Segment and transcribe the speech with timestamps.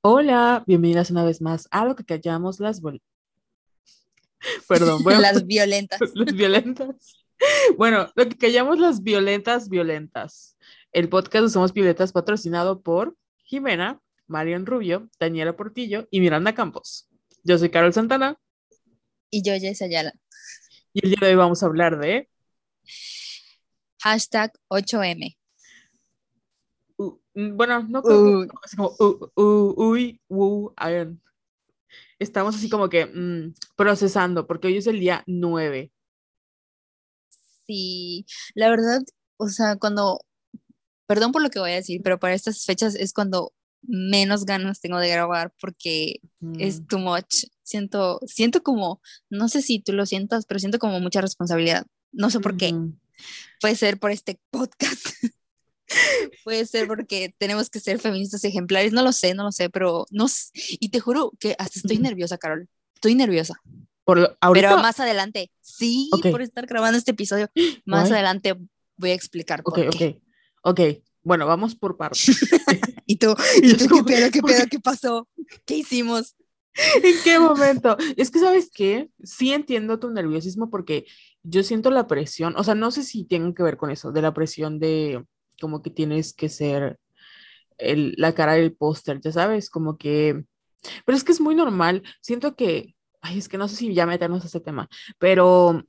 [0.00, 3.02] Hola, bienvenidas una vez más a lo que callamos las vol-
[4.68, 6.00] Perdón, bueno, Las violentas.
[6.14, 6.88] las violentas.
[7.76, 10.56] Bueno, lo que callamos las violentas violentas.
[10.92, 17.08] El podcast de Somos Violetas patrocinado por Jimena, Marian Rubio, Daniela Portillo y Miranda Campos.
[17.44, 18.36] Yo soy Carol Santana
[19.30, 20.12] Y yo, Jess Ayala.
[20.92, 22.28] y el día de hoy vamos a hablar de
[24.00, 25.36] Hashtag 8M.
[26.98, 28.48] Uh, mm, bueno, no creo que- Uy.
[28.62, 28.94] así como
[29.76, 30.70] uy, uh.
[32.18, 35.92] Estamos así como que mm, procesando, porque hoy es el día 9.
[37.66, 39.02] Sí, la verdad,
[39.36, 40.20] o sea, cuando,
[41.06, 44.80] perdón por lo que voy a decir, pero para estas fechas es cuando menos ganas
[44.80, 46.20] tengo de grabar porque
[46.58, 47.44] es Mm, too much.
[47.62, 51.86] Siento, siento como, no sé si tú lo sientas, pero siento como mucha responsabilidad.
[52.10, 52.74] No sé por qué.
[53.60, 55.06] Puede ser por este podcast.
[56.44, 58.92] Puede ser porque tenemos que ser feministas ejemplares.
[58.92, 60.26] No lo sé, no lo sé, pero no
[60.80, 62.68] Y te juro que hasta estoy nerviosa, Carol.
[62.94, 63.54] Estoy nerviosa.
[64.04, 67.50] Por lo- ahorita, Pero más adelante, sí, por estar grabando este episodio,
[67.84, 68.54] más adelante
[68.96, 70.20] voy a explicar por Ok, qué.
[70.62, 71.02] ok, ok.
[71.22, 72.26] Bueno, vamos por partes.
[73.06, 74.02] Y tú, Y ¿y es tú qué
[74.42, 75.28] pedo, qué pasó?
[75.64, 76.36] ¿Qué hicimos?
[77.02, 77.96] ¿En qué momento?
[78.16, 79.08] Es que, ¿sabes qué?
[79.22, 81.06] Sí entiendo tu nerviosismo porque
[81.42, 84.22] yo siento la presión, o sea, no sé si tenga que ver con eso, de
[84.22, 85.24] la presión de
[85.60, 86.98] como que tienes que ser
[87.78, 90.44] el- la cara del póster, ya sabes, como que,
[91.06, 94.06] pero es que es muy normal, siento que, ay, es que no sé si ya
[94.06, 95.84] meternos a ese tema, pero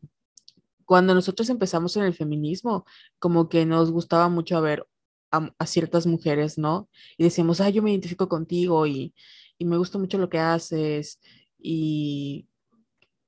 [0.85, 2.85] cuando nosotros empezamos en el feminismo,
[3.19, 4.87] como que nos gustaba mucho ver
[5.31, 6.89] a, a ciertas mujeres, ¿no?
[7.17, 9.13] Y decíamos, ay, yo me identifico contigo y,
[9.59, 11.19] y me gusta mucho lo que haces
[11.59, 12.47] y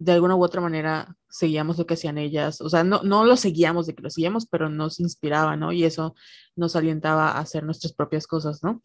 [0.01, 3.37] de alguna u otra manera seguíamos lo que hacían ellas, o sea, no, no lo
[3.37, 5.71] seguíamos de que lo seguíamos, pero nos inspiraba, ¿no?
[5.71, 6.15] Y eso
[6.55, 8.81] nos alentaba a hacer nuestras propias cosas, ¿no?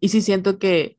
[0.00, 0.98] Y sí siento que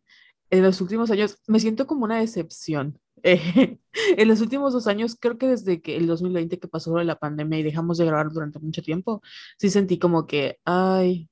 [0.52, 3.00] en los últimos años me siento como una decepción.
[3.24, 3.80] Eh,
[4.16, 7.18] en los últimos dos años, creo que desde que el 2020 que pasó de la
[7.18, 9.24] pandemia y dejamos de grabar durante mucho tiempo,
[9.58, 11.28] sí sentí como que, ay,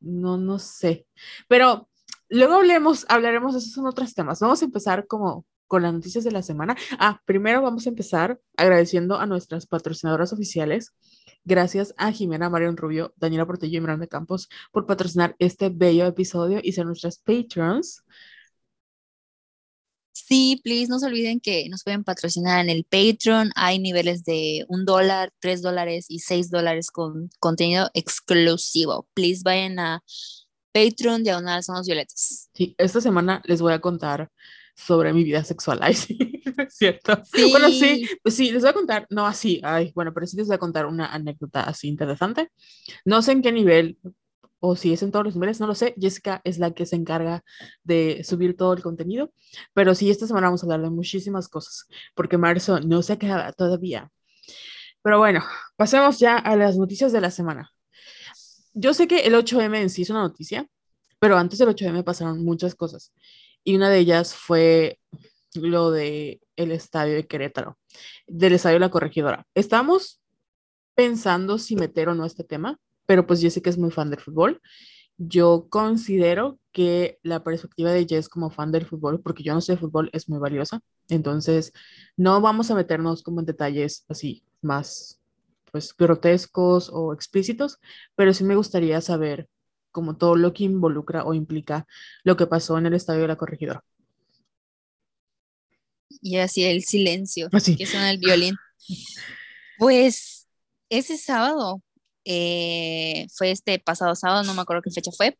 [0.00, 1.06] no, no sé.
[1.46, 1.90] Pero
[2.30, 4.40] luego hablemos, hablaremos, esos son otros temas.
[4.40, 6.76] Vamos a empezar como con las noticias de la semana.
[6.98, 10.94] Ah, primero vamos a empezar agradeciendo a nuestras patrocinadoras oficiales.
[11.44, 16.60] Gracias a Jimena Marion Rubio, Daniela Portillo y Miranda Campos por patrocinar este bello episodio
[16.62, 18.02] y ser nuestras patrons.
[20.12, 23.52] Sí, please, no se olviden que nos pueden patrocinar en el Patreon.
[23.54, 29.06] Hay niveles de un dólar, tres dólares y seis dólares con contenido exclusivo.
[29.14, 30.02] Please vayan a
[30.72, 32.50] Patreon, diagonal, somos violetas.
[32.54, 34.32] Sí, esta semana les voy a contar
[34.76, 35.78] sobre mi vida sexual.
[35.82, 37.22] Ay, sí, es cierto.
[37.50, 40.36] Bueno, sí, Sí, pues sí, les voy a contar, no así, ay, bueno, pero sí
[40.36, 42.50] les voy a contar una anécdota así interesante.
[43.04, 43.98] No sé en qué nivel,
[44.60, 45.94] o si es en todos los niveles, no lo sé.
[45.98, 47.44] Jessica es la que se encarga
[47.84, 49.32] de subir todo el contenido,
[49.72, 53.52] pero sí, esta semana vamos a hablar de muchísimas cosas, porque marzo no se acaba
[53.52, 54.10] todavía.
[55.02, 55.44] Pero bueno,
[55.76, 57.72] pasemos ya a las noticias de la semana.
[58.74, 60.68] Yo sé que el 8M en sí es una noticia,
[61.18, 63.12] pero antes del 8M pasaron muchas cosas.
[63.66, 65.00] Y una de ellas fue
[65.54, 67.76] lo de el estadio de Querétaro,
[68.28, 69.44] del estadio de la Corregidora.
[69.56, 70.20] Estamos
[70.94, 74.62] pensando si meter o no este tema, pero pues que es muy fan del fútbol.
[75.18, 79.72] Yo considero que la perspectiva de Jess como fan del fútbol, porque yo no sé
[79.72, 80.80] de fútbol, es muy valiosa.
[81.08, 81.72] Entonces,
[82.16, 85.20] no vamos a meternos como en detalles así más
[85.72, 87.80] pues grotescos o explícitos,
[88.14, 89.48] pero sí me gustaría saber
[89.96, 91.86] como todo lo que involucra o implica
[92.22, 93.82] lo que pasó en el estadio de la Corregidora.
[96.20, 97.76] y así el silencio Así.
[97.76, 98.56] que suena el violín.
[99.78, 100.46] Pues
[100.90, 101.82] ese sábado,
[102.24, 105.36] eh, fue este pasado sábado, no me acuerdo qué fecha fue,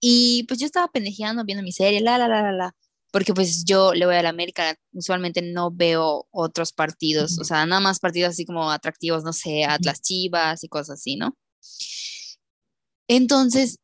[0.00, 2.74] y pues yo estaba pendejeando viendo mi serie, la, la, la, la, la,
[3.12, 7.66] porque pues yo le voy a la América, usualmente no veo otros partidos, o sea,
[7.66, 11.36] nada más partidos así como atractivos, no sé, Atlas Chivas y cosas así, ¿no?
[13.12, 13.80] Entonces,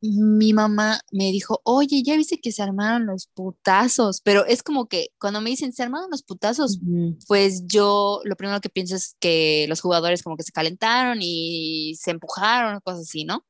[0.00, 4.88] mi mamá me dijo, oye, ya viste que se armaron los putazos, pero es como
[4.88, 6.80] que cuando me dicen se armaron los putazos,
[7.28, 11.94] pues yo lo primero que pienso es que los jugadores como que se calentaron y
[12.00, 13.44] se empujaron, cosas así, ¿no?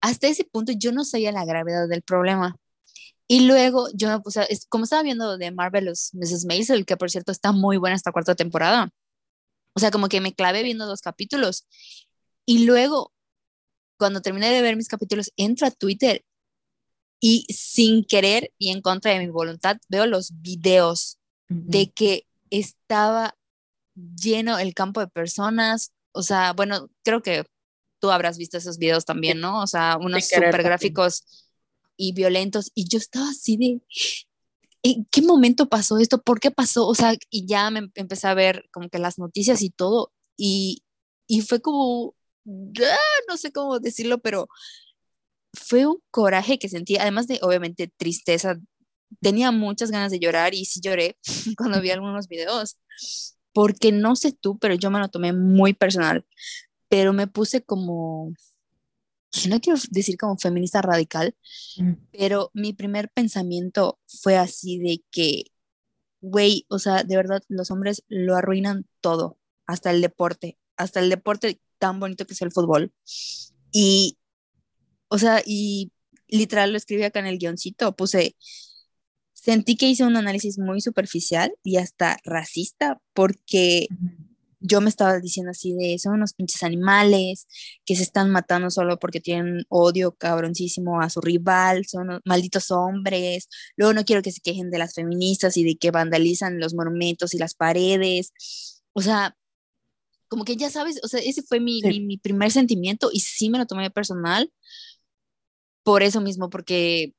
[0.00, 2.56] Hasta ese punto yo no sabía la gravedad del problema.
[3.28, 6.44] Y luego yo me puse, como estaba viendo de Marvelous Mrs.
[6.46, 8.90] Maisel, que por cierto está muy buena esta cuarta temporada,
[9.74, 11.68] o sea, como que me clavé viendo dos capítulos.
[12.46, 13.12] Y luego,
[13.98, 16.24] cuando terminé de ver mis capítulos, entro a Twitter
[17.20, 23.36] y sin querer y en contra de mi voluntad veo los videos de que estaba
[23.94, 25.92] lleno el campo de personas.
[26.12, 27.44] O sea, bueno, creo que
[28.00, 29.62] tú habrás visto esos videos también, ¿no?
[29.62, 31.24] O sea, unos super gráficos
[31.96, 32.70] y violentos.
[32.74, 33.80] Y yo estaba así de,
[34.82, 36.20] ¿en qué momento pasó esto?
[36.20, 36.86] ¿Por qué pasó?
[36.86, 40.12] O sea, y ya me empecé a ver como que las noticias y todo.
[40.36, 40.82] Y,
[41.26, 42.15] y fue como,
[42.46, 44.48] no sé cómo decirlo, pero
[45.52, 48.58] fue un coraje que sentí, además de obviamente tristeza.
[49.20, 51.16] Tenía muchas ganas de llorar y sí lloré
[51.58, 52.78] cuando vi algunos videos,
[53.52, 56.26] porque no sé tú, pero yo me lo tomé muy personal,
[56.88, 58.32] pero me puse como,
[59.48, 61.34] no quiero decir como feminista radical,
[61.78, 61.92] mm.
[62.12, 65.44] pero mi primer pensamiento fue así de que,
[66.20, 71.08] güey, o sea, de verdad los hombres lo arruinan todo, hasta el deporte, hasta el
[71.08, 72.92] deporte tan bonito que es el fútbol.
[73.72, 74.18] Y,
[75.08, 75.92] o sea, y
[76.28, 78.36] literal lo escribí acá en el guioncito, puse,
[79.32, 83.88] sentí que hice un análisis muy superficial y hasta racista porque
[84.60, 87.46] yo me estaba diciendo así de, son unos pinches animales
[87.84, 93.48] que se están matando solo porque tienen odio cabroncísimo a su rival, son malditos hombres,
[93.76, 97.34] luego no quiero que se quejen de las feministas y de que vandalizan los monumentos
[97.34, 98.32] y las paredes,
[98.92, 99.36] o sea,
[100.28, 103.58] como que ya sabes, o sea, ese fue mi, mi, primer sentimiento y sí me
[103.58, 104.52] lo tomé personal
[105.82, 107.14] por eso mismo, porque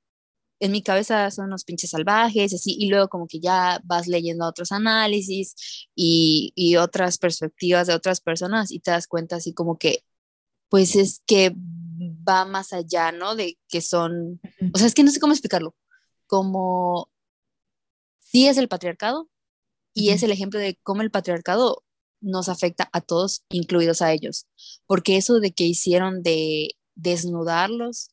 [0.60, 4.46] en mi cabeza son unos pinches salvajes, así, y luego como que ya vas leyendo
[4.46, 9.78] otros análisis y, y otras perspectivas de otras personas y te das cuenta así como
[9.78, 10.04] que,
[10.70, 13.36] pues es que va más allá, ¿no?
[13.36, 14.42] De que son,
[14.74, 15.76] o sea, es que no sé cómo explicarlo,
[16.26, 17.10] como
[18.20, 19.30] sí es el patriarcado
[19.94, 21.84] y es el ejemplo de cómo el patriarcado
[22.22, 24.48] nos afecta a todos, incluidos a ellos,
[24.86, 28.10] porque eso de que hicieron de desnudarlos,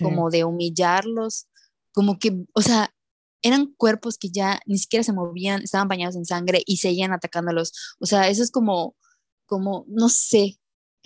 [0.00, 1.48] como de humillarlos,
[1.92, 2.94] como que, o sea,
[3.42, 7.72] eran cuerpos que ya ni siquiera se movían, estaban bañados en sangre y seguían atacándolos.
[7.98, 8.96] O sea, eso es como,
[9.46, 10.58] como, no sé.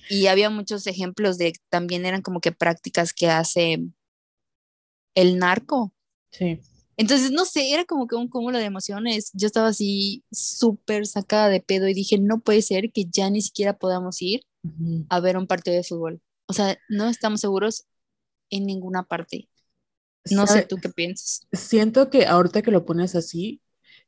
[0.09, 3.85] Y había muchos ejemplos de, también eran como que prácticas que hace
[5.15, 5.95] el narco.
[6.31, 6.61] Sí.
[6.97, 9.31] Entonces, no sé, era como que un cúmulo de emociones.
[9.35, 13.43] Yo estaba así súper sacada de pedo y dije, no puede ser que ya ni
[13.43, 14.43] siquiera podamos ir
[15.09, 16.21] a ver un partido de fútbol.
[16.47, 17.87] O sea, no estamos seguros
[18.51, 19.49] en ninguna parte.
[20.31, 21.47] No sé tú qué piensas.
[21.53, 23.61] Siento que ahorita que lo pones así,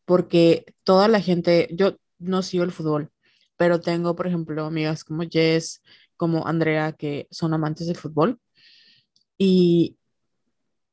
[0.04, 3.10] porque toda la gente, yo no sigo el fútbol,
[3.56, 5.82] pero tengo, por ejemplo, amigas como Jess,
[6.16, 8.40] como Andrea, que son amantes del fútbol.
[9.38, 9.96] Y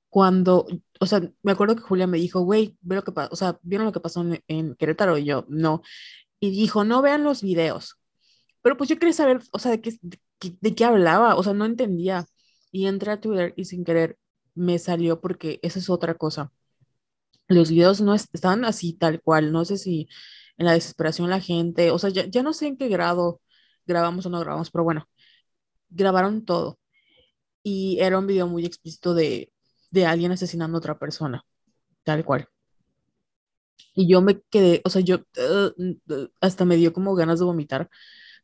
[0.10, 0.66] cuando,
[1.02, 3.60] o sea, me acuerdo que Julia me dijo, güey, ve lo que pasó, o sea,
[3.64, 5.18] ¿vieron lo que pasó en, Querétaro?
[5.18, 5.82] Y yo, no.
[6.40, 7.98] Y dijo, no vean los videos.
[8.62, 9.98] Pero pues yo quería saber, o sea, de qué,
[10.62, 12.28] de qué hablaba, o sea, no entendía.
[12.72, 14.20] Y entré a Twitter y sin querer
[14.56, 16.52] me salió porque esa es otra cosa.
[17.48, 20.08] Los videos no estaban así tal cual, no sé si
[20.58, 23.42] en la desesperación la gente, o sea, ya, ya no sé en qué grado
[23.86, 25.08] grabamos o no grabamos, pero bueno,
[25.90, 26.80] grabaron todo.
[27.64, 29.51] Y era un video muy explícito de,
[29.92, 31.46] de alguien asesinando a otra persona,
[32.04, 32.48] tal cual.
[33.94, 37.90] Y yo me quedé, o sea, yo uh, hasta me dio como ganas de vomitar,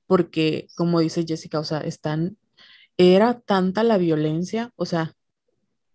[0.07, 2.37] porque como dice Jessica, o sea, están
[2.97, 5.15] era tanta la violencia, o sea,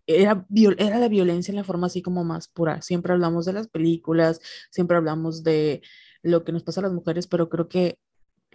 [0.07, 0.45] era,
[0.77, 2.81] era la violencia en la forma así como más pura.
[2.81, 4.39] Siempre hablamos de las películas,
[4.71, 5.81] siempre hablamos de
[6.23, 7.99] lo que nos pasa a las mujeres, pero creo que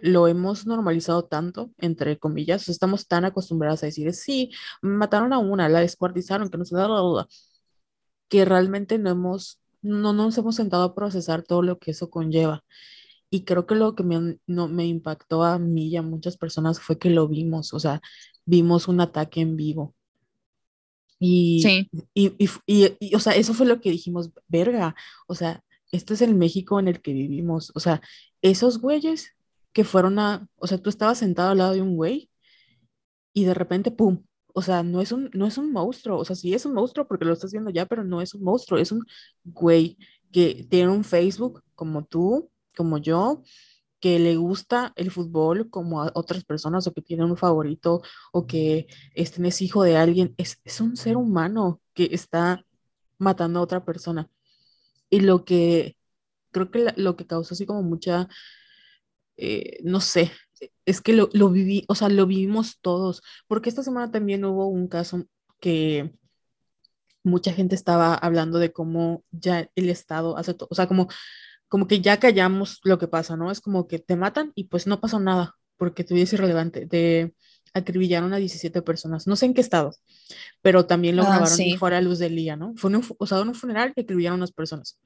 [0.01, 4.51] lo hemos normalizado tanto, entre comillas, estamos tan acostumbrados a decir, sí,
[4.81, 7.27] mataron a una, la descuartizaron, que nos da la duda,
[8.29, 12.63] que realmente no hemos, no nos hemos sentado a procesar todo lo que eso conlleva.
[13.31, 16.79] Y creo que lo que me, no, me impactó a mí y a muchas personas
[16.79, 18.01] fue que lo vimos, o sea,
[18.45, 19.95] vimos un ataque en vivo.
[21.19, 21.89] Y, sí.
[22.13, 22.33] y,
[22.65, 24.95] y, o sea, eso fue lo que dijimos, verga,
[25.27, 28.01] o sea, este es el México en el que vivimos, o sea,
[28.41, 29.33] esos güeyes
[29.73, 32.29] que fueron a, o sea, tú estabas sentado al lado de un güey
[33.33, 34.23] y de repente, ¡pum!
[34.53, 37.07] O sea, no es un, no es un monstruo, o sea, sí es un monstruo
[37.07, 39.05] porque lo estás viendo ya, pero no es un monstruo, es un
[39.43, 39.97] güey
[40.31, 43.43] que tiene un Facebook como tú, como yo,
[43.99, 48.47] que le gusta el fútbol como a otras personas o que tiene un favorito o
[48.47, 52.65] que este es hijo de alguien, es, es un ser humano que está
[53.17, 54.29] matando a otra persona.
[55.09, 55.97] Y lo que
[56.51, 58.27] creo que lo que causó así como mucha,
[59.39, 60.31] eh, no sé,
[60.85, 64.67] es que lo, lo, viví, o sea, lo vivimos todos, porque esta semana también hubo
[64.67, 65.25] un caso
[65.59, 66.13] que
[67.23, 71.09] mucha gente estaba hablando de cómo ya el Estado hace todo, o sea, como
[71.69, 73.51] como que ya callamos lo que pasa, ¿no?
[73.51, 76.85] Es como que te matan y pues no pasó nada, porque tu vida es irrelevante.
[76.85, 77.33] De
[77.73, 79.95] acribillaron a 17 personas, no sé en qué estado,
[80.61, 82.73] pero también lo ah, grabaron fuera a luz del día, ¿no?
[82.75, 84.99] Fue un, o sea, un funeral y acribillaron a unas personas.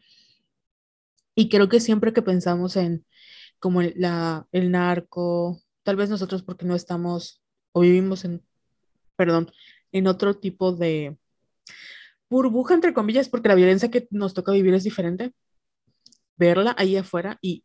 [1.36, 3.06] Y creo que siempre que pensamos en
[3.64, 3.96] como el,
[4.72, 7.42] narco, tal vez nosotros porque no estamos
[7.72, 8.44] o vivimos en,
[9.16, 9.54] perdón,
[9.94, 11.18] en otro tipo de,
[12.30, 15.34] burbuja, entre comillas, porque la violencia que nos toca vivir es diferente.
[16.36, 17.64] Verla ahí afuera y,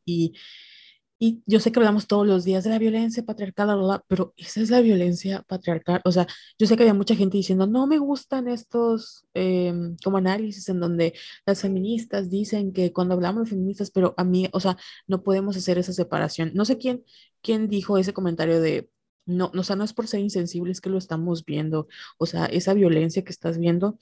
[1.20, 4.70] y yo sé que hablamos todos los días de la violencia patriarcal, pero esa es
[4.70, 6.00] la violencia patriarcal.
[6.04, 10.18] O sea, yo sé que había mucha gente diciendo, no me gustan estos em, como
[10.18, 14.60] análisis en donde las feministas dicen que cuando hablamos de feministas, pero a mí, o
[14.60, 14.76] sea,
[15.08, 16.52] no podemos hacer esa separación.
[16.54, 17.04] No sé quién,
[17.42, 18.88] quién dijo ese comentario de,
[19.26, 21.88] no, o sea, no es por ser insensibles que lo estamos viendo.
[22.18, 23.98] O sea, esa violencia que estás viendo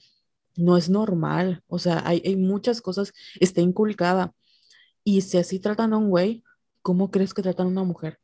[0.55, 1.63] no es normal.
[1.67, 4.33] O sea, hay, hay muchas cosas, está inculcada.
[5.03, 6.43] Y si así tratan a un güey,
[6.87, 8.19] ¿cómo crees que tratan a una mujer?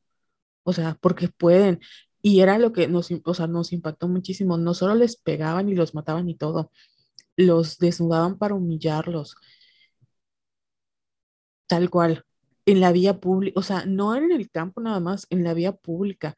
[0.63, 1.81] O sea, porque pueden.
[2.21, 4.57] Y era lo que nos, o sea, nos impactó muchísimo.
[4.57, 6.71] No solo les pegaban y los mataban y todo,
[7.37, 9.35] los desnudaban para humillarlos.
[11.67, 12.23] Tal cual.
[12.65, 15.73] En la vía pública, o sea, no en el campo nada más, en la vía
[15.73, 16.35] pública.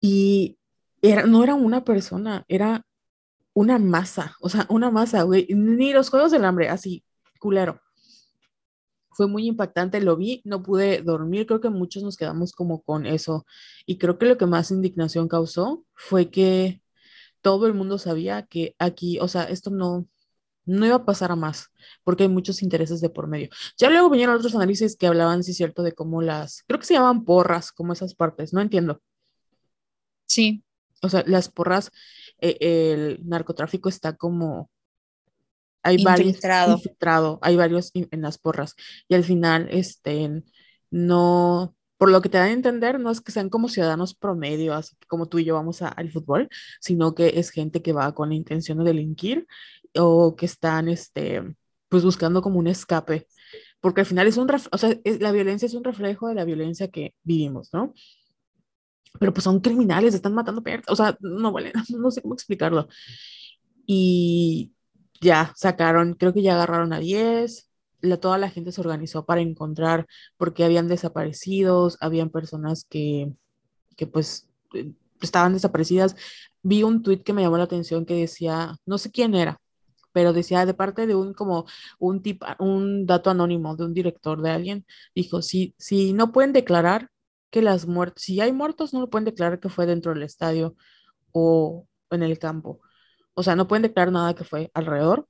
[0.00, 0.58] Y
[1.02, 2.84] era, no era una persona, era
[3.54, 7.04] una masa, o sea, una masa, güey, ni los Juegos del Hambre, así,
[7.38, 7.80] culero.
[9.20, 13.04] Fue muy impactante, lo vi, no pude dormir, creo que muchos nos quedamos como con
[13.04, 13.44] eso.
[13.84, 16.80] Y creo que lo que más indignación causó fue que
[17.42, 20.08] todo el mundo sabía que aquí, o sea, esto no,
[20.64, 21.70] no iba a pasar a más,
[22.02, 23.50] porque hay muchos intereses de por medio.
[23.76, 26.94] Ya luego vinieron otros análisis que hablaban, sí, cierto, de cómo las, creo que se
[26.94, 29.02] llaman porras, como esas partes, no entiendo.
[30.26, 30.64] Sí.
[31.02, 31.90] O sea, las porras,
[32.38, 34.70] eh, el narcotráfico está como
[35.82, 36.40] hay varios
[36.74, 38.74] infiltrado, hay varios en las porras
[39.08, 40.42] y al final este
[40.90, 44.72] no por lo que te dan a entender, no es que sean como ciudadanos promedio,
[44.72, 46.48] así como tú y yo vamos al fútbol,
[46.80, 49.46] sino que es gente que va con la intención de delinquir
[49.94, 51.42] o que están, este,
[51.90, 53.26] pues buscando como un escape,
[53.80, 56.88] porque al final es un, o sea, la violencia es un reflejo de la violencia
[56.88, 57.92] que vivimos, ¿no?
[59.18, 62.88] Pero pues son criminales, están matando o sea, no vale, no sé cómo explicarlo.
[63.86, 64.72] Y
[65.20, 69.40] ya sacaron, creo que ya agarraron a 10, la, toda la gente se organizó para
[69.40, 73.32] encontrar porque habían desaparecidos, habían personas que,
[73.96, 76.16] que pues eh, estaban desaparecidas.
[76.62, 79.60] Vi un tweet que me llamó la atención que decía, no sé quién era,
[80.12, 81.66] pero decía de parte de un como
[81.98, 86.52] un tipo, un dato anónimo de un director de alguien, dijo, si, si no pueden
[86.52, 87.10] declarar
[87.50, 90.76] que las muertes, si hay muertos, no lo pueden declarar que fue dentro del estadio
[91.32, 92.80] o en el campo.
[93.40, 95.26] O sea, no pueden declarar nada que fue alrededor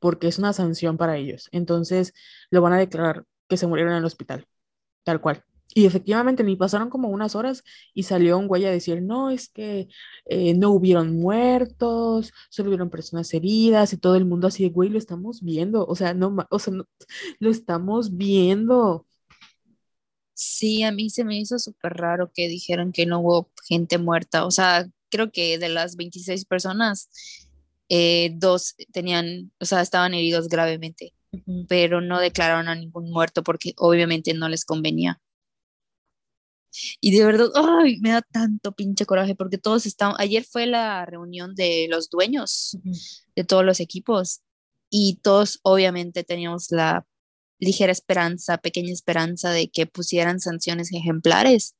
[0.00, 1.48] porque es una sanción para ellos.
[1.52, 2.14] Entonces,
[2.50, 4.46] lo van a declarar que se murieron en el hospital,
[5.04, 5.44] tal cual.
[5.74, 7.64] Y efectivamente, ni pasaron como unas horas
[7.94, 9.88] y salió un güey a decir, no, es que
[10.26, 14.98] eh, no hubieron muertos, solo hubieron personas heridas y todo el mundo así güey, lo
[14.98, 16.74] estamos viendo, o sea, no, o sea,
[17.40, 19.06] lo estamos viendo.
[20.34, 24.46] Sí, a mí se me hizo súper raro que dijeran que no hubo gente muerta.
[24.46, 27.08] O sea, creo que de las 26 personas,
[27.88, 31.14] eh, dos tenían, o sea, estaban heridos gravemente,
[31.68, 35.20] pero no declararon a ningún muerto porque obviamente no les convenía.
[37.00, 41.04] Y de verdad, ay, me da tanto pinche coraje porque todos estaban, ayer fue la
[41.06, 42.76] reunión de los dueños
[43.34, 44.42] de todos los equipos
[44.90, 47.06] y todos obviamente teníamos la
[47.58, 51.74] ligera esperanza, pequeña esperanza de que pusieran sanciones ejemplares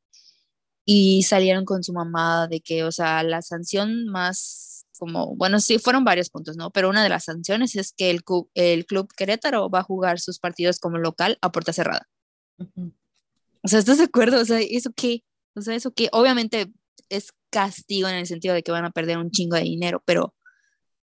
[0.90, 5.78] y salieron con su mamá de que, o sea, la sanción más como, bueno, sí,
[5.78, 6.71] fueron varios puntos, ¿no?
[6.71, 8.23] Pero una de las sanciones es que el,
[8.54, 12.09] el Club Querétaro va a jugar sus partidos como local a puerta cerrada.
[12.57, 14.40] O sea, ¿estás de acuerdo?
[14.40, 15.25] O sea, ¿eso qué?
[15.54, 16.09] O sea, ¿eso qué?
[16.11, 16.73] Obviamente
[17.11, 20.35] es castigo en el sentido de que van a perder un chingo de dinero, pero,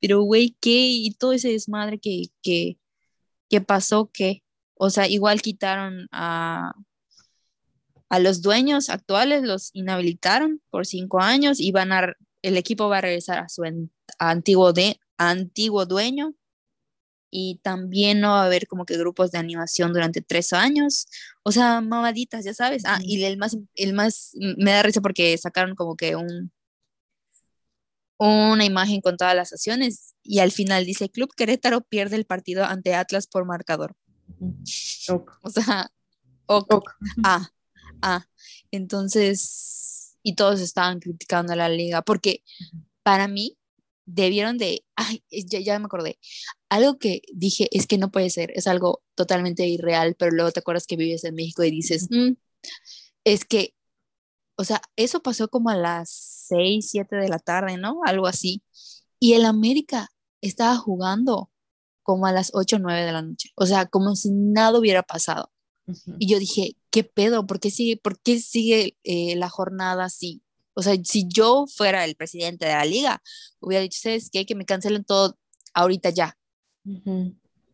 [0.01, 0.89] pero, güey, ¿qué?
[0.89, 2.77] Y todo ese desmadre que, que,
[3.49, 4.43] que pasó, ¿qué?
[4.75, 6.73] O sea, igual quitaron a,
[8.11, 12.97] a los dueños actuales, los inhabilitaron por cinco años y van a, el equipo va
[12.97, 13.63] a regresar a su
[14.19, 16.35] antiguo, de, antiguo dueño
[17.31, 21.07] y también no va a haber como que grupos de animación durante tres años.
[21.43, 22.83] O sea, mamaditas, ya sabes.
[22.85, 26.51] Ah, y el más, el más, me da risa porque sacaron como que un,
[28.17, 32.65] una imagen con todas las acciones y al final dice, Club Querétaro pierde el partido
[32.65, 33.95] ante Atlas por marcador.
[35.43, 35.89] O sea,
[37.23, 37.49] Ah,
[38.01, 38.25] ah.
[38.71, 42.43] Entonces, y todos estaban criticando a la liga, porque
[43.03, 43.57] para mí
[44.05, 46.19] debieron de, ay, ya, ya me acordé,
[46.69, 50.59] algo que dije es que no puede ser, es algo totalmente irreal, pero luego te
[50.61, 52.33] acuerdas que vives en México y dices, mm,
[53.25, 53.75] es que,
[54.57, 56.09] o sea, eso pasó como a las
[56.49, 58.01] 6, 7 de la tarde, ¿no?
[58.05, 58.63] Algo así.
[59.19, 60.09] Y el América
[60.41, 61.51] estaba jugando
[62.03, 63.49] como a las 8 o 9 de la noche.
[63.55, 65.50] O sea, como si nada hubiera pasado.
[66.19, 67.45] Y yo dije, ¿qué pedo?
[67.45, 70.41] ¿Por qué sigue, por qué sigue eh, la jornada así?
[70.73, 73.21] O sea, si yo fuera el presidente de la liga,
[73.59, 74.45] hubiera dicho, ¿sabes qué?
[74.45, 75.37] Que me cancelen todo
[75.73, 76.37] ahorita ya.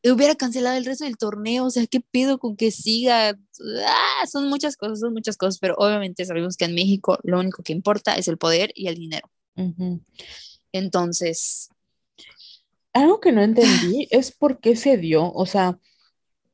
[0.02, 3.38] Y hubiera cancelado el resto del torneo, o sea, ¿qué pido con que siga?
[3.86, 7.64] Ah, son muchas cosas, son muchas cosas, pero obviamente sabemos que en México lo único
[7.64, 9.30] que importa es el poder y el dinero.
[10.72, 11.70] Entonces...
[12.94, 15.80] Algo que no entendí es por qué se dio, o sea,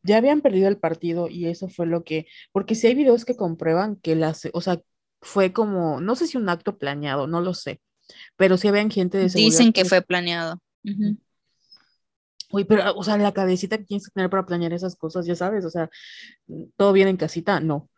[0.04, 3.36] ya habían perdido el partido y eso fue lo que, porque si hay videos que
[3.36, 4.82] comprueban que las, o sea,
[5.22, 7.82] fue como, no sé si un acto planeado, no lo sé,
[8.36, 9.58] pero si habían gente de seguridad.
[9.58, 10.62] Dicen que, fue planeado.
[12.52, 15.36] Uy, pero, o sea, la cabecita que tienes que tener para planear esas cosas, ya
[15.36, 15.90] sabes, o sea,
[16.76, 17.90] todo bien en casita, no.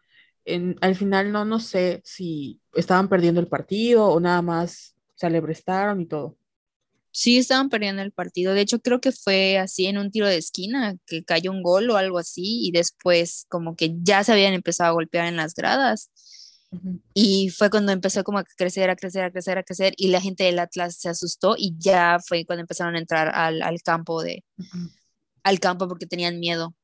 [0.45, 5.25] En, al final no, no sé si estaban perdiendo el partido o nada más se
[5.25, 6.37] alebrestaron y todo.
[7.17, 8.53] Sí, estaban perdiendo el partido.
[8.53, 11.89] De hecho, creo que fue así en un tiro de esquina, que cayó un gol
[11.89, 15.55] o algo así, y después como que ya se habían empezado a golpear en las
[15.55, 16.11] gradas.
[17.13, 20.19] Y fue cuando empezó como a crecer, a crecer, a crecer, a crecer, y la
[20.19, 24.21] gente del Atlas se asustó y ya fue cuando empezaron a entrar al, al campo
[24.21, 24.43] de,
[25.43, 26.75] al campo porque tenían miedo.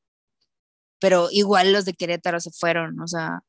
[0.98, 3.40] Pero igual los de Querétaro se fueron, o sea,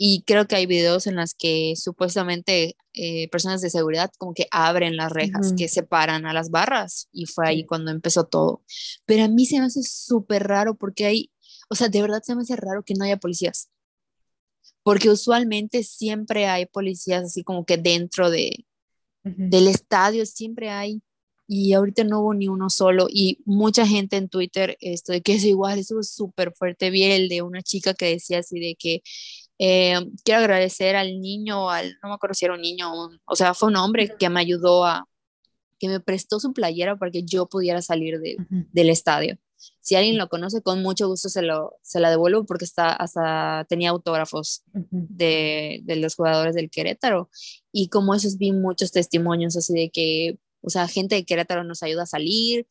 [0.00, 4.46] y creo que hay videos en las que supuestamente eh, personas de seguridad como que
[4.52, 8.62] abren las rejas que separan a las barras y fue ahí cuando empezó todo.
[9.06, 11.32] Pero a mí se me hace súper raro porque hay,
[11.68, 13.70] o sea, de verdad se me hace raro que no haya policías.
[14.84, 18.66] Porque usualmente siempre hay policías así como que dentro de,
[19.24, 21.02] del estadio, siempre hay,
[21.48, 25.34] y ahorita no hubo ni uno solo, y mucha gente en Twitter, esto de que
[25.34, 28.76] es igual, eso es súper fuerte, vi el de una chica que decía así de
[28.78, 29.02] que
[29.58, 32.90] eh, quiero agradecer al niño, al, no me acuerdo si era un niño,
[33.24, 35.08] o sea, fue un hombre que me ayudó a,
[35.78, 39.38] que me prestó su playera para que yo pudiera salir del estadio.
[39.80, 43.66] Si alguien lo conoce, con mucho gusto se, lo, se la devuelvo porque está, hasta
[43.68, 47.30] tenía autógrafos de, de, los jugadores del Querétaro.
[47.72, 51.82] Y como esos vi muchos testimonios así de que, o sea, gente de Querétaro nos
[51.82, 52.66] ayuda a salir,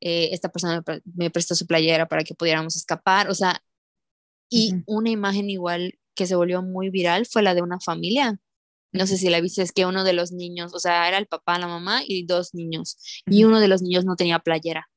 [0.00, 0.82] eh, esta persona
[1.14, 3.62] me, prestó su playera para que pudiéramos escapar, o sea,
[4.48, 8.38] y una imagen igual que se volvió muy viral fue la de una familia
[8.92, 11.26] no sé si la viste, es que uno de los niños, o sea, era el
[11.26, 14.88] papá, la mamá y dos niños, y uno de los niños no tenía playera.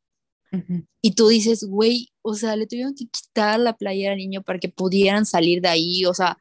[1.01, 4.58] Y tú dices, güey, o sea, le tuvieron que quitar la playera al niño para
[4.58, 6.06] que pudieran salir de ahí.
[6.06, 6.38] O sea,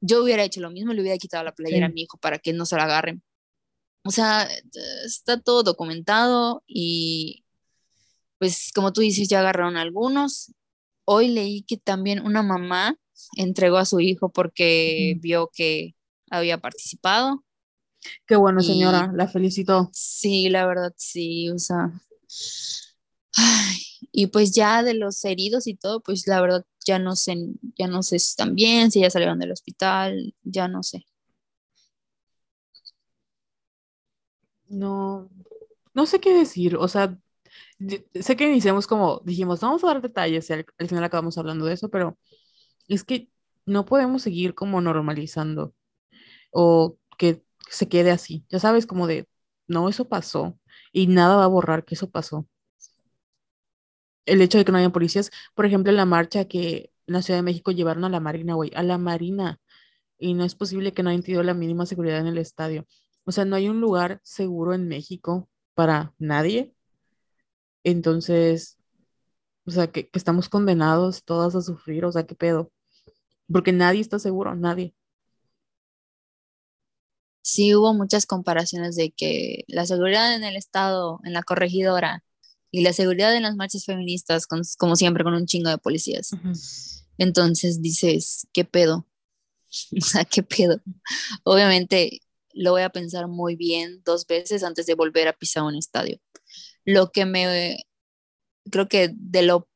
[0.00, 2.52] yo hubiera hecho lo mismo, le hubiera quitado la playera a mi hijo para que
[2.52, 3.22] no se la agarren.
[4.02, 4.48] O sea,
[5.04, 7.44] está todo documentado y
[8.38, 10.52] pues como tú dices, ya agarraron algunos.
[11.04, 12.98] Hoy leí que también una mamá
[13.36, 15.94] entregó a su hijo porque vio que
[16.30, 17.44] había participado.
[18.26, 19.90] Qué bueno, señora, la felicito.
[19.92, 21.90] Sí, la verdad, sí, o sea,
[24.12, 27.36] y pues ya de los heridos y todo, pues la verdad ya no sé,
[27.78, 31.04] ya no sé si están bien, si ya salieron del hospital, ya no sé.
[34.68, 35.30] No,
[35.94, 37.18] no sé qué decir, o sea,
[38.14, 41.74] sé que iniciamos como, dijimos, vamos a dar detalles y al, final acabamos hablando de
[41.74, 42.18] eso, pero
[42.88, 43.30] es que
[43.66, 45.74] no podemos seguir como normalizando
[46.52, 49.28] o que se quede así, ya sabes, como de,
[49.68, 50.58] no, eso pasó
[50.92, 52.48] y nada va a borrar que eso pasó
[54.26, 57.38] el hecho de que no haya policías, por ejemplo, en la marcha que la Ciudad
[57.38, 59.60] de México llevaron a la Marina, güey, a la Marina,
[60.18, 62.86] y no es posible que no hayan tenido la mínima seguridad en el estadio.
[63.24, 66.74] O sea, no hay un lugar seguro en México para nadie.
[67.84, 68.78] Entonces,
[69.66, 72.72] o sea, que, que estamos condenados todas a sufrir, o sea, ¿qué pedo?
[73.50, 74.94] Porque nadie está seguro, nadie.
[77.42, 82.24] Sí, hubo muchas comparaciones de que la seguridad en el estado, en la corregidora,
[82.74, 86.30] y la seguridad en las marchas feministas, como siempre, con un chingo de policías.
[87.18, 89.06] Entonces dices, ¿qué pedo?
[89.96, 90.80] o sea, ¿qué pedo?
[91.44, 92.20] Obviamente
[92.52, 96.18] lo voy a pensar muy bien dos veces antes de volver a pisar un estadio.
[96.84, 97.84] Lo que me,
[98.70, 99.68] creo que de lo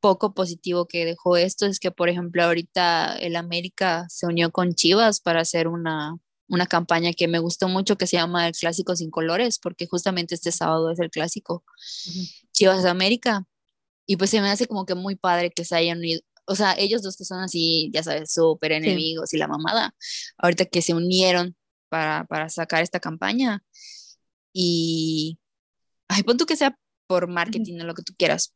[0.00, 4.74] poco positivo que dejó esto es que, por ejemplo, ahorita el América se unió con
[4.74, 6.16] Chivas para hacer una
[6.52, 10.34] una campaña que me gustó mucho que se llama El Clásico sin Colores, porque justamente
[10.34, 11.64] este sábado es el clásico
[12.52, 13.46] Chivas de América.
[14.06, 16.20] Y pues se me hace como que muy padre que se hayan unido.
[16.44, 19.94] O sea, ellos dos que son así, ya sabes, súper enemigos y la mamada,
[20.36, 21.56] ahorita que se unieron
[21.88, 23.64] para, para sacar esta campaña.
[24.52, 25.38] Y,
[26.08, 26.76] ay, pon tú que sea
[27.12, 28.54] por marketing o lo que tú quieras,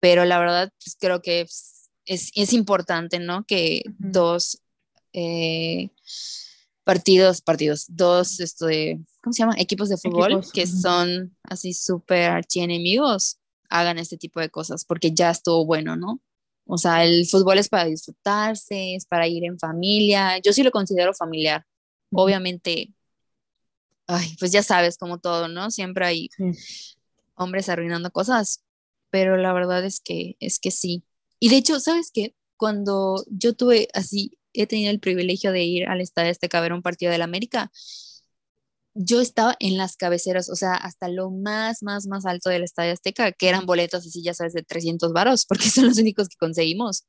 [0.00, 3.44] pero la verdad, pues creo que es, es, importante, ¿no?
[3.44, 4.62] Que dos
[5.12, 5.90] eh,
[6.82, 9.56] partidos, partidos, dos, esto de, ¿cómo se llama?
[9.58, 13.36] Equipos de fútbol que son así súper archienemigos,
[13.68, 16.22] hagan este tipo de cosas, porque ya estuvo bueno, ¿no?
[16.66, 20.38] O sea, el fútbol es para disfrutarse, es para ir en familia.
[20.38, 21.66] Yo sí lo considero familiar.
[22.10, 22.94] Obviamente,
[24.06, 25.70] ay, pues ya sabes, como todo, ¿no?
[25.70, 26.30] Siempre hay
[27.36, 28.64] hombres arruinando cosas,
[29.10, 31.04] pero la verdad es que, es que sí.
[31.40, 32.34] Y de hecho, ¿sabes qué?
[32.56, 36.72] Cuando yo tuve así, he tenido el privilegio de ir al Estadio Azteca a ver
[36.72, 37.70] un partido del América,
[38.94, 42.92] yo estaba en las cabeceras, o sea, hasta lo más, más, más alto del Estadio
[42.92, 46.36] Azteca, que eran boletos así, ya sabes, de 300 varos, porque son los únicos que
[46.38, 47.04] conseguimos.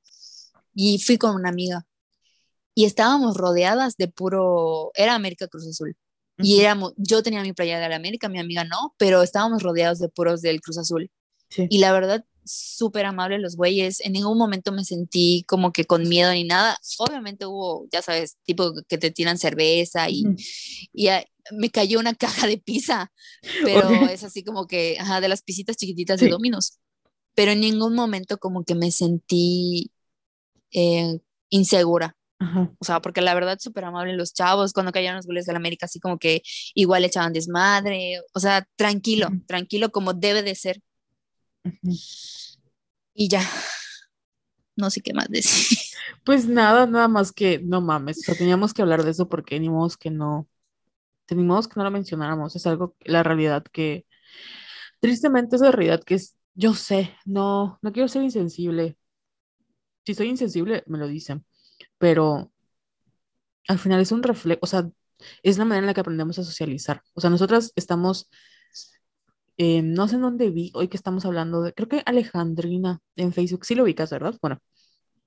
[0.74, 1.86] Y fui con una amiga
[2.76, 5.96] y estábamos rodeadas de puro, era América Cruz Azul.
[6.38, 10.00] Y éramos, yo tenía mi playa de la América, mi amiga no, pero estábamos rodeados
[10.00, 11.10] de puros del Cruz Azul.
[11.58, 14.02] Y la verdad, súper amables los güeyes.
[14.02, 16.78] En ningún momento me sentí como que con miedo ni nada.
[17.00, 20.24] Obviamente hubo, ya sabes, tipo que te tiran cerveza y,
[20.94, 21.10] y
[21.52, 23.12] me cayó una caja de pizza,
[23.64, 26.80] pero es así como que, ajá, de las pisitas chiquititas de Dominos.
[27.34, 29.92] Pero en ningún momento como que me sentí
[30.72, 31.20] eh,
[31.50, 32.16] insegura.
[32.40, 35.58] O sea, porque la verdad súper amable los chavos, cuando cayeron los goles de la
[35.58, 36.42] América, así como que
[36.74, 40.82] igual echaban desmadre, o sea, tranquilo, tranquilo como debe de ser.
[43.14, 43.42] Y ya,
[44.76, 45.78] no sé qué más decir.
[46.24, 49.70] Pues nada, nada más que, no mames, o teníamos que hablar de eso porque ni
[49.70, 50.48] modo que no,
[51.26, 54.06] teníamos que no lo mencionáramos, es algo, la realidad que,
[55.00, 58.98] tristemente es la realidad que es, yo sé, no, no quiero ser insensible.
[60.06, 61.46] Si soy insensible, me lo dicen,
[61.98, 62.52] pero
[63.68, 64.90] al final es un reflejo, o sea,
[65.44, 67.02] es la manera en la que aprendemos a socializar.
[67.14, 68.30] O sea, nosotras estamos
[69.58, 73.32] eh, no sé en dónde vi, hoy que estamos hablando de, creo que Alejandrina en
[73.34, 74.36] Facebook, sí lo ubicas, ¿verdad?
[74.42, 74.60] Bueno.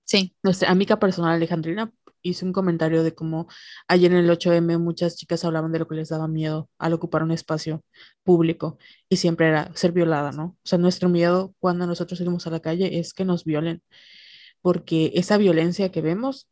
[0.05, 0.35] Sí.
[0.43, 3.47] Nuestra amiga personal Alejandrina hizo un comentario de cómo
[3.89, 7.23] ayer en el 8M muchas chicas hablaban de lo que les daba miedo al ocupar
[7.23, 7.85] un espacio
[8.25, 8.79] público
[9.09, 10.45] y siempre era ser violada, ¿no?
[10.65, 13.83] O sea, nuestro miedo cuando nosotros salimos a la calle es que nos violen,
[14.63, 16.49] porque esa violencia que vemos,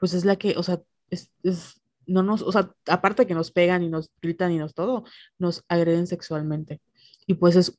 [0.00, 3.52] pues es la que, o sea, es, es no nos, o sea, aparte que nos
[3.52, 5.04] pegan y nos gritan y nos todo,
[5.38, 6.80] nos agreden sexualmente.
[7.26, 7.78] Y pues es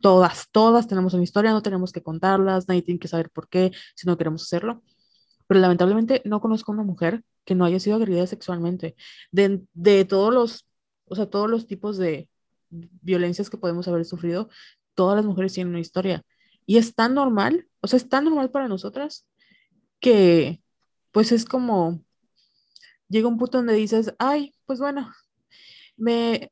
[0.00, 3.72] todas, todas tenemos una historia, no tenemos que contarlas, nadie tiene que saber por qué
[3.94, 4.82] si no queremos hacerlo.
[5.46, 8.96] Pero lamentablemente no conozco a una mujer que no haya sido agredida sexualmente.
[9.30, 10.66] De, de todos los,
[11.06, 12.28] o sea, todos los tipos de
[12.70, 14.48] violencias que podemos haber sufrido,
[14.94, 16.22] todas las mujeres tienen una historia.
[16.66, 19.24] Y es tan normal, o sea, es tan normal para nosotras
[20.00, 20.60] que
[21.12, 22.02] pues es como,
[23.08, 25.12] llega un punto donde dices, ay, pues bueno,
[25.96, 26.50] me,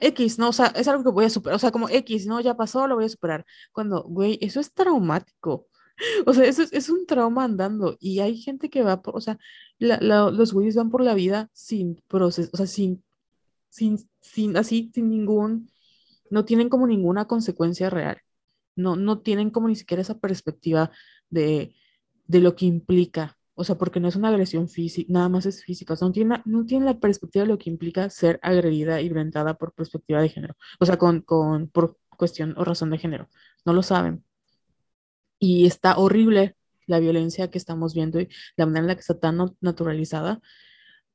[0.00, 0.50] X, ¿no?
[0.50, 2.40] O sea, es algo que voy a superar, o sea, como X, ¿no?
[2.40, 3.44] Ya pasó, lo voy a superar.
[3.72, 5.68] Cuando, güey, eso es traumático.
[6.26, 7.96] O sea, eso es, un trauma andando.
[8.00, 9.38] Y hay gente que va por, o sea,
[9.78, 13.04] los güeyes van por la vida sin proceso, o sea, sin,
[13.68, 15.70] sin, sin, así, sin ningún,
[16.30, 18.18] no tienen como ninguna consecuencia real.
[18.74, 20.90] No, no tienen como ni siquiera esa perspectiva
[21.30, 21.74] de,
[22.26, 25.64] de lo que implica o sea, porque no es una agresión física, nada más es
[25.64, 25.94] física.
[25.94, 29.08] O sea, no tiene, no tiene la perspectiva de lo que implica ser agredida y
[29.08, 30.56] violentada por perspectiva de género.
[30.80, 33.28] O sea, con, con, por cuestión o razón de género.
[33.64, 34.24] No lo saben.
[35.38, 39.18] Y está horrible la violencia que estamos viendo y la manera en la que está
[39.18, 40.40] tan naturalizada.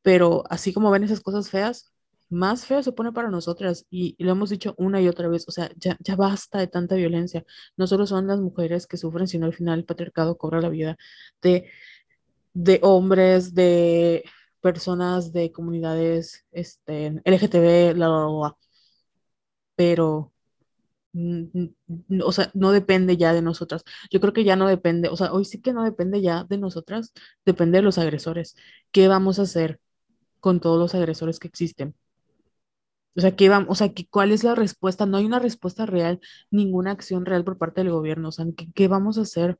[0.02, 1.94] Pero así como ven esas cosas feas,
[2.30, 5.48] más feo se pone para nosotras y, y, lo hemos dicho una y otra vez,
[5.48, 7.46] o sea, ya, ya basta de tanta violencia.
[7.78, 10.98] No solo son las mujeres que sufren, sino al final el patriarcado cobra la vida
[11.42, 11.70] de
[12.58, 14.24] de hombres, de
[14.62, 18.58] personas de comunidades este, LGTB, la, la,
[19.76, 20.34] pero,
[22.24, 23.84] o sea, no depende ya de nosotras.
[24.12, 26.58] Yo creo que ya no depende, o sea, hoy sí que no depende ya de
[26.58, 27.14] nosotras,
[27.46, 28.56] depende de los agresores.
[28.92, 29.80] ¿Qué vamos a hacer
[30.42, 31.96] con todos los agresores que existen?
[33.18, 35.06] O sea, ¿qué vamos, o sea, ¿cuál es la respuesta?
[35.06, 36.20] No hay una respuesta real,
[36.52, 38.30] ninguna acción real por parte del gobierno.
[38.30, 39.58] O sea, ¿qué, qué vamos a hacer?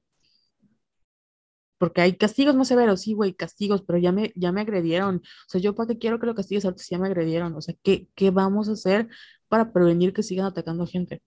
[1.78, 5.18] Porque hay castigos más severos, sí, güey, castigos, pero ya me, ya me agredieron.
[5.18, 7.56] O sea, yo para qué quiero que lo castigues ahora si ya me agredieron.
[7.56, 9.08] O sea, ¿qué, ¿qué vamos a hacer
[9.48, 11.22] para prevenir que sigan atacando a gente?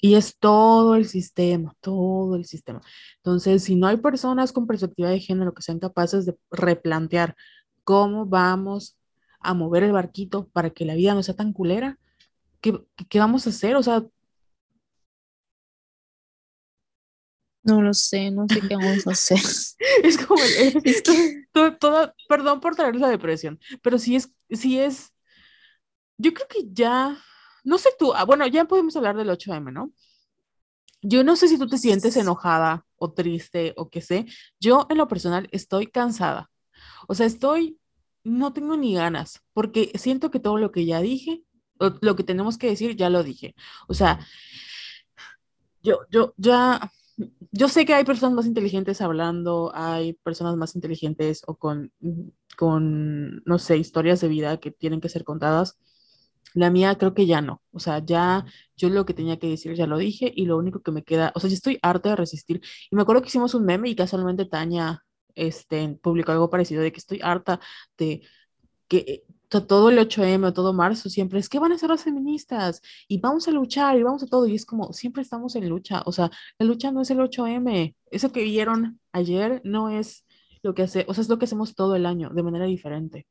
[0.00, 2.80] Y es todo el sistema, todo el sistema.
[3.16, 7.34] Entonces, si no hay personas con perspectiva de género que sean capaces de replantear
[7.82, 8.96] cómo vamos
[9.40, 11.98] a mover el barquito para que la vida no sea tan culera,
[12.60, 13.76] ¿qué, qué vamos a hacer?
[13.76, 14.04] O sea,
[17.68, 19.38] No lo sé, no sé qué vamos a hacer.
[20.02, 21.44] es como, es que...
[21.52, 25.12] todo, perdón por traer la depresión, pero sí es, sí es,
[26.16, 27.18] yo creo que ya,
[27.64, 29.92] no sé tú, ah, bueno, ya podemos hablar del 8M, ¿no?
[31.02, 34.26] Yo no sé si tú te sientes enojada o triste o qué sé.
[34.58, 36.50] Yo en lo personal estoy cansada.
[37.06, 37.78] O sea, estoy,
[38.24, 41.44] no tengo ni ganas, porque siento que todo lo que ya dije,
[42.00, 43.54] lo que tenemos que decir, ya lo dije.
[43.88, 44.18] O sea,
[45.82, 46.90] yo, yo ya
[47.52, 51.92] yo sé que hay personas más inteligentes hablando, hay personas más inteligentes o con,
[52.56, 55.78] con, no sé, historias de vida que tienen que ser contadas,
[56.54, 57.62] La mía creo que ya no.
[57.72, 60.82] O sea, ya yo lo que tenía que decir ya lo dije y lo único
[60.82, 62.60] que me queda, o sea, yo estoy harta de resistir.
[62.90, 65.04] Y me acuerdo que hicimos un meme y casualmente Tania
[65.34, 67.60] este, publicó algo parecido de que estoy harta
[67.98, 68.22] de
[68.88, 72.82] que todo el 8M o todo marzo siempre es que van a ser las feministas
[73.08, 74.46] y vamos a luchar y vamos a todo.
[74.46, 76.02] Y es como, siempre estamos en lucha.
[76.06, 77.94] O sea, la lucha no es el 8M.
[78.10, 80.24] Eso que vieron ayer no es
[80.62, 83.26] lo que hace, o sea, es lo que hacemos todo el año de manera diferente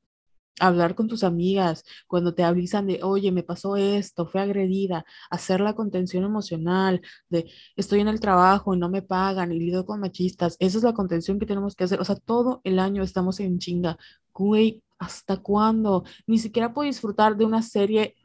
[0.60, 5.62] hablar con tus amigas, cuando te avisan de, oye, me pasó esto, fue agredida, hacer
[5.62, 10.00] la contención emocional, de, estoy en el trabajo y no me pagan y lido con
[10.00, 13.40] machistas, esa es la contención que tenemos que hacer, o sea, todo el año estamos
[13.40, 13.98] en chinga,
[14.34, 16.04] güey, ¿hasta cuándo?
[16.26, 18.16] Ni siquiera puedo disfrutar de una serie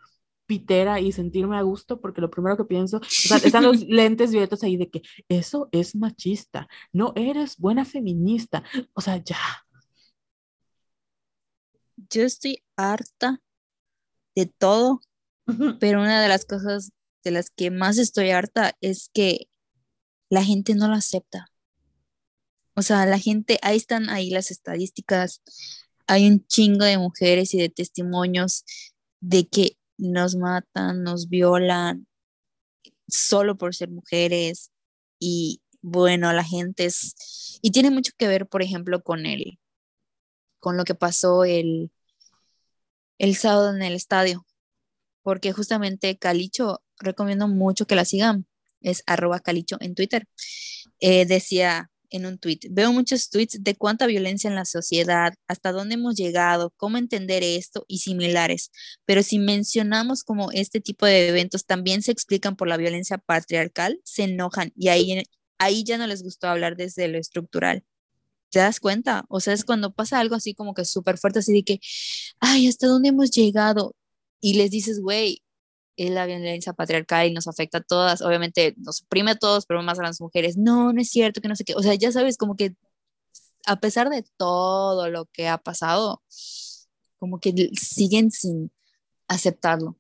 [0.47, 4.33] pitera y sentirme a gusto porque lo primero que pienso, o sea, están los lentes
[4.33, 8.63] violetas ahí de que eso es machista, no eres buena feminista,
[8.95, 9.39] o sea, ya,
[12.11, 13.41] yo estoy harta
[14.35, 15.01] de todo,
[15.81, 16.93] pero una de las cosas
[17.25, 19.49] de las que más estoy harta es que
[20.31, 21.47] la gente no lo acepta.
[22.75, 25.43] O sea, la gente, ahí están ahí las estadísticas,
[26.07, 28.65] hay un chingo de mujeres y de testimonios
[29.21, 32.07] de que nos matan, nos violan
[33.09, 34.71] solo por ser mujeres
[35.19, 39.59] y bueno, la gente es, y tiene mucho que ver, por ejemplo, con el,
[40.63, 41.91] con lo que pasó el,
[43.19, 44.47] el sábado en el estadio,
[45.23, 48.47] porque justamente Calicho, recomiendo mucho que la sigan,
[48.81, 50.25] es arroba Calicho en Twitter,
[51.01, 55.73] eh, decía en un tweet, veo muchos tweets de cuánta violencia en la sociedad, hasta
[55.73, 58.71] dónde hemos llegado, cómo entender esto y similares,
[59.05, 64.01] pero si mencionamos como este tipo de eventos también se explican por la violencia patriarcal,
[64.05, 65.25] se enojan y ahí,
[65.59, 67.85] ahí ya no les gustó hablar desde lo estructural
[68.53, 71.53] te das cuenta, o sea, es cuando pasa algo así como que súper fuerte, así
[71.55, 71.81] de que,
[72.41, 73.97] ay, ¿hasta dónde hemos llegado?
[74.41, 75.43] Y les dices, güey,
[75.97, 79.83] es la violencia patriarcal y nos afecta a todas, obviamente nos oprime a todos, pero
[79.83, 82.13] más a las mujeres, no, no es cierto, que no sé qué, o sea, ya
[82.13, 82.77] sabes, como que
[83.67, 86.23] a pesar de todo lo que ha pasado,
[87.19, 88.71] como que siguen sin
[89.29, 89.99] aceptarlo.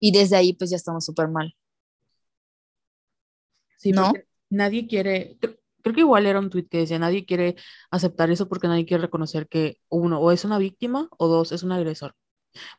[0.00, 1.56] Y desde ahí pues ya estamos súper mal.
[3.78, 4.12] Sí, ¿no?
[4.50, 5.38] Nadie quiere,
[5.88, 7.56] creo que igual era un tweet que decía, nadie quiere
[7.90, 11.62] aceptar eso porque nadie quiere reconocer que uno o es una víctima o dos es
[11.62, 12.14] un agresor.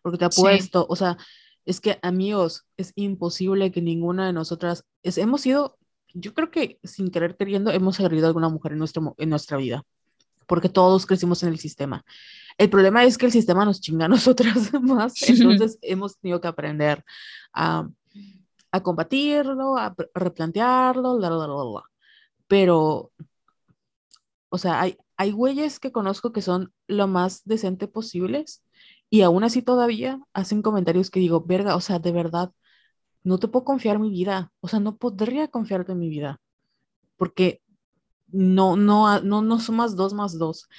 [0.02, 1.17] Porque te ha puesto, o sea,
[1.65, 5.78] es que amigos, es imposible que ninguna de nosotras, es, hemos sido,
[6.13, 9.58] yo creo que sin querer queriendo, hemos agredido a alguna mujer en, nuestro, en nuestra
[9.58, 9.84] vida,
[10.48, 12.04] porque todos crecimos en el sistema.
[12.58, 16.48] El problema es que el sistema nos chinga a nosotras más, entonces hemos tenido que
[16.48, 17.04] aprender
[17.54, 17.88] a,
[18.72, 21.19] a combatirlo, a, replantearlo,
[22.50, 23.14] pero,
[24.50, 28.64] o sea, hay, hay güeyes que conozco que son lo más decente posibles
[29.10, 32.52] y aún así todavía hacen comentarios que digo, verga, o sea, de verdad,
[33.24, 36.42] no te puedo confiar mi vida, o sea, no podría confiarte en mi vida,
[37.18, 37.62] porque
[38.28, 40.70] no, no, no, no sumas dos más dos.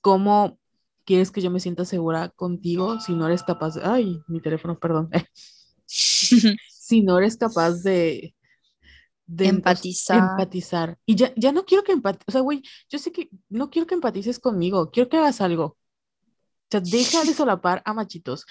[0.00, 0.58] ¿Cómo
[1.04, 4.78] quieres que yo me sienta segura contigo si no eres capaz de, ay, mi teléfono,
[4.78, 5.10] perdón,
[5.86, 8.34] si no eres capaz de,
[9.26, 10.18] de empatizar.
[10.18, 10.98] empatizar.
[11.06, 13.86] Y ya, ya no quiero que empatices, o sea, güey, yo sé que no quiero
[13.86, 15.64] que empatices conmigo, quiero que hagas algo.
[15.64, 18.46] O sea, deja de solapar a machitos.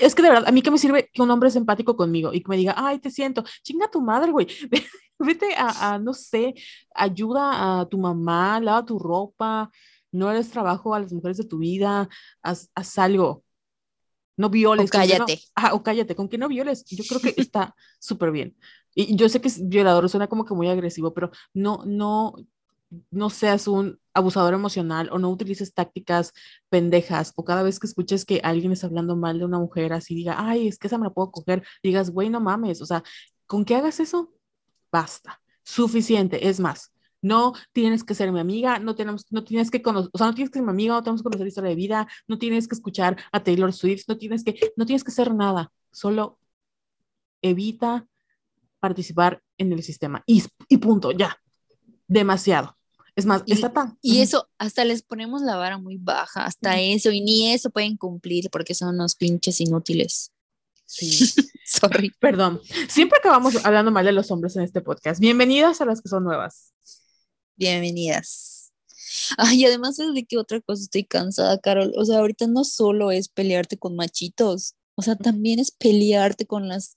[0.00, 2.32] Es que de verdad, a mí que me sirve que un hombre es empático conmigo
[2.32, 4.46] y que me diga, ay, te siento, chinga tu madre, güey.
[5.18, 6.54] Vete a, a, no sé,
[6.94, 9.70] ayuda a tu mamá, lava tu ropa,
[10.12, 12.08] no eres trabajo a las mujeres de tu vida,
[12.42, 13.44] haz, haz algo.
[14.36, 14.88] No violes.
[14.88, 15.38] O cállate.
[15.72, 16.84] o cállate, con que no violes.
[16.86, 18.56] Yo creo que está súper bien.
[18.94, 22.34] Y yo sé que violador suena como que muy agresivo, pero no, no,
[23.10, 26.32] no seas un abusador emocional o no utilices tácticas
[26.68, 30.14] pendejas o cada vez que escuches que alguien está hablando mal de una mujer así
[30.14, 33.02] diga, ay, es que esa me la puedo coger, digas, güey, no mames, o sea,
[33.46, 34.32] con que hagas eso,
[34.92, 36.92] basta, suficiente, es más.
[37.22, 40.34] No tienes que ser mi amiga, no, tenemos, no tienes que conocer, o sea, no
[40.34, 42.74] tienes que ser mi amiga, no tenemos que conocer historia de vida, no tienes que
[42.74, 46.38] escuchar a Taylor Swift, no tienes que, no tienes que hacer nada, solo
[47.42, 48.06] evita
[48.80, 50.22] participar en el sistema.
[50.26, 51.36] Y, y punto, ya.
[52.08, 52.76] Demasiado.
[53.14, 53.98] Es más, y, está tan.
[54.02, 57.96] Y eso, hasta les ponemos la vara muy baja, hasta eso, y ni eso pueden
[57.96, 60.32] cumplir porque son unos pinches inútiles.
[60.86, 61.10] Sí.
[61.64, 62.12] Sorry.
[62.18, 62.60] Perdón.
[62.88, 65.20] Siempre acabamos hablando mal de los hombres en este podcast.
[65.20, 66.72] Bienvenidas a las que son nuevas.
[67.56, 68.72] Bienvenidas.
[69.36, 71.92] Ay, además de que otra cosa estoy cansada, Carol.
[71.96, 76.68] O sea, ahorita no solo es pelearte con machitos, o sea, también es pelearte con
[76.68, 76.96] las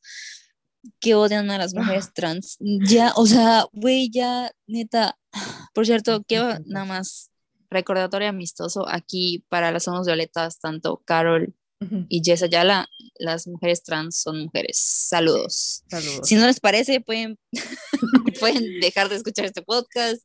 [0.99, 2.57] que odian a las mujeres trans.
[2.59, 5.17] Ya, o sea, güey, ya, neta.
[5.73, 7.31] Por cierto, quiero nada más
[7.69, 11.53] recordatorio amistoso aquí para las somos violetas, tanto Carol
[12.07, 12.87] y Jess Ayala,
[13.19, 14.77] las mujeres trans son mujeres.
[14.77, 15.83] Saludos.
[15.89, 16.27] Saludos.
[16.27, 17.37] Si no les parece, pueden,
[18.39, 20.21] pueden dejar de escuchar este podcast,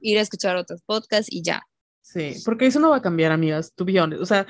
[0.00, 1.62] ir a escuchar otros podcasts y ya.
[2.00, 4.22] Sí, porque eso no va a cambiar, amigas, tu honest.
[4.22, 4.46] O sea,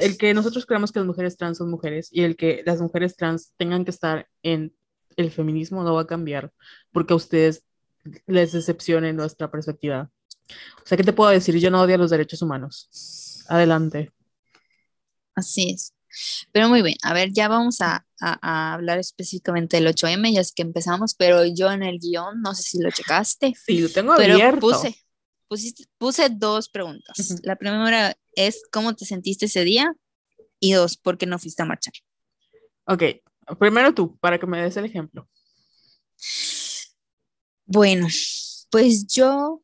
[0.00, 3.16] el que nosotros creamos que las mujeres trans son mujeres y el que las mujeres
[3.16, 4.74] trans tengan que estar en
[5.16, 6.52] el feminismo no va a cambiar
[6.92, 7.64] porque a ustedes
[8.26, 10.10] les decepcione nuestra perspectiva.
[10.48, 11.56] O sea, ¿qué te puedo decir?
[11.58, 13.44] Yo no odio los derechos humanos.
[13.48, 14.12] Adelante.
[15.34, 15.92] Así es.
[16.52, 20.52] Pero muy bien, a ver, ya vamos a, a, hablar específicamente del 8M, ya es
[20.52, 23.54] que empezamos, pero yo en el guion, no sé si lo checaste.
[23.54, 24.60] Sí, lo tengo pero abierto.
[24.60, 27.40] Puse, puse dos preguntas.
[27.42, 29.94] La primera es, ¿cómo te sentiste ese día?
[30.58, 31.92] Y dos, ¿por qué no fuiste a marchar?
[32.86, 33.02] Ok,
[33.58, 35.28] primero tú, para que me des el ejemplo.
[37.66, 38.06] Bueno,
[38.70, 39.62] pues yo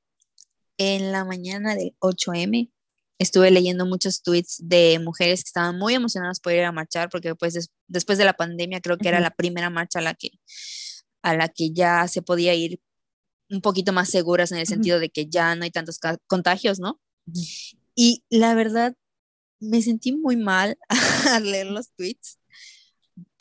[0.78, 2.70] en la mañana del 8M
[3.18, 7.34] estuve leyendo muchos tweets de mujeres que estaban muy emocionadas por ir a marchar, porque
[7.34, 10.30] pues después de la pandemia creo que era la primera marcha a la que,
[11.22, 12.80] a la que ya se podía ir
[13.48, 17.00] un poquito más seguras en el sentido de que ya no hay tantos contagios, ¿no?
[17.94, 18.94] Y la verdad,
[19.60, 20.76] me sentí muy mal
[21.30, 22.38] al leer los tweets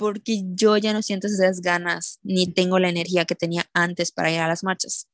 [0.02, 4.32] porque yo ya no siento esas ganas ni tengo la energía que tenía antes para
[4.32, 5.08] ir a las marchas.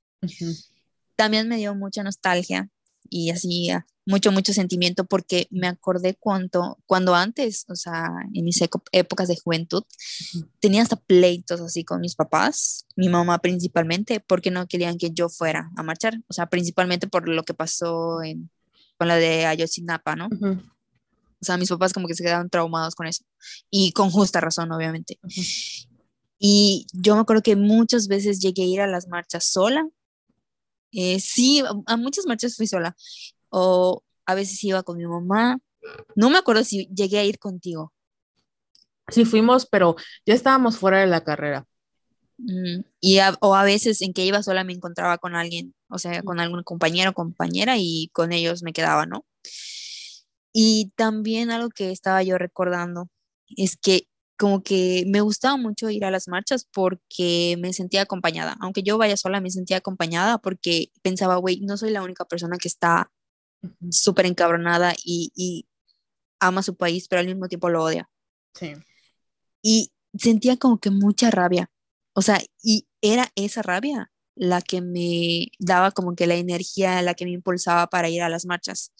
[1.17, 2.69] También me dio mucha nostalgia
[3.09, 8.45] y así ah, mucho, mucho sentimiento porque me acordé cuando, cuando antes, o sea, en
[8.45, 8.61] mis
[8.93, 9.83] épocas de juventud,
[10.61, 15.27] tenía hasta pleitos así con mis papás, mi mamá principalmente, porque no querían que yo
[15.27, 18.49] fuera a marchar, o sea, principalmente por lo que pasó en,
[18.97, 20.29] con la de Ayotzinapa, ¿no?
[21.41, 23.23] O sea, mis papás como que se quedaron traumados con eso.
[23.69, 25.19] Y con justa razón, obviamente.
[26.39, 29.87] Y yo me acuerdo que muchas veces llegué a ir a las marchas sola.
[30.91, 32.95] Eh, sí, a muchas marchas fui sola.
[33.49, 35.57] O a veces iba con mi mamá.
[36.15, 37.93] No me acuerdo si llegué a ir contigo.
[39.09, 39.95] Sí, fuimos, pero
[40.25, 41.65] ya estábamos fuera de la carrera.
[42.37, 46.21] Mm, y o a veces en que iba sola me encontraba con alguien, o sea,
[46.23, 49.25] con algún compañero o compañera y con ellos me quedaba, ¿no?
[50.59, 53.09] Y también algo que estaba yo recordando
[53.55, 54.07] es que
[54.39, 58.57] como que me gustaba mucho ir a las marchas porque me sentía acompañada.
[58.59, 62.57] Aunque yo vaya sola, me sentía acompañada porque pensaba, güey, no soy la única persona
[62.57, 63.11] que está
[63.91, 65.67] súper encabronada y, y,
[66.39, 68.09] ama su país, pero al mismo tiempo lo odia.
[68.55, 68.73] Sí.
[69.61, 71.69] Y sentía como que mucha rabia.
[72.13, 77.13] O sea, y era esa rabia la que me daba como que la energía, la
[77.13, 78.91] que me impulsaba para ir a las marchas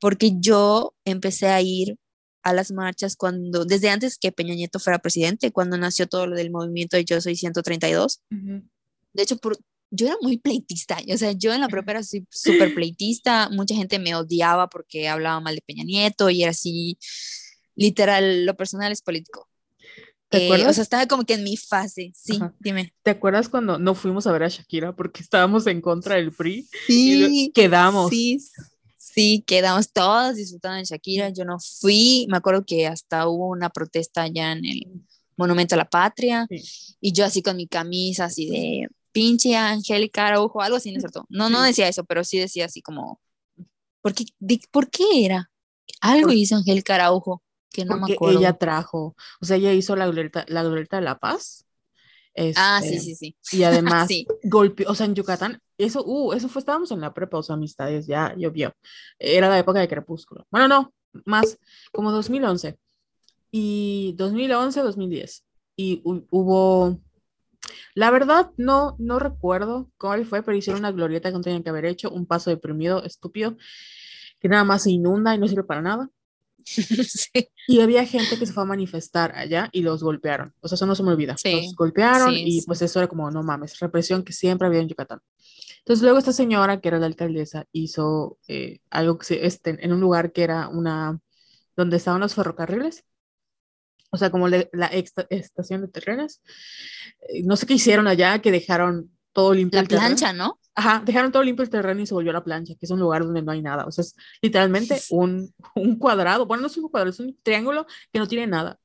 [0.00, 1.96] porque yo empecé a ir
[2.42, 6.36] a las marchas cuando, desde antes que Peña Nieto fuera presidente, cuando nació todo lo
[6.36, 8.22] del movimiento de Yo Soy 132.
[8.30, 9.58] De hecho, por,
[9.90, 13.98] yo era muy pleitista, o sea, yo en la propia era súper pleitista, mucha gente
[13.98, 16.96] me odiaba porque hablaba mal de Peña Nieto y era así,
[17.74, 19.48] literal, lo personal es político.
[20.30, 20.68] ¿Te acuerdas?
[20.68, 22.94] Eh, o sea, estaba como que en mi fase, sí, dime.
[23.02, 26.68] ¿Te acuerdas cuando no fuimos a ver a Shakira porque estábamos en contra del PRI?
[26.86, 27.26] Sí.
[27.28, 28.10] Y quedamos.
[28.10, 28.38] Sí,
[29.12, 31.30] Sí, quedamos todas disfrutando en Shakira.
[31.30, 34.86] Yo no fui, me acuerdo que hasta hubo una protesta allá en el
[35.36, 36.46] Monumento a la Patria
[37.00, 41.02] y yo así con mi camisa así de pinche Angélica Araujo, algo así, ¿no es
[41.02, 41.24] cierto?
[41.28, 43.20] No, no decía eso, pero sí decía así como,
[44.02, 44.26] ¿por qué,
[44.70, 45.50] ¿por qué era?
[46.00, 48.38] Algo hizo Angélica Araujo que no me acuerdo.
[48.38, 51.64] ella trajo, o sea, ella hizo la glorieta, la glorieta de La Paz
[52.56, 53.36] ah, sí, este, sí, sí.
[53.58, 54.08] Y además,
[54.44, 57.54] golpeó, o sea, en Yucatán, eso, uh, eso fue, estábamos en la prepa, o sea,
[57.54, 58.72] amistades, ya llovió.
[59.18, 60.46] Era la época de Crepúsculo.
[60.50, 60.92] Bueno, no,
[61.24, 61.58] más,
[61.92, 62.78] como 2011.
[63.50, 65.44] Y 2011, 2010.
[65.76, 67.00] Y hubo,
[67.94, 71.70] la verdad, no, no recuerdo cuál fue, pero hicieron una glorieta que no tenían que
[71.70, 73.56] haber hecho, un paso deprimido, estúpido,
[74.38, 76.10] que nada más se inunda y no sirve para nada.
[77.68, 80.52] Y había gente que se fue a manifestar allá y los golpearon.
[80.60, 81.36] O sea, eso no se me olvida.
[81.44, 85.20] Los golpearon y pues eso era como, no mames, represión que siempre había en Yucatán.
[85.78, 89.92] Entonces luego esta señora, que era la alcaldesa, hizo eh, algo que se, este, en
[89.92, 91.20] un lugar que era una,
[91.76, 93.04] donde estaban los ferrocarriles,
[94.10, 94.66] o sea, como la
[95.30, 96.42] estación de trenes.
[97.28, 99.80] Eh, no sé qué hicieron allá, que dejaron todo limpio.
[99.80, 100.58] La plancha, ¿no?
[100.74, 103.00] Ajá, dejaron todo limpio el terreno y se volvió a la plancha, que es un
[103.00, 103.84] lugar donde no hay nada.
[103.86, 106.46] O sea, es literalmente un, un cuadrado.
[106.46, 108.78] Bueno, no es un cuadrado, es un triángulo que no tiene nada.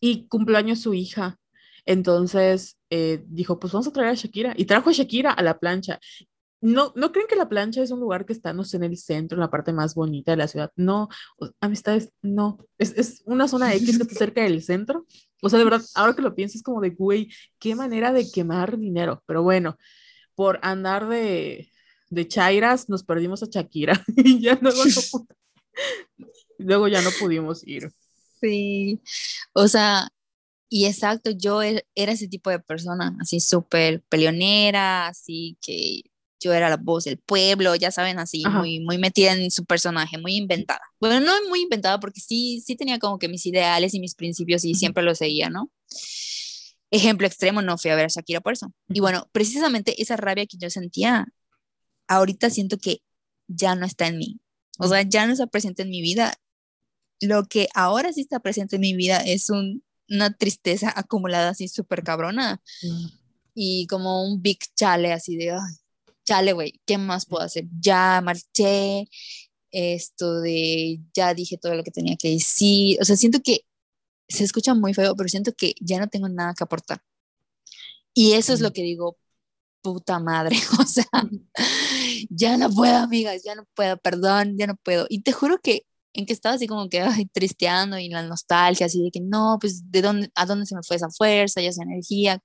[0.00, 1.38] Y cumpleaños su hija.
[1.84, 4.54] Entonces eh, dijo, pues vamos a traer a Shakira.
[4.56, 5.98] Y trajo a Shakira a la plancha.
[6.62, 8.96] No, no creen que la plancha es un lugar que está, no sé, en el
[8.96, 10.70] centro, en la parte más bonita de la ciudad.
[10.76, 11.08] No,
[11.60, 12.58] amistades, no.
[12.78, 15.04] Es, es una zona X que está cerca del centro.
[15.42, 18.30] O sea, de verdad, ahora que lo pienso, es como de, güey, qué manera de
[18.30, 19.24] quemar dinero.
[19.26, 19.76] Pero bueno,
[20.36, 21.68] por andar de,
[22.10, 24.82] de chairas nos perdimos a Shakira y ya luego,
[26.58, 27.90] luego ya no pudimos ir.
[28.40, 29.00] Sí,
[29.52, 30.08] o sea,
[30.68, 36.02] y exacto, yo e, era ese tipo de persona, así súper peleonera, así que
[36.42, 40.18] yo era la voz del pueblo, ya saben, así, muy, muy metida en su personaje,
[40.18, 40.80] muy inventada.
[41.00, 44.64] Bueno, no muy inventada porque sí, sí tenía como que mis ideales y mis principios
[44.64, 45.70] y siempre los seguía, ¿no?
[46.90, 48.72] Ejemplo extremo, no fui a ver a Shakira por eso.
[48.88, 51.26] Y bueno, precisamente esa rabia que yo sentía,
[52.08, 53.02] ahorita siento que
[53.48, 54.40] ya no está en mí.
[54.78, 56.34] O sea, ya no está presente en mi vida.
[57.20, 61.68] Lo que ahora sí está presente en mi vida es un, una tristeza acumulada así
[61.68, 62.60] súper cabrona.
[63.54, 65.56] Y como un big chale así de,
[66.24, 67.64] chale, güey, ¿qué más puedo hacer?
[67.80, 69.08] Ya marché,
[69.70, 72.98] esto de, ya dije todo lo que tenía que decir.
[73.00, 73.62] O sea, siento que
[74.28, 77.02] se escucha muy feo, pero siento que ya no tengo nada que aportar.
[78.14, 79.18] Y eso es lo que digo,
[79.82, 81.06] puta madre, o sea,
[82.30, 85.06] ya no puedo, amigas, ya no puedo, perdón, ya no puedo.
[85.08, 88.86] Y te juro que en que estaba así como que ay, tristeando y la nostalgia,
[88.86, 91.66] así de que no, pues de dónde, a dónde se me fue esa fuerza y
[91.66, 92.42] esa energía.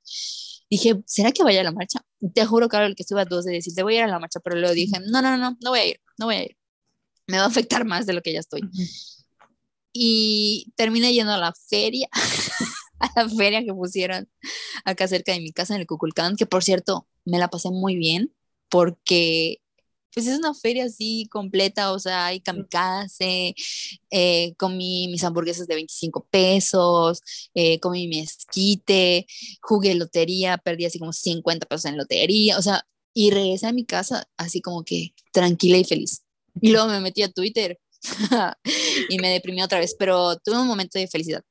[0.70, 2.02] Dije, ¿será que vaya a la marcha?
[2.34, 4.20] Te juro, Carol, que estuve a dos de decir, te voy a ir a la
[4.20, 6.58] marcha, pero luego dije, no, no, no, no voy a ir, no voy a ir.
[7.28, 8.62] Me va a afectar más de lo que ya estoy.
[9.94, 12.08] Y terminé yendo a la feria,
[13.00, 14.30] a la feria que pusieron
[14.86, 17.96] acá cerca de mi casa en el Cuculcán, que por cierto, me la pasé muy
[17.96, 18.34] bien
[18.70, 19.62] porque
[20.18, 23.54] pues es una feria así completa, o sea, hay kamikaze,
[24.10, 27.22] eh, comí mis hamburguesas de 25 pesos,
[27.54, 29.28] eh, comí mi esquite,
[29.62, 33.86] jugué lotería, perdí así como 50 pesos en lotería, o sea, y regresé a mi
[33.86, 36.24] casa así como que tranquila y feliz.
[36.62, 37.80] Y luego me metí a Twitter
[39.10, 41.44] y me deprimí otra vez, pero tuve un momento de felicidad.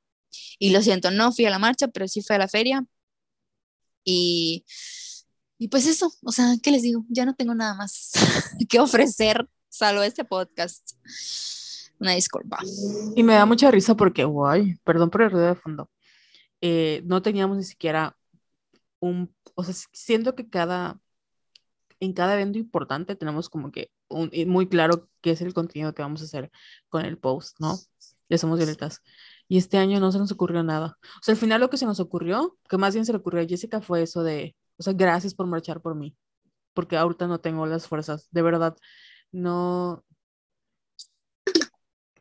[0.59, 2.85] Y lo siento, no fui a la marcha, pero sí fui a la feria.
[4.03, 4.65] Y
[5.57, 7.03] y pues eso, o sea, ¿qué les digo?
[7.09, 8.11] Ya no tengo nada más
[8.69, 10.91] que ofrecer, salvo este podcast.
[11.99, 12.59] Una disculpa.
[13.15, 15.89] Y me da mucha risa porque, guay, perdón por el ruido de fondo.
[16.61, 18.15] Eh, no teníamos ni siquiera
[18.99, 20.99] un, o sea, siento que cada,
[21.99, 26.03] en cada evento importante tenemos como que un, muy claro qué es el contenido que
[26.03, 26.51] vamos a hacer
[26.89, 27.79] con el post, ¿no?
[28.29, 29.01] Le somos violetas.
[29.47, 30.97] Y este año no se nos ocurrió nada.
[31.01, 33.41] O sea, al final lo que se nos ocurrió, que más bien se le ocurrió
[33.41, 36.15] a Jessica fue eso de, o sea, gracias por marchar por mí,
[36.73, 38.77] porque ahorita no tengo las fuerzas, de verdad,
[39.31, 40.03] no.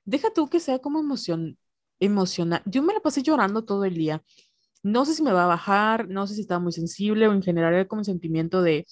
[0.05, 1.59] Deja tú que sea como emoción,
[2.01, 2.63] emocional.
[2.67, 4.23] Yo me la pasé llorando todo el día.
[4.83, 7.43] No sé si me va a bajar, no sé si estaba muy sensible o en
[7.43, 8.87] general era como un sentimiento de,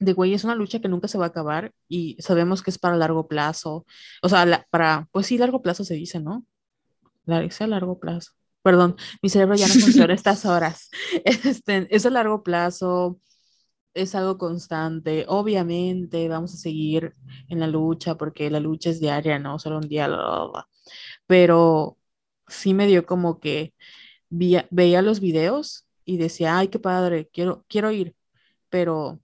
[0.00, 2.78] de güey, es una lucha que nunca se va a acabar y sabemos que es
[2.78, 3.86] para largo plazo.
[4.22, 6.46] O sea, para, pues sí, largo plazo se dice, ¿no?
[7.26, 8.32] La, a largo plazo.
[8.62, 10.90] Perdón, mi cerebro ya no funciona estas horas.
[11.24, 13.20] Este, es a largo plazo,
[13.94, 15.24] es algo constante.
[15.28, 17.14] Obviamente vamos a seguir
[17.48, 20.08] en la lucha porque la lucha es diaria, no solo un día.
[21.26, 21.98] Pero
[22.48, 23.74] sí me dio como que
[24.30, 28.16] veía, los videos y decía, ay, qué padre, quiero, quiero ir,
[28.70, 29.20] pero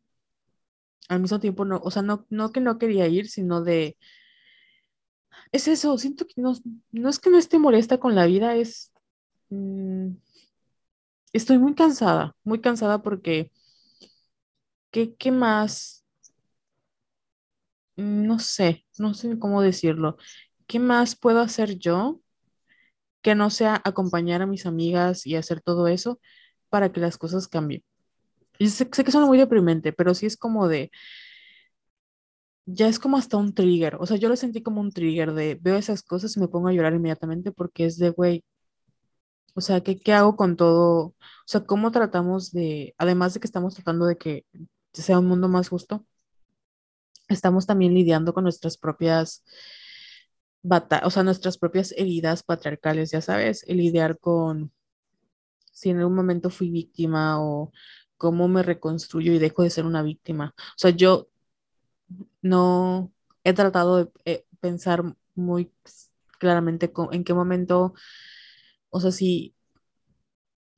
[1.08, 3.96] al mismo tiempo no, o sea, no, no que no quería ir, sino de,
[5.52, 6.54] es eso, siento que no,
[6.92, 8.92] no es que no esté molesta con la vida, es
[9.50, 10.16] Mm,
[11.32, 13.50] estoy muy cansada, muy cansada porque,
[14.90, 16.04] ¿qué, qué más?
[17.96, 20.16] Mm, no sé, no sé cómo decirlo.
[20.66, 22.20] ¿Qué más puedo hacer yo
[23.22, 26.20] que no sea acompañar a mis amigas y hacer todo eso
[26.70, 27.84] para que las cosas cambien?
[28.58, 30.90] Y sé, sé que suena muy deprimente, pero sí es como de,
[32.66, 33.96] ya es como hasta un trigger.
[34.00, 36.68] O sea, yo lo sentí como un trigger de veo esas cosas y me pongo
[36.68, 38.44] a llorar inmediatamente porque es de, güey,
[39.56, 41.06] o sea, ¿qué, ¿qué, hago con todo?
[41.06, 41.14] O
[41.46, 44.46] sea, ¿cómo tratamos de, además de que estamos tratando de que
[44.92, 46.06] sea un mundo más justo,
[47.28, 49.44] estamos también lidiando con nuestras propias
[50.62, 54.72] batallas, o sea, nuestras propias heridas patriarcales, ya sabes, el lidiar con
[55.72, 57.72] si en algún momento fui víctima o
[58.18, 60.54] cómo me reconstruyo y dejo de ser una víctima.
[60.58, 61.28] O sea, yo
[62.42, 63.12] no
[63.44, 65.02] he tratado de eh, pensar
[65.34, 65.72] muy
[66.38, 67.94] claramente en qué momento
[68.96, 69.54] o sea, si,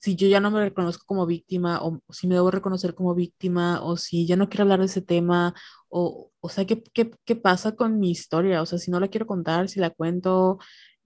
[0.01, 3.83] si yo ya no me reconozco como víctima, o si me debo reconocer como víctima,
[3.83, 5.55] o si ya no quiero hablar de ese tema,
[5.89, 8.63] o, o sea, ¿qué, qué, qué pasa con mi historia?
[8.63, 10.59] O sea, si no la quiero contar, si la cuento,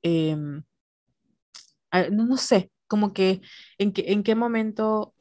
[0.02, 0.62] em,
[2.10, 3.40] no, no sé, como que
[3.78, 5.14] en, que en qué momento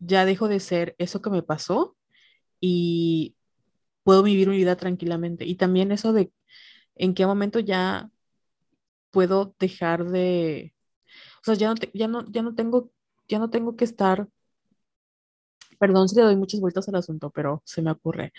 [0.00, 1.96] ya dejo de ser eso que me pasó
[2.60, 3.36] y
[4.04, 5.46] puedo vivir mi vida tranquilamente.
[5.46, 6.32] Y también eso de
[6.96, 8.10] en qué momento ya
[9.10, 10.74] puedo dejar de
[11.46, 12.90] sea, ya no, ya no, ya no tengo,
[13.28, 14.28] ya no tengo que estar,
[15.78, 18.32] perdón si le doy muchas vueltas al asunto, pero se me ocurre.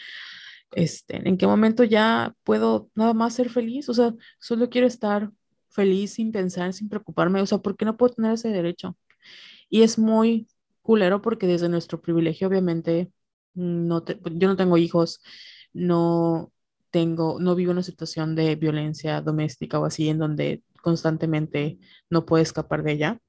[0.73, 3.89] Este, ¿en qué momento ya puedo nada más ser feliz?
[3.89, 5.31] O sea, solo quiero estar
[5.69, 8.97] feliz sin pensar, sin preocuparme, o sea, ¿por qué no puedo tener ese derecho?
[9.69, 10.47] Y es muy
[10.81, 13.11] culero porque desde nuestro privilegio, obviamente,
[13.53, 15.21] no yo no tengo hijos,
[15.73, 16.51] no
[16.91, 22.41] tengo, no vivo una situación de violencia doméstica o así en donde constantemente no puedo
[22.41, 23.21] escapar de ella.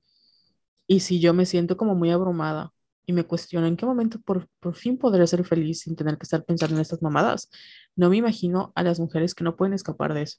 [0.86, 2.72] Y si yo me siento como muy abrumada
[3.06, 6.24] y me cuestiono en qué momento por, por fin podré ser feliz sin tener que
[6.24, 7.50] estar pensando en estas mamadas,
[7.96, 10.38] no me imagino a las mujeres que no pueden escapar de eso.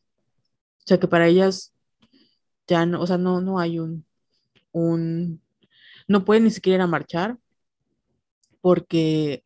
[0.80, 1.74] O sea, que para ellas
[2.68, 4.05] ya no, o sea, no, no hay un,
[4.72, 5.41] un,
[6.07, 7.38] no pueden ni siquiera ir a marchar
[8.62, 9.43] porque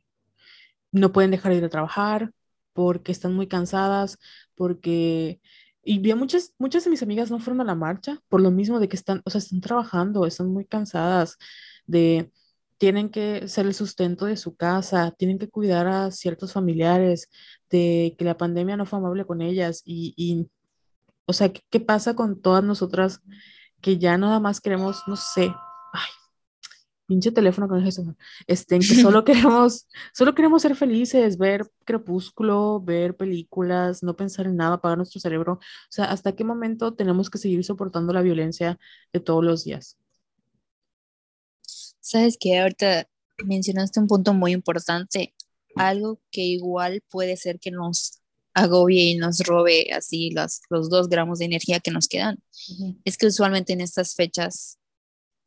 [0.91, 2.31] no pueden dejar de ir a trabajar,
[2.73, 4.19] porque están muy cansadas,
[4.55, 5.39] porque...
[5.83, 8.79] Y vi muchas, muchas de mis amigas no fueron a la marcha por lo mismo
[8.79, 11.37] de que están, o sea, están trabajando, están muy cansadas,
[11.85, 12.31] de
[12.77, 17.29] tienen que ser el sustento de su casa, tienen que cuidar a ciertos familiares,
[17.69, 20.49] de que la pandemia no fue amable con ellas y, y
[21.25, 23.21] o sea, ¿qué, ¿qué, pasa con todas nosotras
[23.81, 25.53] que ya nada más queremos, no sé,
[27.13, 28.15] pinche teléfono con eso,
[28.47, 34.47] este, en que solo queremos, solo queremos ser felices, ver crepúsculo, ver películas, no pensar
[34.47, 35.53] en nada, apagar nuestro cerebro.
[35.53, 38.79] O sea, ¿hasta qué momento tenemos que seguir soportando la violencia
[39.13, 39.97] de todos los días?
[41.99, 43.07] Sabes que ahorita
[43.45, 45.35] mencionaste un punto muy importante,
[45.75, 48.19] algo que igual puede ser que nos
[48.55, 52.39] agobie y nos robe así los, los dos gramos de energía que nos quedan.
[52.69, 53.01] Uh -huh.
[53.05, 54.79] Es que usualmente en estas fechas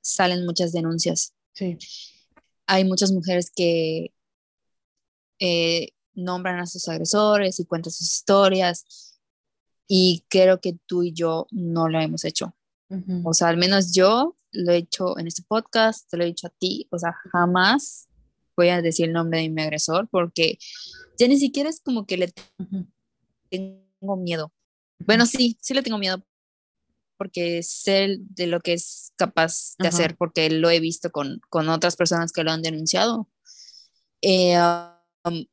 [0.00, 1.78] salen muchas denuncias Sí.
[2.66, 4.12] Hay muchas mujeres que
[5.38, 9.18] eh, nombran a sus agresores y cuentan sus historias
[9.88, 12.54] y creo que tú y yo no lo hemos hecho.
[12.88, 13.22] Uh -huh.
[13.24, 16.46] O sea, al menos yo lo he hecho en este podcast, te lo he dicho
[16.46, 18.08] a ti, o sea, jamás
[18.56, 20.58] voy a decir el nombre de mi agresor porque
[21.18, 22.32] ya ni siquiera es como que le
[23.50, 24.52] tengo miedo.
[24.98, 26.22] Bueno, sí, sí le tengo miedo
[27.16, 29.96] porque sé de lo que es capaz de Ajá.
[29.96, 33.28] hacer, porque lo he visto con, con, otras personas que lo han denunciado.
[34.22, 34.56] Eh,
[35.24, 35.44] um,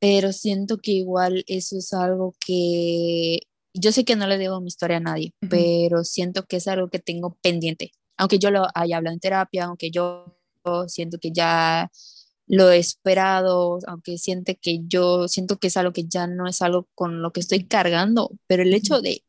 [0.00, 3.40] pero siento que igual eso es algo que
[3.74, 5.48] yo sé que no le debo mi historia a nadie, uh -huh.
[5.50, 7.92] pero siento que es algo que tengo pendiente.
[8.16, 10.38] Aunque yo lo haya hablado en terapia, aunque yo
[10.88, 11.90] siento que ya
[12.46, 16.62] lo he esperado, aunque siente que yo siento que es algo que ya no es
[16.62, 19.24] algo con lo que estoy cargando, pero el hecho de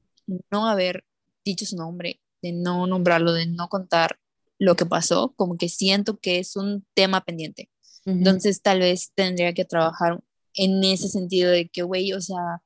[0.51, 1.05] no haber
[1.45, 4.19] dicho su nombre, de no nombrarlo, de no contar
[4.59, 7.69] lo que pasó, como que siento que es un tema pendiente.
[8.05, 8.17] Uh -huh.
[8.17, 10.21] Entonces tal vez tendría que trabajar
[10.55, 12.61] en ese sentido de que, güey, o sea,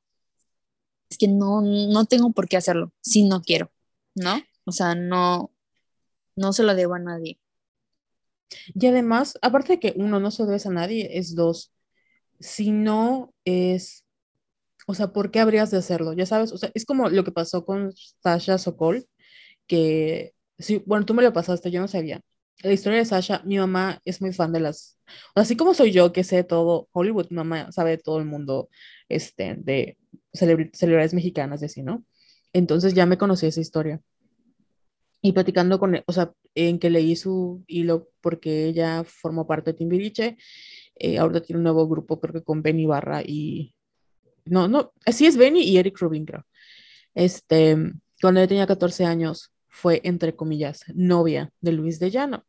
[1.10, 3.70] es que no, no tengo por qué hacerlo si no quiero,
[4.14, 4.42] ¿no?
[4.64, 5.52] O sea, no,
[6.36, 7.40] no se lo debo a nadie.
[8.74, 11.72] Y además, aparte de que uno no se lo debes a nadie, es dos,
[12.40, 14.04] si no es
[14.88, 16.14] o sea, ¿por qué habrías de hacerlo?
[16.14, 19.06] Ya sabes, o sea, es como lo que pasó con Sasha Sokol,
[19.66, 22.22] que, sí, bueno, tú me lo pasaste, yo no sabía.
[22.62, 24.98] La historia de Sasha, mi mamá es muy fan de las,
[25.34, 28.70] así como soy yo que sé todo Hollywood, mi mamá sabe de todo el mundo
[29.10, 29.98] este, de
[30.32, 32.04] celebridades mexicanas y así, ¿no?
[32.54, 34.00] Entonces ya me conocí esa historia.
[35.20, 39.78] Y platicando con, o sea, en que leí su hilo porque ella formó parte de
[39.78, 40.38] Timbiriche,
[40.96, 43.74] eh, ahora tiene un nuevo grupo, creo que con Ben Ibarra y
[44.50, 46.46] no, no, así es Benny y Eric Rubin, creo.
[47.14, 47.76] Este,
[48.20, 52.44] cuando ella tenía 14 años, fue, entre comillas, novia de Luis de Llano.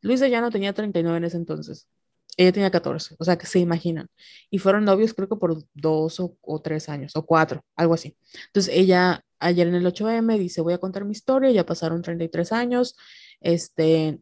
[0.00, 1.88] Luis de Llano tenía 39 en ese entonces.
[2.36, 4.08] Ella tenía 14, o sea que se imaginan.
[4.50, 8.16] Y fueron novios creo que por dos o, o tres años, o cuatro, algo así.
[8.46, 12.52] Entonces ella, ayer en el 8M, dice, voy a contar mi historia, ya pasaron 33
[12.52, 12.96] años.
[13.40, 14.20] Este,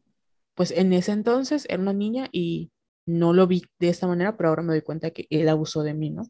[0.55, 2.73] pues en ese entonces era una niña y
[3.07, 5.95] no lo vi de esta manera, pero ahora me doy cuenta que él abusó de
[5.95, 6.29] mí, ¿no?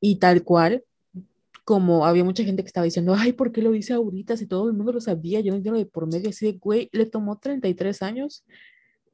[0.00, 0.84] Y tal cual,
[1.64, 4.36] como había mucha gente que estaba diciendo, ay, ¿por qué lo dice ahorita?
[4.36, 6.88] Si todo el mundo lo sabía, yo no entiendo de por medio, así de, güey,
[6.92, 8.44] le tomó 33 años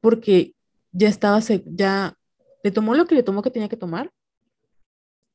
[0.01, 0.55] porque
[0.93, 2.17] ya estaba, ya
[2.63, 4.11] le tomó lo que le tomó que tenía que tomar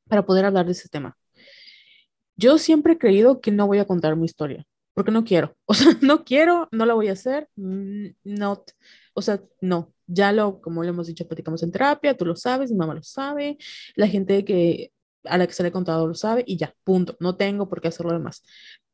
[0.08, 1.16] para poder hablar de ese tema.
[2.36, 5.74] Yo siempre he creído que no voy a contar mi historia, porque no quiero, o
[5.74, 8.64] sea, no quiero, no la voy a hacer, no,
[9.14, 12.70] o sea, no, ya lo, como le hemos dicho, platicamos en terapia, tú lo sabes,
[12.70, 13.58] mi mamá lo sabe,
[13.94, 14.92] la gente que
[15.24, 17.16] a la que se le he contado lo sabe y ya, punto.
[17.20, 18.42] No tengo por qué hacerlo demás.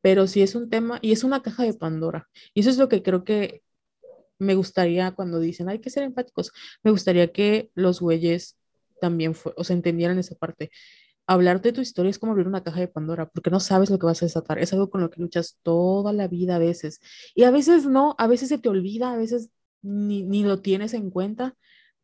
[0.01, 2.27] Pero sí es un tema y es una caja de Pandora.
[2.53, 3.63] Y eso es lo que creo que
[4.39, 6.51] me gustaría cuando dicen hay que ser empáticos.
[6.83, 8.57] Me gustaría que los güeyes
[9.01, 10.71] también, fue, o sea, entendieran esa parte.
[11.27, 13.99] Hablar de tu historia es como abrir una caja de Pandora, porque no sabes lo
[13.99, 14.59] que vas a desatar.
[14.59, 17.01] Es algo con lo que luchas toda la vida a veces.
[17.35, 19.51] Y a veces no, a veces se te olvida, a veces
[19.81, 21.55] ni, ni lo tienes en cuenta,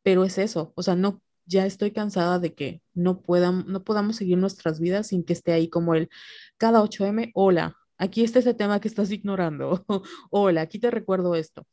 [0.04, 0.74] pero es eso.
[0.76, 5.08] O sea, no ya estoy cansada de que no, puedan, no podamos seguir nuestras vidas
[5.08, 6.10] sin que esté ahí como el
[6.58, 9.86] cada 8M, hola, aquí está ese tema que estás ignorando.
[10.32, 11.66] Hola, aquí te recuerdo esto.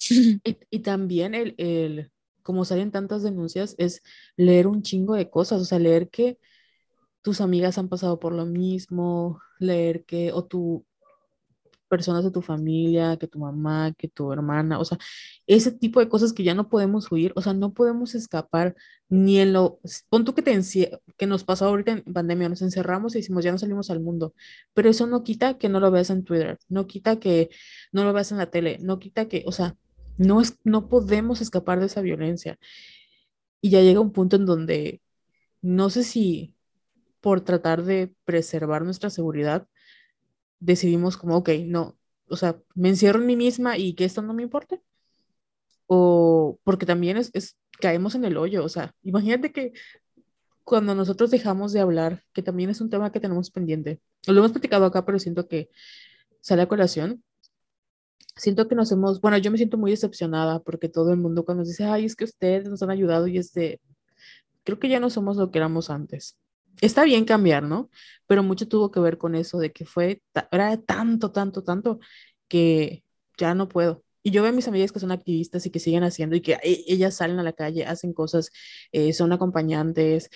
[0.10, 2.10] y, y, también el, el,
[2.42, 4.02] como salen tantas denuncias, es
[4.36, 6.38] leer un chingo de cosas, o sea, leer que
[7.22, 10.84] tus amigas han pasado por lo mismo, leer que, o tu
[11.92, 14.96] personas de tu familia, que tu mamá, que tu hermana, o sea,
[15.46, 18.74] ese tipo de cosas que ya no podemos huir, o sea, no podemos escapar
[19.10, 19.78] ni en lo,
[20.08, 20.58] pon tú que, te
[21.18, 24.34] que nos pasó ahorita en pandemia, nos encerramos y decimos, ya no salimos al mundo,
[24.72, 27.50] pero eso no quita que no lo veas en Twitter, no quita que
[27.92, 29.76] no lo veas en la tele, no quita que, o sea,
[30.16, 32.58] no, es, no podemos escapar de esa violencia.
[33.60, 35.02] Y ya llega un punto en donde
[35.60, 36.54] no sé si
[37.20, 39.68] por tratar de preservar nuestra seguridad,
[40.62, 41.98] decidimos como, ok, no,
[42.28, 44.80] o sea, me encierro en mí misma y que esto no me importe.
[45.86, 49.72] O porque también es, es, caemos en el hoyo, o sea, imagínate que
[50.64, 54.52] cuando nosotros dejamos de hablar, que también es un tema que tenemos pendiente, lo hemos
[54.52, 55.70] platicado acá, pero siento que
[56.40, 57.22] sale a colación.
[58.36, 61.62] Siento que nos hemos, bueno, yo me siento muy decepcionada porque todo el mundo cuando
[61.62, 63.80] nos dice, ay, es que ustedes nos han ayudado y es de,
[64.64, 66.38] creo que ya no somos lo que éramos antes
[66.80, 67.90] está bien cambiar, ¿no?
[68.26, 72.00] Pero mucho tuvo que ver con eso, de que fue, era tanto, tanto, tanto,
[72.48, 73.04] que
[73.38, 74.04] ya no puedo.
[74.22, 76.52] Y yo veo a mis amigas que son activistas y que siguen haciendo y que
[76.62, 78.50] e, ellas salen a la calle, hacen cosas,
[78.92, 80.30] eh, son acompañantes,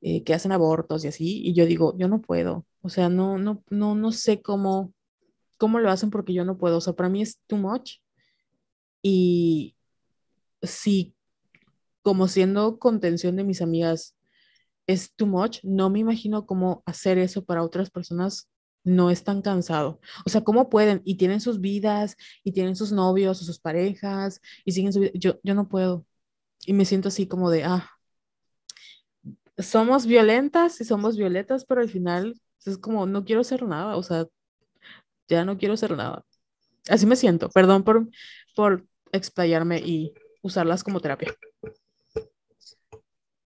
[0.00, 2.66] eh, que hacen abortos y así, y yo digo, yo no puedo.
[2.82, 4.92] O sea, no, no, no, no sé cómo,
[5.58, 6.78] cómo lo hacen porque yo no puedo.
[6.78, 7.98] O sea, para mí es too much.
[9.02, 9.76] Y
[10.62, 11.14] si
[12.02, 14.15] como siendo contención de mis amigas,
[14.86, 15.60] es too much.
[15.62, 18.48] No me imagino cómo hacer eso para otras personas
[18.84, 20.00] no es tan cansado.
[20.24, 21.02] O sea, ¿cómo pueden?
[21.04, 25.10] Y tienen sus vidas, y tienen sus novios o sus parejas, y siguen su vida.
[25.14, 26.06] Yo, yo no puedo.
[26.66, 27.90] Y me siento así como de, ah,
[29.58, 34.02] somos violentas y somos violetas, pero al final es como, no quiero hacer nada, o
[34.02, 34.26] sea,
[35.28, 36.24] ya no quiero hacer nada.
[36.88, 37.48] Así me siento.
[37.50, 38.08] Perdón por,
[38.54, 41.34] por explayarme y usarlas como terapia.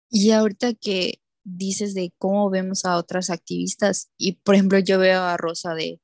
[0.09, 5.21] Y ahorita que dices de cómo vemos a otras activistas, y por ejemplo yo veo
[5.21, 5.99] a Rosa de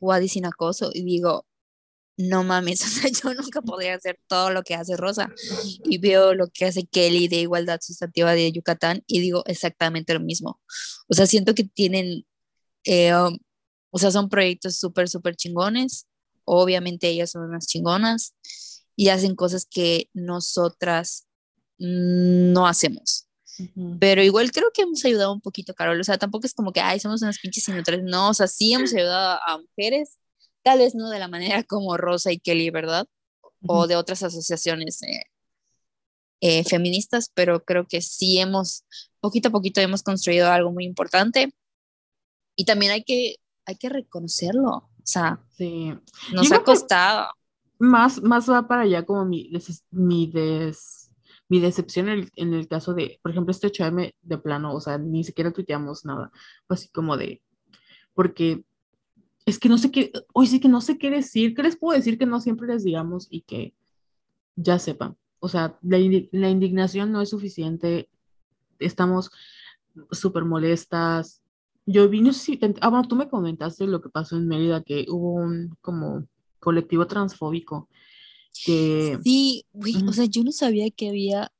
[0.00, 1.46] Wadis sin acoso y digo,
[2.18, 5.32] no mames, o sea, yo nunca podría hacer todo lo que hace Rosa.
[5.84, 10.20] Y veo lo que hace Kelly de Igualdad Sustantiva de Yucatán y digo exactamente lo
[10.20, 10.60] mismo.
[11.08, 12.26] O sea, siento que tienen,
[12.84, 13.38] eh, um,
[13.90, 16.06] o sea, son proyectos súper, súper chingones.
[16.44, 18.34] Obviamente ellas son unas chingonas
[18.96, 21.28] y hacen cosas que nosotras
[21.78, 23.27] no hacemos.
[23.98, 26.00] Pero igual creo que hemos ayudado un poquito, Carol.
[26.00, 28.02] O sea, tampoco es como que, ay, somos unas pinches inútiles.
[28.04, 30.18] No, o sea, sí hemos ayudado a mujeres,
[30.62, 33.06] tal vez no de la manera como Rosa y Kelly, ¿verdad?
[33.66, 35.22] O de otras asociaciones eh,
[36.40, 38.84] eh, feministas, pero creo que sí hemos,
[39.20, 41.52] poquito a poquito hemos construido algo muy importante.
[42.56, 44.70] Y también hay que, hay que reconocerlo.
[44.70, 45.92] O sea, sí.
[46.32, 47.28] nos ha costado.
[47.80, 49.50] Más, más va para allá como mi,
[49.90, 50.97] mi des
[51.48, 54.80] mi decepción en el, en el, caso de, por ejemplo, este 8M de plano, o
[54.80, 56.30] sea, ni siquiera tuiteamos nada,
[56.66, 57.42] fue así como de,
[58.14, 58.64] porque
[59.46, 61.96] es que no sé qué, hoy sí que no sé qué decir, ¿qué les puedo
[61.96, 63.74] decir que no siempre les digamos y que
[64.56, 65.16] ya sepan?
[65.40, 65.98] O sea, la,
[66.32, 68.10] la indignación no es suficiente,
[68.78, 69.30] estamos
[70.10, 71.42] súper molestas.
[71.86, 75.34] Yo vine, sí, ah, bueno, tú me comentaste lo que pasó en Mérida, que hubo
[75.34, 76.26] un como
[76.60, 77.88] colectivo transfóbico
[78.50, 79.64] Sí,
[80.06, 81.52] o sea, yo no sabía que había,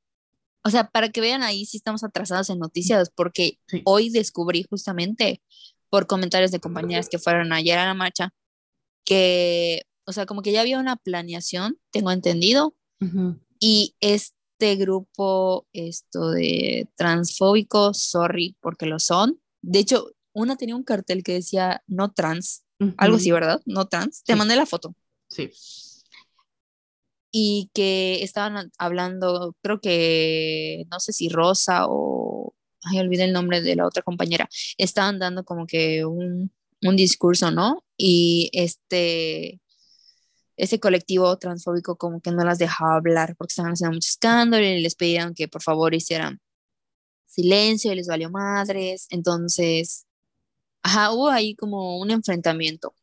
[0.64, 5.42] o sea, para que vean ahí si estamos atrasados en noticias, porque hoy descubrí justamente
[5.90, 8.34] por comentarios de compañeras que fueron ayer a la marcha,
[9.04, 12.74] que, o sea, como que ya había una planeación, tengo entendido,
[13.60, 20.84] y este grupo, esto de transfóbicos, sorry, porque lo son, de hecho, una tenía un
[20.84, 22.64] cartel que decía no trans,
[22.96, 23.60] algo así, ¿verdad?
[23.66, 24.94] No trans, te mandé la foto.
[25.28, 25.50] Sí
[27.30, 32.54] y que estaban hablando, creo que, no sé si Rosa o,
[32.84, 34.48] ay, olvidé el nombre de la otra compañera,
[34.78, 36.52] estaban dando como que un,
[36.82, 37.84] un discurso, ¿no?
[37.96, 39.60] Y este,
[40.56, 44.80] ese colectivo transfóbico como que no las dejaba hablar porque estaban haciendo mucho escándalo y
[44.80, 46.40] les pedían que por favor hicieran
[47.26, 49.06] silencio y les valió madres.
[49.10, 50.06] Entonces,
[50.82, 52.94] ajá, hubo ahí como un enfrentamiento.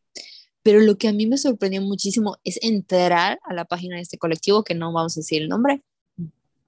[0.65, 4.17] Pero lo que a mí me sorprendió muchísimo es entrar a la página de este
[4.17, 5.83] colectivo, que no vamos a decir el nombre.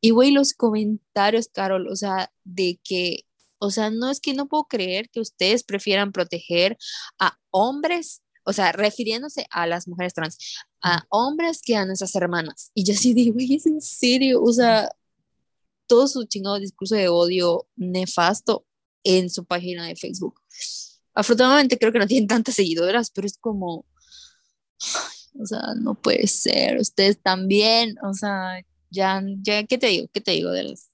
[0.02, 3.26] Y güey, los comentarios, Carol, o sea, de que,
[3.58, 6.78] o sea, no es que no puedo creer que ustedes prefieran proteger
[7.18, 10.38] a hombres, o sea, refiriéndose a las mujeres trans,
[10.80, 12.70] a hombres que a nuestras hermanas.
[12.76, 14.91] Y yo sí digo, güey, es en serio, o sea,
[15.88, 18.64] todo su chingado discurso de odio nefasto
[19.04, 20.39] en su página de Facebook.
[21.18, 23.86] Afortunadamente creo que no tienen tantas seguidoras, pero es como,
[25.39, 28.61] o sea, no puede ser, ustedes también, o sea,
[28.91, 30.07] ya, ya, ¿qué te digo?
[30.13, 30.91] ¿Qué te digo de las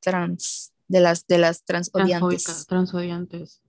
[0.00, 2.66] trans, de las, de las transodiantes?
[2.66, 3.60] Transodiantes.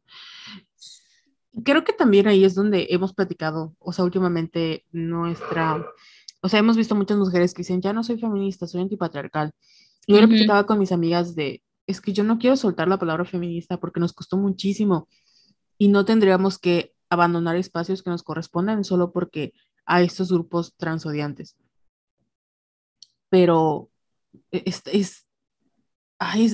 [1.66, 5.86] Creo que también ahí es donde hemos platicado, o sea, últimamente nuestra,
[6.40, 9.52] o sea, hemos visto muchas mujeres que dicen, ya no soy feminista, soy antipatriarcal.
[10.08, 13.26] Yo le platicaba con mis amigas de, es que yo no quiero soltar la palabra
[13.26, 15.10] feminista porque nos costó muchísimo
[15.78, 19.54] y no tendríamos que abandonar espacios que nos corresponden solo porque
[19.86, 21.56] a estos grupos transodiantes.
[23.30, 23.90] Pero
[24.52, 25.26] e, es, es,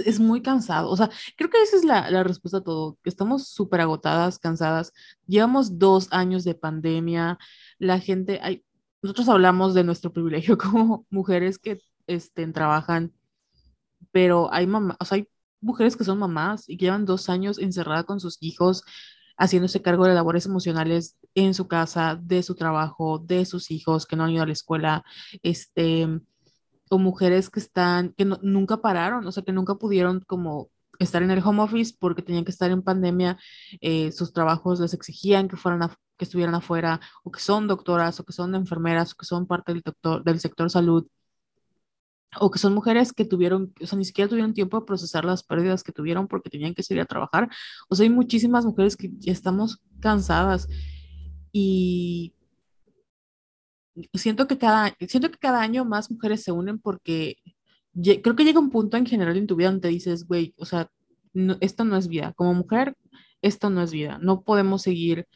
[0.06, 0.90] es, muy cansado.
[0.90, 4.94] O sea, creo que esa es la, la respuesta a todo, estamos súper agotadas, cansadas.
[5.28, 7.38] Llevamos dos años de pandemia.
[7.78, 8.64] La gente, hay,
[9.02, 13.14] nosotros hablamos de nuestro privilegio como mujeres que estén, trabajan,
[14.12, 15.28] pero hay mamás, o sea, hay
[15.62, 18.84] mujeres que son mamás y que llevan dos años encerradas con sus hijos,
[19.38, 24.16] haciéndose cargo de labores emocionales en su casa, de su trabajo, de sus hijos que
[24.16, 25.04] no han ido a la escuela,
[25.44, 26.08] este,
[26.90, 31.32] o mujeres que están, que nunca pararon, o sea, que nunca pudieron como estar en
[31.32, 33.38] el home office porque tenían que estar en pandemia,
[33.82, 38.26] eh, sus trabajos les exigían que fueran que estuvieran afuera, o que son doctoras, o
[38.26, 41.08] que son enfermeras, o que son parte del, doctor, del sector salud,
[42.38, 45.44] o que son mujeres que tuvieron, o sea, ni siquiera tuvieron tiempo de procesar las
[45.44, 47.50] pérdidas que tuvieron porque tenían que salir a trabajar.
[47.90, 50.68] O sea, hay muchísimas mujeres que ya estamos cansadas
[51.52, 52.34] y
[54.14, 57.38] siento que cada, siento que cada año más mujeres se unen porque
[57.94, 60.90] creo que llega un punto en general en tu vida donde dices, güey, o sea,
[61.62, 62.34] esto no es vida.
[62.34, 62.96] Como mujer,
[63.42, 64.20] esto no es vida.
[64.22, 65.28] No podemos seguir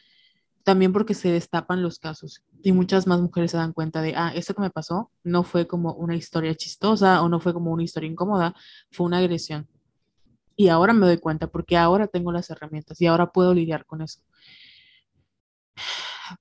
[0.64, 4.32] también porque se destapan los casos y muchas más mujeres se dan cuenta de, ah,
[4.36, 7.84] esto que me pasó no fue como una historia chistosa o no fue como una
[7.84, 8.56] historia incómoda,
[8.92, 9.68] fue una agresión.
[10.56, 14.02] Y ahora me doy cuenta porque ahora tengo las herramientas y ahora puedo lidiar con
[14.02, 14.22] eso.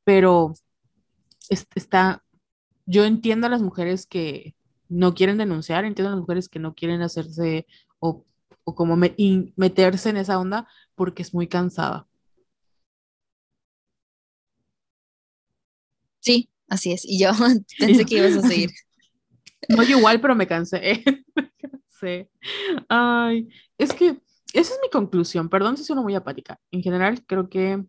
[0.04, 0.54] Pero
[1.48, 2.22] está,
[2.86, 4.54] yo entiendo a las mujeres que
[4.88, 7.66] no quieren denunciar, entiendo a las mujeres que no quieren hacerse
[7.98, 8.24] o,
[8.64, 12.06] o como meterse en esa onda porque es muy cansada.
[16.22, 17.04] Sí, así es.
[17.04, 17.30] Y yo
[17.78, 18.70] pensé que ibas a seguir.
[19.68, 21.04] No, yo igual, pero me cansé.
[21.36, 22.28] me cansé.
[22.88, 23.48] Ay,
[23.78, 24.18] es que
[24.52, 25.48] esa es mi conclusión.
[25.48, 26.58] Perdón si suena muy apática.
[26.72, 27.80] En general, creo que.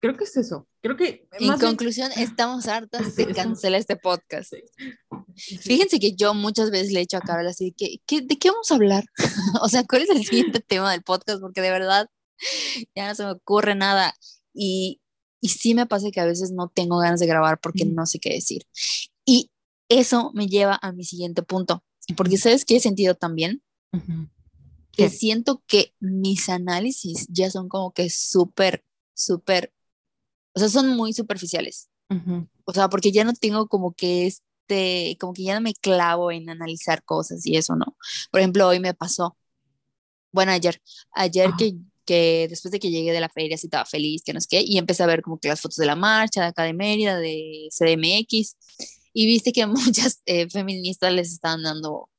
[0.00, 0.68] creo que es eso.
[0.82, 1.26] Creo que.
[1.40, 4.52] En conclusión, estamos hartas de cancelar este podcast.
[5.34, 8.70] Fíjense que yo muchas veces le he hecho a Carol así: que, ¿de qué vamos
[8.70, 9.04] a hablar?
[9.62, 11.40] o sea, ¿cuál es el siguiente tema del podcast?
[11.40, 12.10] Porque de verdad
[12.94, 14.14] ya no se me ocurre nada.
[14.52, 15.00] Y
[15.44, 18.18] y sí me pasa que a veces no tengo ganas de grabar porque no sé
[18.18, 18.66] qué decir.
[19.26, 19.50] Y
[19.90, 21.84] eso me lleva a mi siguiente punto.
[22.16, 23.62] Porque sabes qué he sentido también?
[24.92, 29.70] Que siento que mis análisis ya son como que súper, súper,
[30.54, 31.90] o sea, son muy superficiales.
[32.64, 36.32] O sea, porque ya no tengo como que este, como que ya no me clavo
[36.32, 37.98] en analizar cosas y eso, ¿no?
[38.30, 39.36] Por ejemplo, hoy me pasó,
[40.32, 40.80] bueno, ayer,
[41.12, 44.40] ayer que que después de que llegué de la feria sí estaba feliz, que no
[44.40, 46.64] sé qué, y empecé a ver como que las fotos de la marcha de acá
[46.64, 48.56] de Mérida, de CDMX,
[49.12, 52.10] y viste que muchas eh, feministas les estaban dando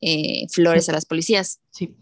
[0.00, 1.60] eh, flores a las policías.
[1.70, 1.94] Sí.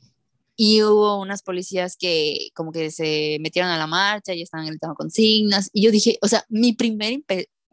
[0.56, 4.94] Y hubo unas policías que como que se metieron a la marcha y estaban gritando
[4.94, 5.70] consignas.
[5.72, 7.22] Y yo dije, o sea, mi primer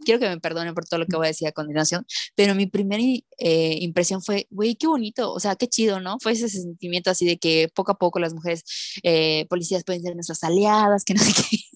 [0.04, 2.68] quiero que me perdonen por todo lo que voy a decir a continuación, pero mi
[2.68, 3.04] primera
[3.38, 6.18] eh, impresión fue, güey, qué bonito, o sea, qué chido, ¿no?
[6.22, 8.64] Fue ese sentimiento así de que poco a poco las mujeres
[9.04, 11.58] eh, policías pueden ser nuestras aliadas, que no sé qué.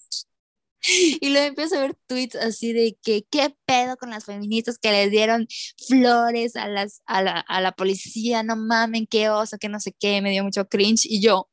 [1.21, 4.91] Y luego empiezo a ver tweets así de que qué pedo con las feministas que
[4.91, 5.47] les dieron
[5.87, 9.93] flores a, las, a, la, a la policía, no mamen, qué oso, que no sé
[9.99, 11.05] qué, me dio mucho cringe.
[11.05, 11.49] Y yo,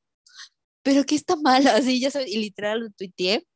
[0.82, 3.46] pero qué está mal, así ya sabes, y literal lo tuiteé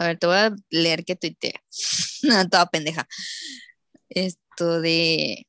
[0.00, 1.60] a ver, te voy a leer que tuitea.
[2.22, 3.06] no, toda pendeja.
[4.08, 5.46] Esto de.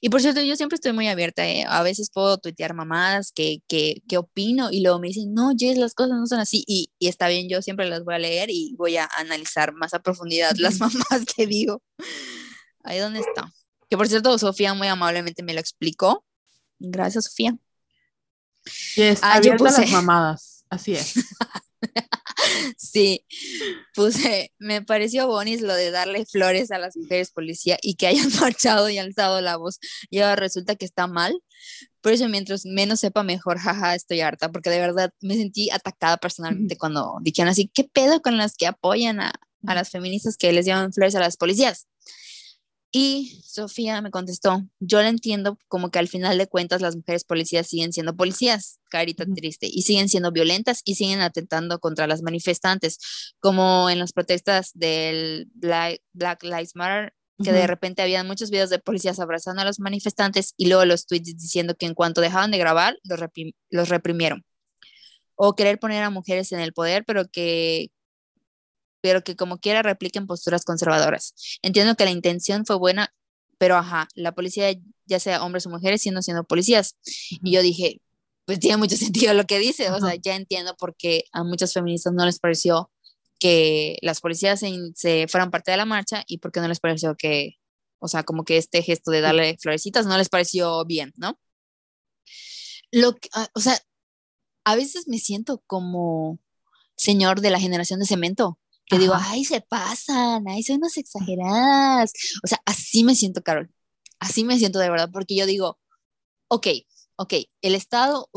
[0.00, 1.48] Y por cierto, yo siempre estoy muy abierta.
[1.48, 1.64] ¿eh?
[1.68, 5.78] A veces puedo tuitear mamadas que, que, que, opino y luego me dicen, no, Jess,
[5.78, 6.64] las cosas no son así.
[6.66, 9.94] Y, y, está bien, yo siempre las voy a leer y voy a analizar más
[9.94, 11.80] a profundidad las mamadas que digo.
[12.82, 13.52] Ahí donde está.
[13.88, 16.24] Que por cierto, Sofía muy amablemente me lo explicó.
[16.80, 17.56] Gracias, Sofía.
[18.96, 19.82] Yes, ah, yo puse...
[19.82, 20.64] las mamadas.
[20.68, 21.14] Así es.
[22.76, 23.24] Sí,
[23.94, 28.28] puse, me pareció bonis lo de darle flores a las mujeres policía y que hayan
[28.40, 29.78] marchado y alzado la voz.
[30.10, 31.42] Y ahora resulta que está mal.
[32.00, 36.16] Por eso, mientras menos sepa, mejor, jaja, estoy harta, porque de verdad me sentí atacada
[36.16, 39.32] personalmente cuando dijeron así, ¿qué pedo con las que apoyan a,
[39.66, 41.88] a las feministas que les llevan flores a las policías?
[42.90, 47.24] Y Sofía me contestó, yo la entiendo como que al final de cuentas las mujeres
[47.24, 52.22] policías siguen siendo policías, carita triste, y siguen siendo violentas y siguen atentando contra las
[52.22, 56.00] manifestantes, como en las protestas del Black,
[56.42, 57.12] Lives Matter,
[57.44, 61.06] que de repente había muchos videos de policías abrazando a los manifestantes y luego los
[61.06, 63.20] tweets diciendo que en cuanto dejaban de grabar, los,
[63.70, 64.44] los reprimieron.
[65.36, 67.90] O querer poner a mujeres en el poder, pero que
[69.00, 71.34] pero que como quiera repliquen posturas conservadoras.
[71.62, 73.14] Entiendo que la intención fue buena,
[73.58, 74.70] pero ajá, la policía,
[75.06, 76.96] ya sea hombres o mujeres, siendo siendo policías.
[77.04, 78.00] Y yo dije,
[78.46, 81.72] pues tiene mucho sentido lo que dice, o sea, ya entiendo por qué a muchas
[81.72, 82.90] feministas no les pareció
[83.38, 84.60] que las policías
[84.94, 87.56] se, fueran parte de la marcha y por qué no les pareció que,
[88.00, 91.38] o sea, como que este gesto de darle florecitas no les pareció bien, ¿no?
[92.90, 93.78] Lo ah, o sea,
[94.64, 96.38] a veces me siento como
[96.96, 98.58] señor de la generación de cemento,
[98.88, 102.12] que digo, ay, se pasan, ay, son unas exageradas.
[102.44, 103.70] O sea, así me siento, Carol.
[104.20, 105.78] Así me siento de verdad, porque yo digo,
[106.48, 106.68] ok,
[107.16, 108.30] ok, el Estado,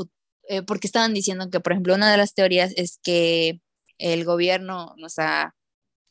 [0.50, 3.62] eh, porque estaban diciendo que, por ejemplo, una de las teorías es que
[3.98, 5.56] el gobierno, nuestra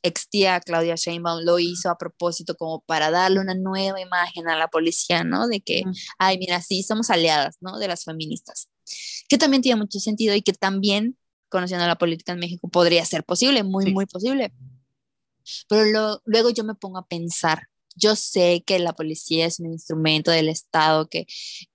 [0.03, 4.57] ex tía Claudia Sheinbaum lo hizo a propósito como para darle una nueva imagen a
[4.57, 5.49] la policía, ¿no?
[5.49, 5.83] De que,
[6.19, 7.79] ay, mira, sí, somos aliadas, ¿no?
[7.79, 8.71] De las feministas.
[9.29, 11.17] Que también tiene mucho sentido y que también
[11.51, 14.53] conociendo la política en México, podría ser posible, muy, muy posible.
[15.69, 20.31] Pero luego yo me pongo a pensar, yo sé que la policía es un instrumento
[20.31, 21.27] del Estado que,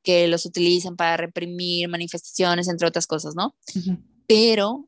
[0.01, 3.55] que los utilizan para reprimir manifestaciones, entre otras cosas, ¿no?
[4.27, 4.87] Pero,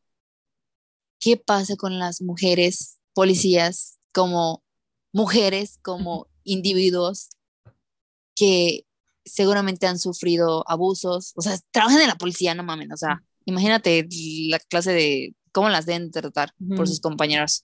[1.19, 4.63] ¿qué pasa con las mujeres policías como
[5.11, 7.29] mujeres, como individuos
[8.35, 8.85] que
[9.25, 11.33] seguramente han sufrido abusos?
[11.35, 14.05] O sea, trabajan en la policía, no mamen, o sea, Imagínate
[14.49, 17.63] la clase de cómo las deben tratar por sus compañeros.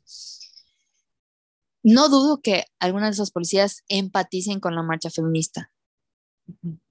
[1.84, 5.74] No dudo que algunas de esas policías empaticen con la marcha feminista.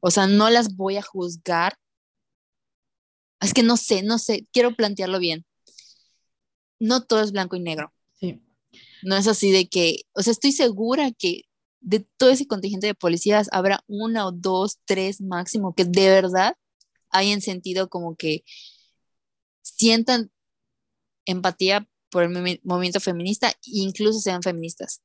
[0.00, 1.78] O sea, no las voy a juzgar.
[3.40, 5.46] Es que no sé, no sé, quiero plantearlo bien.
[6.78, 7.94] No todo es blanco y negro.
[8.20, 8.42] Sí.
[9.02, 11.44] No es así de que, o sea, estoy segura que
[11.80, 16.56] de todo ese contingente de policías habrá una o dos, tres máximo que de verdad
[17.12, 18.44] hayan sentido como que
[19.62, 20.30] sientan
[21.24, 25.02] empatía por el movimiento feminista e incluso sean feministas.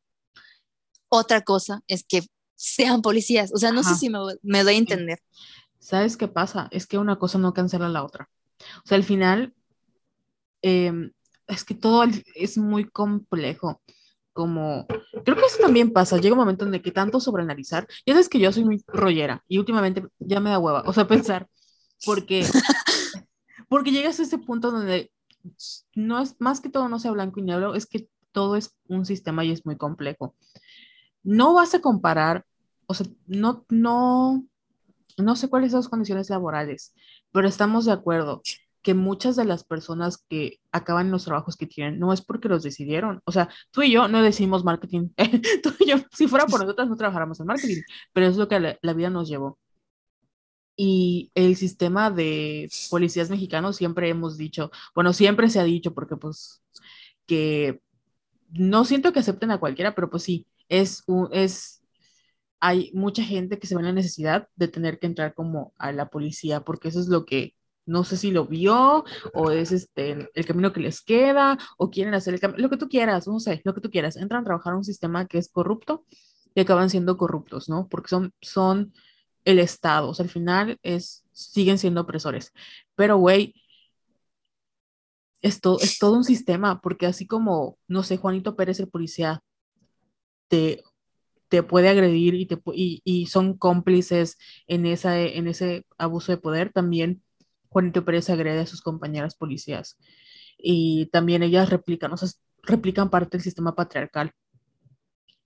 [1.10, 2.22] Otra cosa es que
[2.56, 5.20] sean policías, o sea, no sé si me, me, doy a entender.
[5.80, 6.68] ¿Sabes qué pasa?
[6.72, 8.30] Es que una cosa no cancela la otra.
[8.84, 9.54] O sea, al final,
[10.62, 11.12] em,
[11.48, 12.04] es que todo
[12.36, 13.82] es muy complejo.
[14.34, 14.86] Como,
[15.24, 16.18] creo que eso también pasa.
[16.18, 19.44] Llega un momento en el que tanto sobreanalizar, ya sabes que yo soy muy rollera
[19.48, 21.48] y últimamente ya me da hueva, o sea, pensar,
[22.06, 22.46] porque
[23.68, 25.12] porque llegas a ese punto donde
[25.96, 29.06] no es más que todo no sea blanco y negro, es que todo es un
[29.06, 30.36] sistema y es muy complejo.
[31.24, 32.46] No vas a comparar,
[32.86, 34.46] o sea, no, no,
[35.18, 36.94] no sé cuáles son las condiciones laborales,
[37.32, 38.42] pero estamos de acuerdo
[38.82, 42.64] que muchas de las personas que acaban los trabajos que tienen no es porque los
[42.64, 43.22] decidieron.
[43.26, 45.10] O sea, tú y yo no decidimos marketing.
[45.64, 47.82] tú y yo, si fuera por nosotras, no trabajáramos en marketing,
[48.14, 49.60] pero es lo que la vida nos llevó.
[50.80, 56.16] Y el sistema de policías mexicanos siempre hemos dicho, bueno, siempre se ha dicho, porque
[56.18, 56.62] pues
[57.26, 57.82] que
[58.52, 61.84] no siento que acepten a cualquiera, pero pues sí, es, es,
[62.60, 65.92] hay mucha gente que se ve en la necesidad de tener que entrar como a
[65.92, 67.56] la policía, porque eso es lo que,
[67.86, 69.04] no sé si lo vio,
[69.34, 72.90] o es este, el camino que les queda, o quieren hacer el lo que tú
[72.90, 76.06] quieras, no sé, lo que tú quieras, entran a trabajar un sistema que es corrupto
[76.56, 77.88] y acaban siendo corruptos, ¿no?
[77.88, 78.94] Porque son, son
[79.48, 80.10] el Estado.
[80.10, 82.52] O sea, al final es, siguen siendo opresores.
[82.96, 83.56] Pero, güey,
[85.42, 89.42] esto es todo un sistema, porque así como, no sé, Juanito Pérez, el policía,
[90.50, 90.84] te,
[91.50, 94.38] te puede agredir y, te, y, son cómplices
[94.68, 97.24] en, esa, en ese abuso de poder, también
[97.70, 99.98] Juanito Pérez agrede a sus compañeras policías.
[100.58, 102.30] Y también ellas replican, o sea,
[102.64, 104.34] replican parte del sistema patriarcal,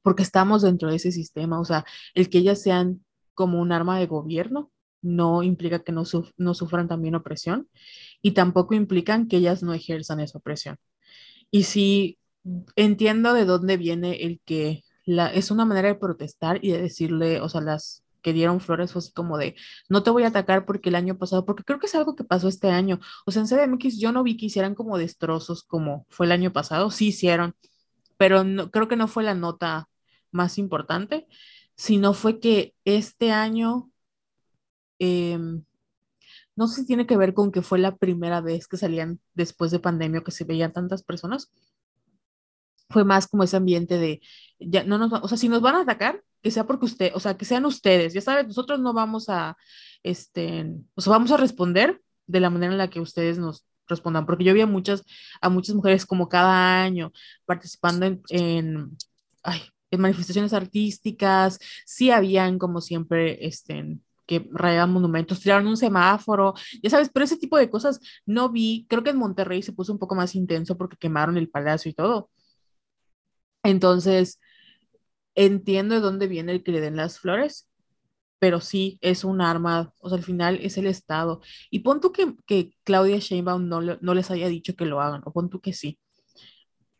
[0.02, 1.86] porque estamos dentro de ese sistema, o sea,
[2.16, 4.72] el que ellas sean como un arma de gobierno
[5.02, 7.68] no implica que no, sufran también opresión
[8.22, 10.78] y tampoco implican que ellas no ejerzan esa opresión.
[11.50, 12.20] Y sí
[12.76, 17.42] entiendo de dónde viene el que la, es una manera de protestar y de decirle,
[17.42, 19.56] o sea, las que dieron flores fue así como de,
[19.90, 22.24] no te voy a atacar porque el año pasado, porque creo que es algo que
[22.24, 23.00] pasó este año.
[23.26, 26.54] O sea, en CDMX yo no vi que hicieran como destrozos como fue el año
[26.54, 27.56] pasado, sí hicieron,
[28.18, 29.90] pero no, creo que no fue la nota
[30.32, 31.28] más importante
[31.76, 33.92] sino fue que este año,
[35.00, 35.64] em,
[36.56, 39.72] no sé si tiene que ver con que fue la primera vez que salían después
[39.72, 41.52] de pandemia que se veían tantas personas.
[42.90, 44.22] Fue más como ese ambiente de,
[44.60, 47.20] ya no nos, o sea, si nos van a atacar, que sea porque usted, o
[47.20, 49.58] sea, que sean ustedes, ya sabes, nosotros no vamos a,
[50.04, 50.66] este,
[50.96, 54.44] o sea, vamos a responder de la manera en la que ustedes nos respondan, porque
[54.44, 55.04] yo vi a muchas,
[55.42, 57.12] a muchas mujeres como cada año
[57.46, 58.98] participando en, en,
[59.44, 59.62] ay,
[59.98, 67.10] manifestaciones artísticas, sí habían como siempre, este, que rayaban monumentos, tiraron un semáforo, ya sabes,
[67.14, 70.16] pero ese tipo de cosas no vi, creo que en Monterrey se puso un poco
[70.16, 72.30] más intenso porque quemaron el palacio y todo.
[73.64, 74.39] Entonces,
[75.36, 77.70] entiendo de dónde viene el que le den las flores,
[78.39, 81.42] pero sí es un arma, o sea, al final es el Estado.
[81.70, 85.22] Y pon tú que, que Claudia Sheinbaum no, no, les haya dicho que lo hagan,
[85.26, 86.00] o pon tú que sí.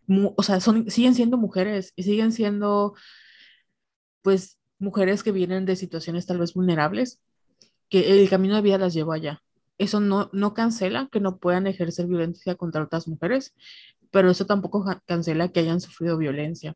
[0.08, 2.96] O sea, son, siguen siendo mujeres y siguen siendo,
[4.22, 7.20] pues, mujeres que vienen de situaciones tal vez vulnerables,
[7.90, 9.42] que el camino de vida las llevó allá.
[9.78, 13.54] Eso no, no cancela que no puedan ejercer violencia contra otras mujeres,
[14.12, 16.76] pero eso tampoco cancela que hayan sufrido violencia.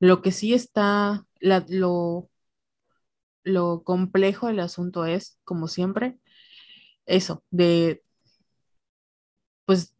[0.00, 2.30] Lo que sí está, lo,
[3.44, 6.18] lo complejo del asunto es, como siempre,
[7.06, 8.02] eso, de,
[9.66, 9.93] pues,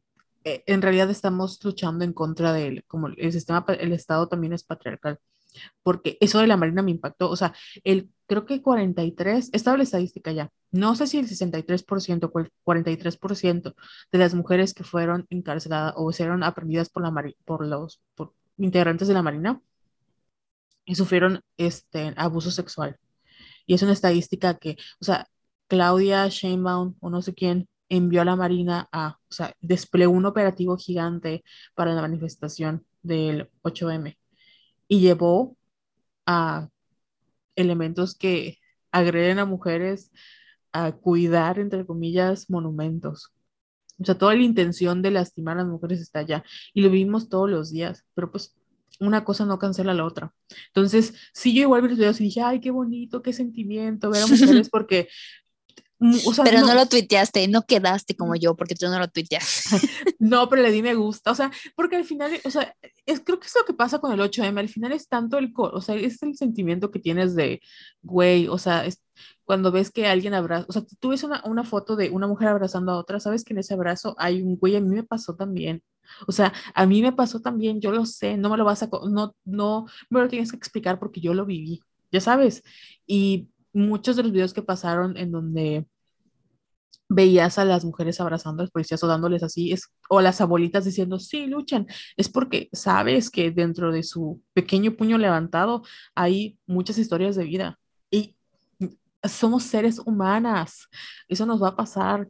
[0.44, 4.64] en realidad estamos luchando en contra de él, como el sistema, el Estado también es
[4.64, 5.18] patriarcal,
[5.82, 9.84] porque eso de la Marina me impactó, o sea, el, creo que 43, estaba la
[9.84, 13.74] estadística ya, no sé si el 63% o el 43%
[14.12, 17.12] de las mujeres que fueron encarceladas o fueron aprendidas por, la,
[17.44, 19.60] por los por integrantes de la Marina,
[20.84, 22.98] y sufrieron este abuso sexual.
[23.66, 25.28] Y es una estadística que, o sea,
[25.68, 30.26] Claudia Sheinbaum o no sé quién envió a la Marina a, o sea, desplegó un
[30.26, 34.16] operativo gigante para la manifestación del 8M
[34.88, 35.56] y llevó
[36.26, 36.68] a
[37.56, 38.58] elementos que
[38.90, 40.10] agreden a mujeres
[40.72, 43.32] a cuidar, entre comillas, monumentos.
[44.00, 46.44] O sea, toda la intención de lastimar a las mujeres está allá.
[46.72, 48.56] Y lo vimos todos los días, pero pues
[49.00, 50.34] una cosa no cancela la otra.
[50.68, 54.22] Entonces, sí, yo igual vi los videos y dije, ay, qué bonito, qué sentimiento ver
[54.22, 55.08] a mujeres porque...
[55.98, 59.70] Mm, pero no, lo tuiteaste, no quedaste como yo porque tú no lo tuiteaste.
[60.18, 62.74] no, pero le di me gusta, o sea, porque al final, o sea,
[63.06, 65.52] es, creo que es lo que pasa con el 8M, al final es tanto el,
[65.56, 67.60] o sea, es el sentimiento que tienes de,
[68.02, 69.00] güey, o sea, es,
[69.44, 72.48] cuando ves que alguien abraza, o sea, tú ves una, una foto de una mujer
[72.48, 75.36] abrazando a otra, sabes que en ese abrazo hay un güey, a mí me pasó
[75.36, 75.82] también,
[76.26, 78.90] o sea, a mí me pasó también, yo lo sé, no me lo vas a,
[79.08, 81.80] no, no me lo tienes que explicar porque yo lo viví,
[82.10, 82.62] ya sabes.
[83.06, 85.86] Y muchos de los videos que pasaron en donde
[87.08, 90.84] veías a las mujeres abrazando a los policías o dándoles así, es, o las abuelitas
[90.84, 95.82] diciendo, sí, luchan, es porque sabes que dentro de su pequeño puño levantado
[96.14, 97.78] hay muchas historias de vida.
[98.10, 98.36] Y
[99.22, 100.88] somos seres humanas,
[101.28, 102.28] eso nos va a pasar,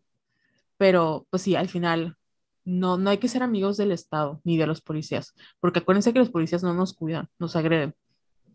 [0.76, 2.16] pero pues sí, al final
[2.64, 6.18] no, no hay que ser amigos del Estado ni de los policías, porque acuérdense que
[6.18, 7.94] los policías no nos cuidan, nos agreden.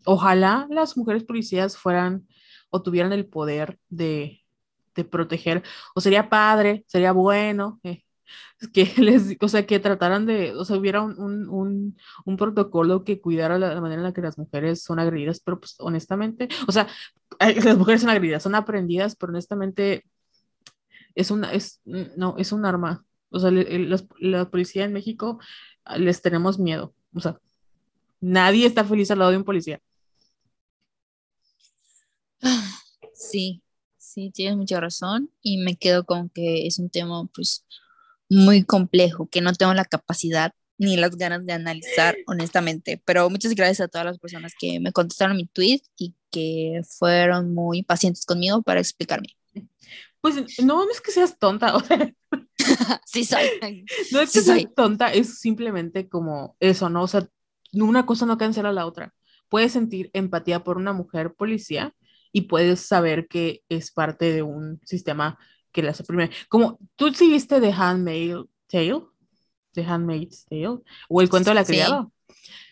[0.04, 2.26] Ojalá las mujeres policías fueran
[2.70, 4.42] o tuvieran el poder de,
[4.94, 5.62] de proteger,
[5.94, 8.02] o sería padre, sería bueno, eh,
[8.72, 11.18] que les, o sea, que trataran de, o sea, hubiera un,
[11.48, 15.60] un, un, protocolo que cuidara la, manera en la que las mujeres son agredidas, pero
[15.60, 16.86] pues honestamente, o sea,
[17.38, 20.04] las mujeres son agredidas, son aprendidas, pero honestamente
[21.14, 25.38] es una, es, no, es un arma, o sea, la policía en México
[25.84, 26.94] ah, les tenemos miedo.
[27.14, 27.38] O sea,
[28.20, 29.80] nadie está feliz al lado de un policía.
[33.20, 33.62] Sí,
[33.98, 37.66] sí, tienes mucha razón y me quedo con que es un tema pues
[38.30, 43.54] muy complejo, que no tengo la capacidad ni las ganas de analizar honestamente, pero muchas
[43.54, 48.24] gracias a todas las personas que me contestaron mi tweet y que fueron muy pacientes
[48.24, 49.36] conmigo para explicarme.
[50.22, 52.14] Pues no es que seas tonta, o sea,
[53.04, 53.84] sí soy.
[54.12, 57.02] No es que soy tonta, es simplemente como eso, ¿no?
[57.02, 57.28] O sea,
[57.74, 59.12] una cosa no cancela la otra.
[59.50, 61.94] Puedes sentir empatía por una mujer policía
[62.32, 65.38] y puedes saber que es parte de un sistema
[65.72, 66.30] que la suprime.
[66.48, 69.02] Como tú sí viste The Handmaid's Tale,
[69.72, 72.08] The Handmaid's Tale, o el cuento de la criada.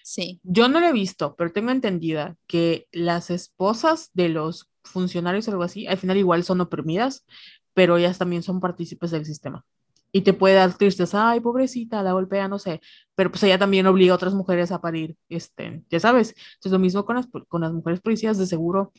[0.02, 0.40] Sí.
[0.42, 5.50] Yo no lo he visto, pero tengo entendida que las esposas de los funcionarios o
[5.50, 7.26] algo así, al final igual son oprimidas,
[7.74, 9.64] pero ellas también son partícipes del sistema
[10.12, 12.80] y te puede dar tristeza, ay, pobrecita, la golpea, no sé,
[13.14, 16.78] pero pues ella también obliga a otras mujeres a parir, este, ya sabes, entonces lo
[16.78, 18.92] mismo con las, con las mujeres policías, de seguro,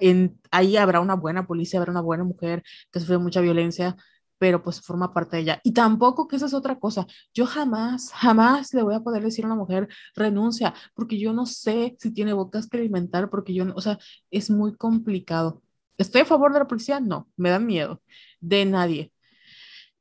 [0.00, 3.96] en, ahí habrá una buena policía, habrá una buena mujer que sufre mucha violencia,
[4.38, 5.60] pero pues forma parte de ella.
[5.64, 9.44] Y tampoco que esa es otra cosa, yo jamás, jamás le voy a poder decir
[9.44, 13.64] a una mujer, renuncia, porque yo no sé si tiene bocas que alimentar, porque yo,
[13.64, 13.98] no, o sea,
[14.30, 15.62] es muy complicado.
[15.98, 17.00] ¿Estoy a favor de la policía?
[17.00, 18.02] No, me da miedo,
[18.40, 19.12] de nadie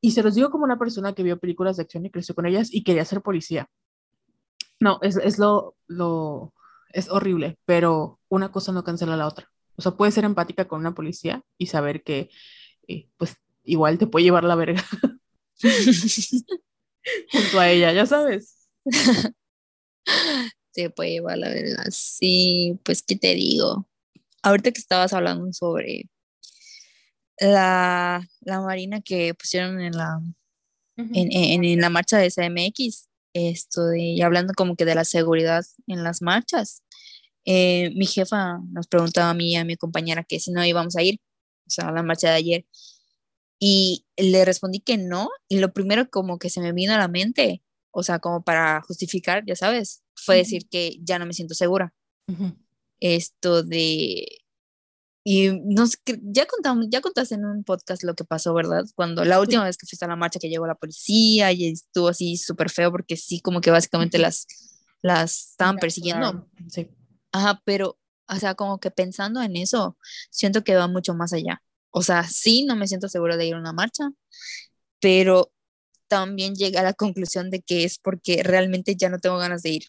[0.02, 2.48] y se los digo como una persona que vio películas de acción y creció con
[2.48, 3.70] ellas y quería ser policía.
[4.80, 6.54] No, es, es lo, lo,
[6.92, 9.51] es horrible, pero una cosa no cancela la otra.
[9.82, 12.30] O sea, puedes ser empática con una policía y saber que,
[12.88, 14.86] eh, pues, igual te puede llevar la verga
[17.32, 18.70] junto a ella, ya sabes.
[20.70, 21.84] Se puede llevar la verga.
[21.90, 23.88] Sí, pues, ¿qué te digo?
[24.44, 26.08] Ahorita que estabas hablando sobre
[27.40, 30.22] la, la marina que pusieron en la,
[30.96, 35.66] en, en, la marcha de SMX, esto de, y hablando como que de la seguridad
[35.88, 36.84] en las marchas.
[37.46, 40.96] Eh, mi jefa nos preguntaba a mí y a mi compañera que si no íbamos
[40.96, 41.20] a ir,
[41.68, 42.66] o sea, a la marcha de ayer.
[43.60, 47.08] Y le respondí que no, y lo primero como que se me vino a la
[47.08, 51.54] mente, o sea, como para justificar, ya sabes, fue decir que ya no me siento
[51.54, 51.94] segura.
[53.00, 54.26] Esto de...
[55.24, 58.86] Y no sé, ya contamos, ya contaste en un podcast lo que pasó, ¿verdad?
[58.96, 62.08] Cuando la última vez que fuiste a la marcha que llegó la policía y estuvo
[62.08, 64.48] así súper feo porque sí, como que básicamente las,
[65.04, 66.50] las estaban persiguiendo.
[66.70, 66.90] Sí.
[67.32, 69.98] Ajá, pero, o sea, como que pensando en eso,
[70.30, 71.62] siento que va mucho más allá.
[71.92, 74.10] O sea, sí, no me siento seguro de ir a una marcha,
[75.00, 75.52] pero
[76.08, 79.72] también llega a la conclusión de que es porque realmente ya no tengo ganas de
[79.72, 79.84] ir.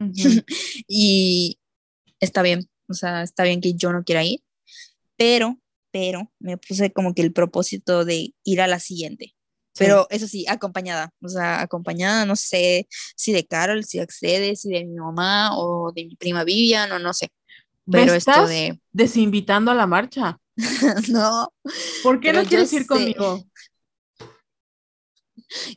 [0.88, 1.58] y
[2.20, 4.42] está bien, o sea, está bien que yo no quiera ir,
[5.16, 5.60] pero,
[5.92, 9.34] pero me puse como que el propósito de ir a la siguiente.
[9.78, 14.70] Pero eso sí, acompañada, o sea, acompañada, no sé si de Carol, si accede, si
[14.70, 17.30] de mi mamá o de mi prima Vivian o no sé.
[17.90, 18.78] Pero esto de...
[18.92, 20.38] desinvitando a la marcha.
[21.08, 21.52] no.
[22.02, 23.44] ¿Por qué no quieres ir conmigo?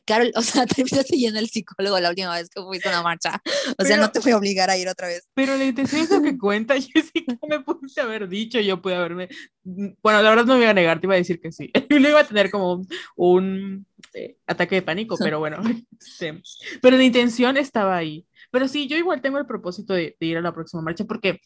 [0.05, 3.41] Carol, o sea, terminaste yendo al psicólogo la última vez que fuiste a una marcha.
[3.77, 5.27] O sea, no te voy a obligar a ir otra vez.
[5.33, 9.29] Pero la intención es lo que cuenta, Jessica, me puse haber dicho, yo pude haberme...
[9.63, 11.71] Bueno, la verdad no me iba a negar, te iba a decir que sí.
[11.89, 15.57] Yo lo iba a tener como un, eh, ataque de pánico, pero bueno.
[15.99, 16.41] Este,
[16.81, 18.27] pero la intención estaba ahí.
[18.51, 21.41] Pero sí, yo igual tengo el propósito de, de ir a la próxima marcha porque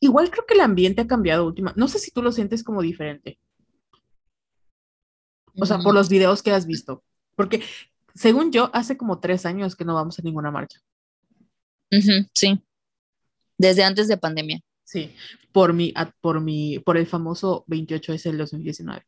[0.00, 1.72] igual creo que el ambiente ha cambiado última.
[1.76, 3.38] No sé si tú lo sientes como diferente.
[5.58, 7.04] O sea, por los videos que has visto.
[7.36, 7.62] Porque,
[8.14, 10.80] según yo, hace como tres años que no vamos a ninguna marcha.
[12.32, 12.62] sí.
[13.56, 14.60] Desde antes de pandemia.
[14.84, 15.14] Sí,
[15.52, 19.02] por mi, por mi, por el famoso 28S del 2019.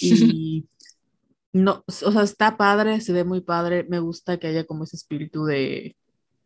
[0.00, 0.66] Y
[1.52, 4.96] no, o sea, está padre, se ve muy padre, me gusta que haya como ese
[4.96, 5.96] espíritu de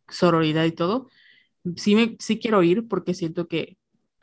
[0.08, 1.08] sororidad y todo.
[1.76, 3.76] Sí, me, sí quiero ir porque siento que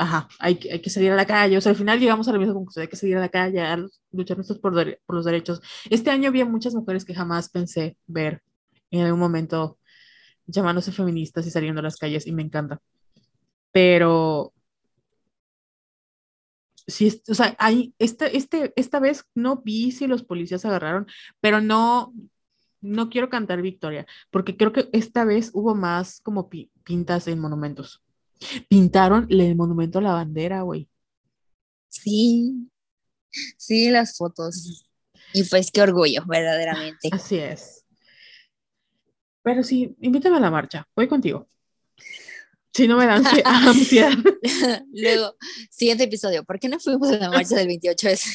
[0.04, 1.58] ajá, hay, hay, que salir a la calle.
[1.58, 3.62] O sea, al final llegamos a la misma conclusión, hay que salir a la calle
[3.62, 3.78] a
[4.12, 4.74] luchar nosotros por,
[5.06, 5.62] por los derechos.
[5.89, 8.43] Este año había muchas mujeres que jamás pensé ver
[8.91, 9.80] en algún momento
[10.45, 12.82] llamándose feministas y saliendo a las calles y me encanta.
[13.72, 14.54] Pero
[16.88, 21.08] sí, o sea, hay, este, este, esta vez no vi si los policías agarraron,
[21.39, 22.14] pero no,
[22.82, 26.49] no quiero cantar victoria, porque creo que esta vez hubo más como
[26.84, 28.03] pintas en monumentos.
[28.67, 30.89] Pintaron el monumento a la bandera, güey.
[31.89, 32.69] Sí,
[33.57, 34.85] sí, las fotos.
[35.33, 37.09] Y pues qué orgullo, verdaderamente.
[37.11, 37.83] Así es.
[39.43, 41.47] Pero sí, invítame a la marcha, voy contigo.
[42.73, 44.13] Si no me dan ansiedad.
[44.91, 45.35] Luego,
[45.69, 48.29] siguiente episodio, ¿por qué no fuimos a la marcha del 28 s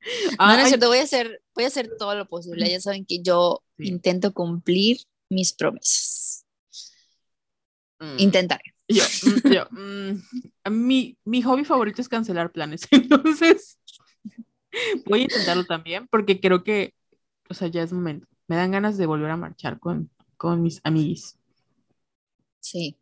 [0.38, 2.70] no, no es cierto, voy a hacer, voy a hacer todo lo posible.
[2.70, 4.98] Ya saben que yo intento cumplir
[5.28, 6.27] mis promesas.
[8.00, 8.18] Mm.
[8.18, 8.74] Intentaré.
[8.88, 13.78] Yo, mm, yo, mm, mi, mi hobby favorito es cancelar planes, entonces
[15.06, 16.94] voy a intentarlo también porque creo que,
[17.48, 18.26] o sea, ya es momento.
[18.46, 21.36] Me dan ganas de volver a marchar con, con mis amiguis.
[22.60, 22.96] Sí.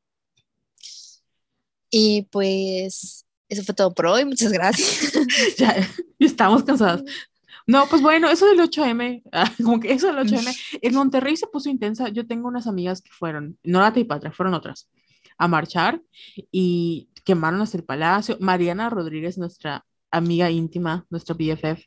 [1.90, 5.12] Y pues eso fue todo por hoy, muchas gracias.
[5.58, 5.76] ya,
[6.18, 7.02] estamos cansados.
[7.66, 11.48] No, pues bueno, eso del 8M, ah, como que eso del 8M, en Monterrey se
[11.48, 12.09] puso intensa.
[12.09, 14.88] Yo tengo unas amigas que fueron, no la Patria, fueron otras
[15.38, 16.01] a marchar
[16.51, 18.36] y quemaron hasta el palacio.
[18.40, 21.82] Mariana Rodríguez, nuestra amiga íntima, nuestra BFF,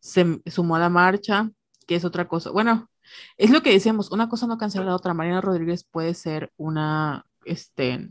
[0.00, 1.50] se sumó a la marcha,
[1.86, 2.50] que es otra cosa.
[2.50, 2.90] Bueno,
[3.36, 5.14] es lo que decíamos, una cosa no cancela la otra.
[5.14, 8.08] Mariana Rodríguez puede ser una, este,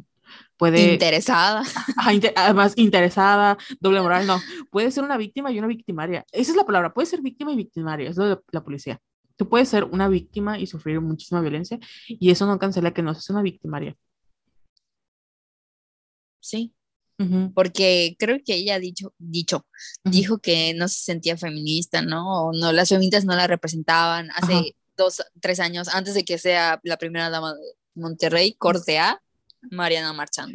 [0.58, 0.94] puede...
[0.94, 1.64] Interesada.
[2.36, 4.40] además, interesada, doble moral, no.
[4.72, 6.26] Puede ser una víctima y una victimaria.
[6.32, 9.00] Esa es la palabra, puede ser víctima y victimaria, es lo de la policía.
[9.36, 13.14] Tú puedes ser una víctima y sufrir muchísima violencia y eso no cancela que no
[13.14, 13.96] seas una victimaria
[16.50, 16.74] sí.
[17.54, 19.68] Porque creo que ella ha dicho, dicho,
[20.06, 22.46] dijo que no se sentía feminista, ¿no?
[22.46, 26.80] O no, las feministas no la representaban hace dos, tres años, antes de que sea
[26.82, 29.22] la primera dama de Monterrey, corte a
[29.72, 30.54] Mariana Marchand.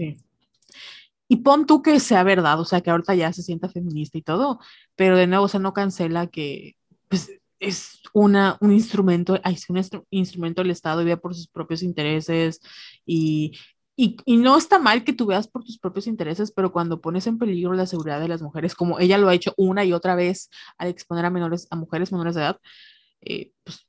[1.26, 4.22] Y pon tú que sea verdad, o sea, que ahorita ya se sienta feminista y
[4.22, 4.60] todo,
[4.94, 6.76] pero de nuevo, o sea, no cancela que
[7.08, 11.82] pues, es una, un instrumento, es un instrumento del Estado y ve por sus propios
[11.82, 12.60] intereses
[13.06, 13.52] y
[13.96, 17.28] y, y, no está mal que tú veas por tus propios intereses, pero cuando pones
[17.28, 20.16] en peligro la seguridad de las mujeres, como ella lo ha hecho una y otra
[20.16, 22.60] vez al exponer a menores, a mujeres menores de edad,
[23.20, 23.86] eh, pues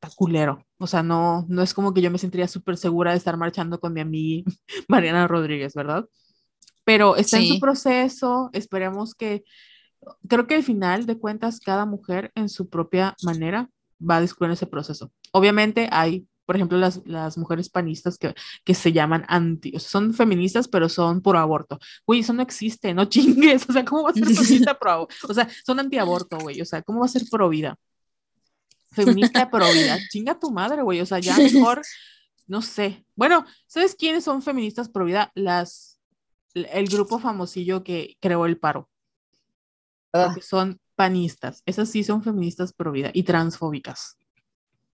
[0.00, 0.64] está, culero.
[0.78, 3.80] O sea, no, no es como que yo me sentiría súper segura de estar marchando
[3.80, 4.50] con mi amiga
[4.88, 6.06] Mariana Rodríguez, ¿verdad?
[6.84, 9.44] Pero está en su proceso, esperemos que,
[10.26, 13.68] creo que al final de cuentas, cada mujer en su propia manera
[14.00, 15.12] va a descubrir ese proceso.
[15.32, 18.34] Obviamente hay por ejemplo, las, las mujeres panistas que,
[18.64, 21.78] que se llaman anti, o sea, son feministas, pero son por aborto.
[22.06, 25.34] Güey, eso no existe, no chingues, o sea, ¿cómo va a ser feminista pro O
[25.34, 27.76] sea, son antiaborto, güey, o sea, ¿cómo va a ser pro vida?
[28.90, 31.82] Feminista pro vida, chinga tu madre, güey, o sea, ya mejor,
[32.46, 33.04] no sé.
[33.14, 35.30] Bueno, ¿sabes quiénes son feministas pro vida?
[35.34, 36.00] Las,
[36.54, 38.88] el grupo famosillo que creó el paro.
[40.14, 40.34] Ah.
[40.40, 44.16] son panistas, esas sí son feministas pro vida y transfóbicas.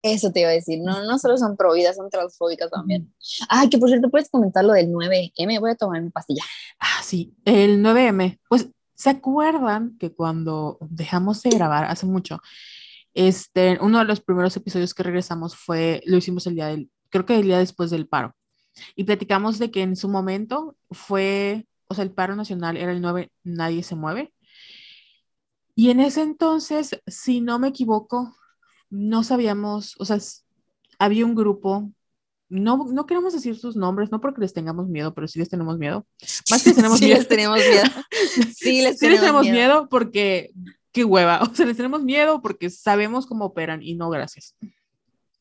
[0.03, 3.13] Eso te iba a decir, no, no solo son prohibidas, son transfóbicas también.
[3.51, 6.43] Ay, que por cierto, puedes comentar lo del 9M, voy a tomar mi pastilla.
[6.79, 12.41] Ah, sí, el 9M, pues, ¿se acuerdan que cuando dejamos de grabar hace mucho,
[13.15, 17.27] este, uno de los primeros episodios que regresamos fue, lo hicimos el día del, creo
[17.27, 18.35] que el día después del paro,
[18.97, 23.01] y platicamos de que en su momento fue, o sea, el paro nacional era el
[23.01, 24.33] 9, nadie se mueve,
[25.75, 28.37] y en ese entonces, si no me equivoco,
[28.91, 30.19] no sabíamos, o sea,
[30.99, 31.91] había un grupo,
[32.51, 35.79] no, no queremos decir sus nombres, no porque les tengamos miedo, pero sí les tenemos
[35.79, 36.07] miedo.
[36.51, 37.19] Más que tenemos sí miedo.
[37.19, 37.85] Les tenemos miedo.
[38.55, 39.89] Sí, les tenemos, miedo.
[39.89, 40.51] porque,
[40.93, 44.55] qué hueva, o sea, les tenemos miedo porque sabemos cómo operan y no, gracias.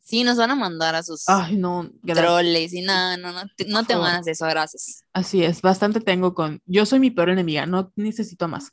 [0.01, 3.65] Sí, nos van a mandar a sus Ay, no, troles y no, no, no, te,
[3.65, 5.03] no te van a eso, gracias.
[5.13, 8.71] Así es, bastante tengo con, yo soy mi peor enemiga, no necesito más.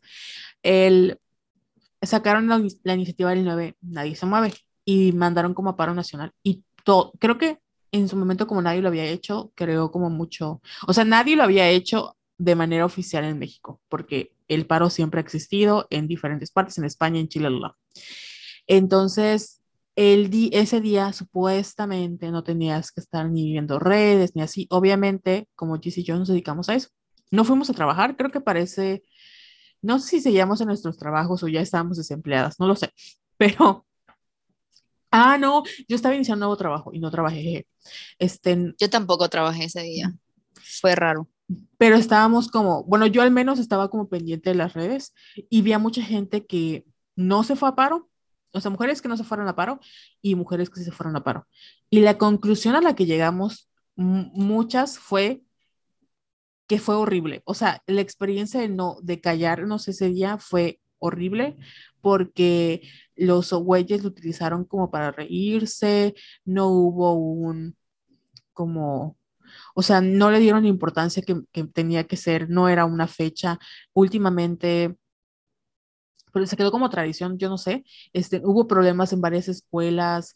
[0.62, 1.18] El,
[2.00, 4.54] sacaron la, la iniciativa del 9, nadie se mueve
[4.86, 6.32] y mandaron como a paro nacional.
[6.42, 7.58] Y todo, creo que
[7.92, 11.42] en su momento como nadie lo había hecho, creo como mucho, o sea, nadie lo
[11.42, 16.50] había hecho de manera oficial en México, porque el paro siempre ha existido en diferentes
[16.50, 17.76] partes, en España, en Chile, la.
[18.66, 19.62] Entonces,
[19.96, 24.66] el ese día supuestamente no tenías que estar ni viendo redes ni así.
[24.70, 26.90] Obviamente, como Gis y yo nos dedicamos a eso.
[27.30, 29.02] No fuimos a trabajar, creo que parece,
[29.82, 32.92] no sé si seguíamos en nuestros trabajos o ya estábamos desempleadas, no lo sé,
[33.38, 33.86] pero
[35.10, 37.66] Ah, no, yo estaba iniciando un nuevo trabajo y no trabajé.
[38.18, 40.12] Este, yo tampoco trabajé ese día.
[40.80, 41.28] Fue raro.
[41.78, 45.14] Pero estábamos como, bueno, yo al menos estaba como pendiente de las redes
[45.48, 48.08] y vi a mucha gente que no se fue a paro,
[48.52, 49.80] o sea, mujeres que no se fueron a paro
[50.22, 51.46] y mujeres que sí se fueron a paro.
[51.90, 55.42] Y la conclusión a la que llegamos muchas fue
[56.66, 57.42] que fue horrible.
[57.44, 61.56] O sea, la experiencia de no de callarnos ese día fue horrible
[62.00, 62.82] porque
[63.14, 66.14] los güeyes lo utilizaron como para reírse,
[66.44, 67.76] no hubo un
[68.52, 69.15] como,
[69.74, 73.06] o sea, no le dieron la importancia que, que tenía que ser, no era una
[73.06, 73.58] fecha.
[73.92, 74.96] Últimamente
[76.32, 77.82] pero se quedó como tradición, yo no sé,
[78.12, 80.34] este, hubo problemas en varias escuelas,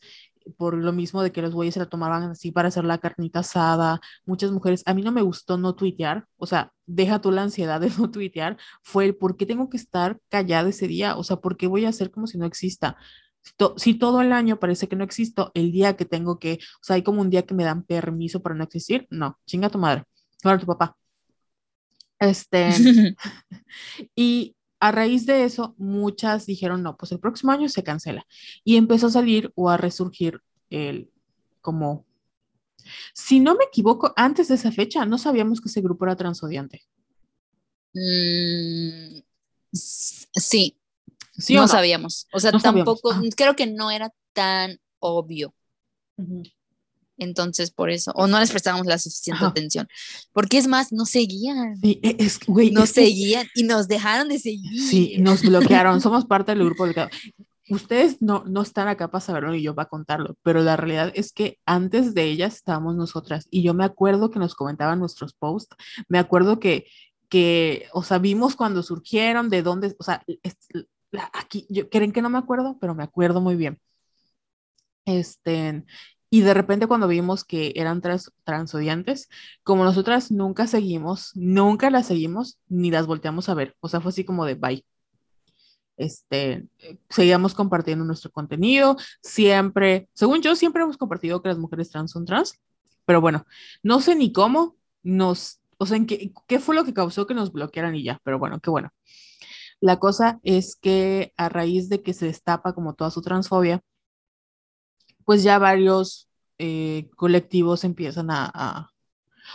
[0.57, 3.41] por lo mismo de que los güeyes se la tomaban así para hacer la carnita
[3.41, 7.43] asada, muchas mujeres, a mí no me gustó no tuitear, o sea, deja tú la
[7.43, 11.24] ansiedad de no tuitear, fue el por qué tengo que estar callada ese día, o
[11.24, 12.97] sea, por qué voy a hacer como si no exista.
[13.77, 16.97] Si, todo el año parece que no existo, el día que tengo que, o sea,
[16.97, 20.05] hay como un día que me dan permiso para no existir, no, chinga tu madre,
[20.43, 20.97] ahora tu papá.
[22.19, 22.69] Este,
[24.15, 28.27] y a raíz de eso, muchas dijeron, no, pues el próximo año se cancela.
[28.65, 31.11] Y empezó a salir o a resurgir el,
[31.61, 32.07] como,
[33.15, 36.83] si no me equivoco, antes de esa fecha no sabíamos que ese grupo era transodiante.
[37.93, 39.21] Mm,
[39.73, 40.80] sí,
[41.41, 42.27] sí no, sabíamos.
[42.33, 45.55] O sea, tampoco, creo que no era tan obvio.
[47.21, 49.87] Entonces, por eso, o no les prestábamos la suficiente atención.
[50.33, 51.77] Porque es más, no seguían.
[51.77, 54.81] Sí, e, es, güey, nos seguían y nos dejaron de seguir.
[54.81, 56.01] Sí, nos bloquearon.
[56.01, 57.11] Somos parte del grupo bloqueado.
[57.69, 61.33] Ustedes no, no están acá para saberlo y yo para contarlo, pero la realidad es
[61.33, 65.77] que antes de ellas estábamos nosotras y yo me acuerdo que nos comentaban nuestros posts,
[66.09, 66.87] me acuerdo que,
[67.29, 70.25] que o sea, vimos cuando surgieron, de dónde, o sea,
[71.32, 73.81] aquí, yo, creen que no me acuerdo, pero me acuerdo muy bien.
[75.05, 75.85] Este,
[76.31, 79.28] y de repente cuando vimos que eran trans, transodiantes,
[79.65, 83.77] como nosotras nunca seguimos, nunca las seguimos, ni las volteamos a ver.
[83.81, 84.85] O sea, fue así como de bye.
[85.97, 86.66] Este,
[87.11, 92.24] seguíamos compartiendo nuestro contenido, siempre, según yo, siempre hemos compartido que las mujeres trans son
[92.24, 92.59] trans,
[93.05, 93.45] pero bueno,
[93.82, 97.53] no sé ni cómo nos, o sea, qué, qué fue lo que causó que nos
[97.53, 98.91] bloquearan y ya, pero bueno, qué bueno.
[99.81, 103.82] La cosa es que a raíz de que se destapa como toda su transfobia,
[105.24, 106.28] pues ya varios
[106.59, 108.93] eh, colectivos empiezan a,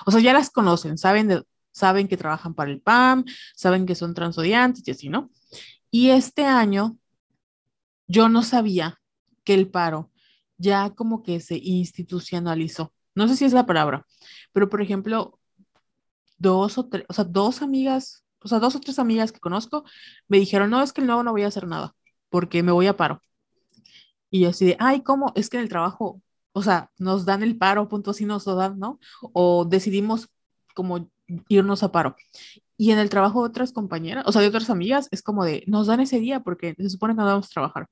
[0.06, 3.26] O sea, ya las conocen, saben, saben que trabajan para el PAM,
[3.56, 5.30] saben que son transodiantes y así, ¿no?
[5.91, 6.97] Y este año
[8.07, 8.99] yo no sabía
[9.43, 10.11] que el paro
[10.57, 12.93] ya como que se institucionalizó.
[13.14, 14.06] No sé si es la palabra,
[14.52, 15.39] pero por ejemplo,
[16.38, 19.84] dos o tres, o sea, dos amigas, o sea, dos o tres amigas que conozco
[20.27, 21.95] me dijeron, no, es que el nuevo no voy a hacer nada,
[22.30, 23.22] porque me voy a paro.
[24.30, 25.34] Y yo así de, ay, ¿cómo?
[25.35, 26.22] Es que en el trabajo,
[26.53, 28.99] o sea, nos dan el paro, punto así nos lo dan, ¿no?
[29.34, 30.30] O decidimos
[30.76, 31.09] como
[31.47, 32.15] irnos a paro.
[32.77, 35.63] Y en el trabajo de otras compañeras, o sea, de otras amigas, es como de,
[35.65, 37.88] nos dan ese día porque se supone que no vamos a trabajar.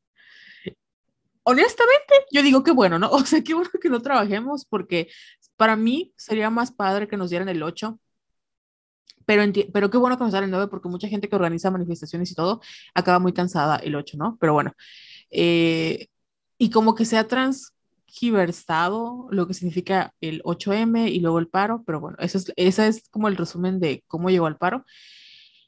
[1.44, 3.10] Honestamente, yo digo que bueno, ¿no?
[3.12, 5.10] O sea, qué bueno que no trabajemos porque
[5.58, 8.00] para mí sería más padre que nos dieran el 8,
[9.26, 9.44] pero,
[9.74, 12.36] pero qué bueno que nos dan el 9 porque mucha gente que organiza manifestaciones y
[12.36, 12.62] todo
[12.94, 14.38] acaba muy cansada el 8, ¿no?
[14.40, 14.74] Pero bueno,
[15.32, 16.08] eh,
[16.58, 21.84] y como que se ha transgiversado lo que significa el 8M y luego el paro,
[21.86, 24.86] pero bueno, eso es, ese es como el resumen de cómo llegó al paro.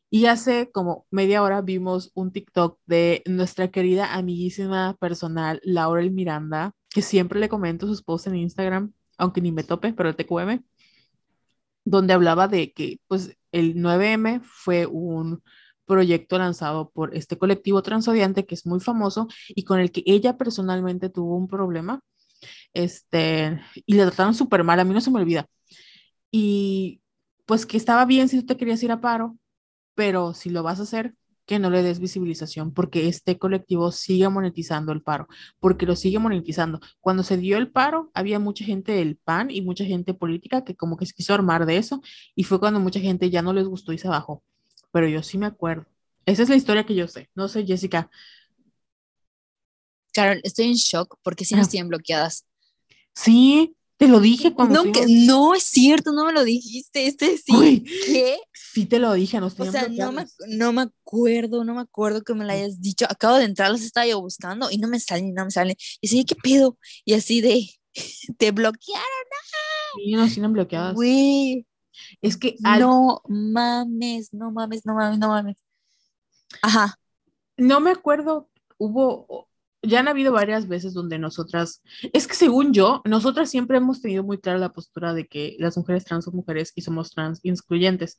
[0.10, 6.12] Y hace como media hora vimos un TikTok de nuestra querida amiguísima personal, Laura El
[6.12, 10.16] Miranda, que siempre le comento sus posts en Instagram, aunque ni me tope, pero el
[10.16, 10.64] TQM,
[11.84, 15.42] donde hablaba de que pues el 9M fue un
[15.86, 20.38] proyecto lanzado por este colectivo transodiante que es muy famoso y con el que ella
[20.38, 22.02] personalmente tuvo un problema.
[22.74, 25.48] Este, y le trataron súper mal, a mí no se me olvida.
[26.32, 27.02] Y
[27.46, 29.38] pues que estaba bien si tú te querías ir a paro,
[29.96, 31.16] pero si lo vas a hacer,
[31.46, 35.28] que no le des visibilización, porque este colectivo sigue monetizando el paro,
[35.60, 36.80] porque lo sigue monetizando.
[37.00, 40.76] Cuando se dio el paro, había mucha gente del PAN y mucha gente política que
[40.76, 42.02] como que se quiso armar de eso,
[42.36, 44.44] y fue cuando mucha gente ya no les gustó y se bajó
[44.96, 45.86] pero yo sí me acuerdo.
[46.26, 47.30] Esa es la historia que yo sé.
[47.36, 48.10] No sé, Jessica.
[50.14, 52.46] Carol, estoy en shock porque sí nos tienen bloqueadas.
[53.14, 54.84] Sí, te lo dije cuando.
[54.84, 57.08] No, no es cierto, no me lo dijiste.
[57.08, 57.84] Este sí.
[58.06, 58.38] ¿Qué?
[58.54, 62.22] Sí, te lo dije, nos O sea, no me, no me, acuerdo, no me acuerdo
[62.22, 63.06] que me lo hayas dicho.
[63.10, 65.76] Acabo de entrar, los estaba yo buscando y no me salen, no me salen.
[66.02, 66.78] Y así, ¿qué pedo?
[67.06, 67.70] Y así de,
[68.38, 69.06] te bloquearon.
[69.96, 70.94] Sí, nos tienen bloqueadas.
[70.94, 71.66] Güey.
[72.22, 75.58] Es que no mames, no mames, no mames, no mames.
[76.62, 77.00] Ajá.
[77.56, 79.48] No me acuerdo, hubo,
[79.86, 81.82] ya han habido varias veces donde nosotras,
[82.14, 85.78] es que según yo, nosotras siempre hemos tenido muy clara la postura de que las
[85.78, 88.18] mujeres trans son mujeres y somos trans excluyentes,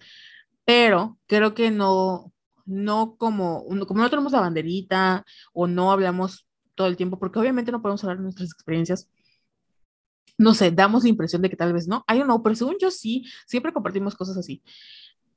[0.64, 2.32] pero creo que no,
[2.64, 7.72] no como, como no tenemos la banderita o no hablamos todo el tiempo, porque obviamente
[7.72, 9.08] no podemos hablar de nuestras experiencias,
[10.38, 12.04] no sé, damos la impresión de que tal vez no.
[12.08, 14.62] Don't know, pero según yo sí, siempre compartimos cosas así.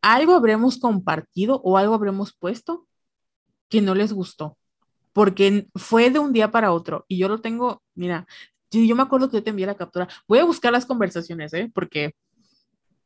[0.01, 2.87] Algo habremos compartido o algo habremos puesto
[3.69, 4.57] que no les gustó,
[5.13, 8.27] porque fue de un día para otro y yo lo tengo, mira,
[8.71, 10.07] yo, me acuerdo que yo te envié la captura.
[10.27, 11.71] Voy a buscar las conversaciones, ¿eh?
[11.73, 12.15] Porque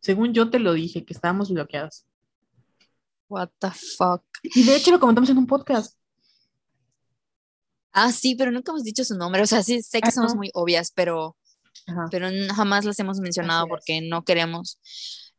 [0.01, 2.05] según yo te lo dije, que estábamos bloqueadas.
[3.29, 4.23] What the fuck.
[4.43, 5.97] Y de hecho lo comentamos en un podcast.
[7.93, 9.41] Ah, sí, pero nunca hemos dicho su nombre.
[9.41, 11.37] O sea, sí, sé que somos muy obvias, pero
[12.11, 14.79] pero jamás las hemos mencionado porque no queremos.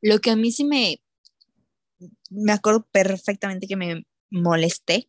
[0.00, 1.00] Lo que a mí sí me,
[2.30, 5.08] me acuerdo perfectamente que me molesté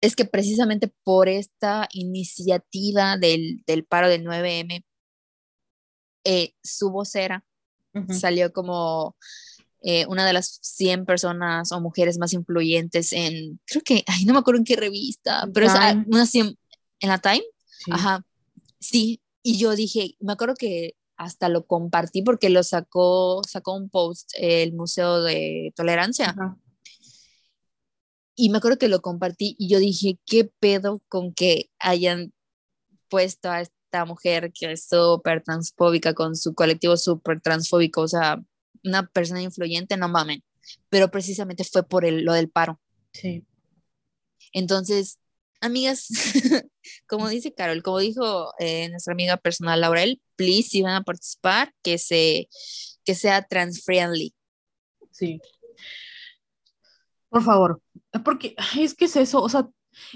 [0.00, 4.84] es que precisamente por esta iniciativa del, del paro del 9M,
[6.24, 7.44] eh, su vocera
[8.10, 9.16] salió como
[9.80, 14.34] eh, una de las 100 personas o mujeres más influyentes en, creo que, ay, no
[14.34, 16.56] me acuerdo en qué revista, pero es ah, una 100,
[17.00, 17.42] en la Time.
[17.90, 18.24] Ajá,
[18.78, 23.88] sí, y yo dije, me acuerdo que hasta lo compartí porque lo sacó, sacó un
[23.88, 26.34] post el Museo de Tolerancia.
[28.40, 32.32] Y me acuerdo que lo compartí y yo dije, ¿qué pedo con que hayan
[33.08, 38.02] puesto a esta mujer que es súper transfóbica con su colectivo súper transfóbico?
[38.02, 38.40] O sea,
[38.84, 40.44] una persona influyente, no mamen.
[40.88, 42.80] Pero precisamente fue por el, lo del paro.
[43.12, 43.44] Sí.
[44.52, 45.18] Entonces,
[45.60, 46.06] amigas,
[47.08, 51.74] como dice Carol, como dijo eh, nuestra amiga personal Laurel, please, si van a participar,
[51.82, 52.48] que, se,
[53.04, 54.32] que sea trans-friendly.
[55.10, 55.40] Sí.
[57.28, 57.80] Por favor,
[58.24, 59.68] porque es que es eso, o sea,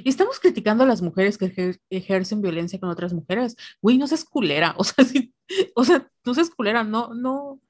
[0.04, 3.56] estamos criticando a las mujeres que ejercen violencia con otras mujeres.
[3.80, 5.04] Güey, no seas culera, o sea,
[5.74, 7.60] o sea, no seas culera, no, no,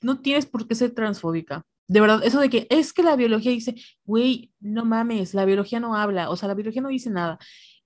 [0.00, 1.64] no tienes por qué ser transfóbica.
[1.86, 3.74] De verdad, eso de que es que la biología dice,
[4.04, 7.38] güey, no mames, la biología no habla, o sea, la biología no dice nada.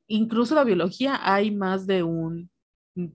[0.07, 2.51] Incluso la biología hay más de un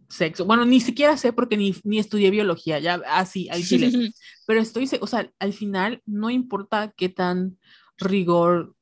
[0.10, 0.46] sexo.
[0.46, 4.12] Bueno, ni siquiera sé porque ni, ni estudié biología, ya así, al chile.
[4.48, 7.58] Pero estoy, o sea, al final no importa qué tan
[7.98, 8.76] rigor,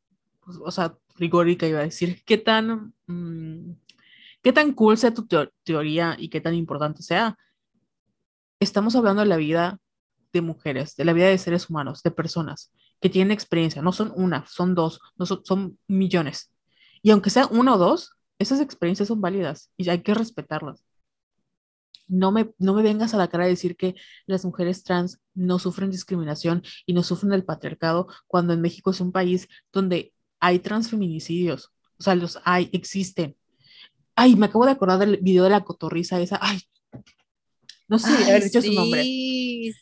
[0.64, 3.73] o sea, rigórica iba a decir, qué tan, mm,
[4.41, 5.28] qué tan cool sea tu
[5.64, 7.38] teoría y qué tan importante sea
[8.61, 9.80] estamos hablando de la vida
[10.32, 12.72] de mujeres, de la vida de seres humanos, de personas
[13.02, 13.82] que tienen experiencia.
[13.82, 16.53] No son una, son dos, no son, son millones.
[17.02, 20.86] Y aunque sea una o dos, esas experiencias son válidas y hay que respetarlas.
[22.11, 25.59] No me, no me vengas a la cara a decir que las mujeres trans no
[25.59, 30.59] sufren discriminación y no sufren el patriarcado cuando en México es un país donde hay
[30.59, 31.71] transfeminicidios.
[31.97, 33.38] O sea, los hay, existen.
[34.13, 36.38] Ay, me acabo de acordar del video de la cotorriza esa.
[36.41, 36.59] Ay,
[37.88, 39.01] no sé, Ay, haber dicho su nombre.
[39.01, 39.73] Ay,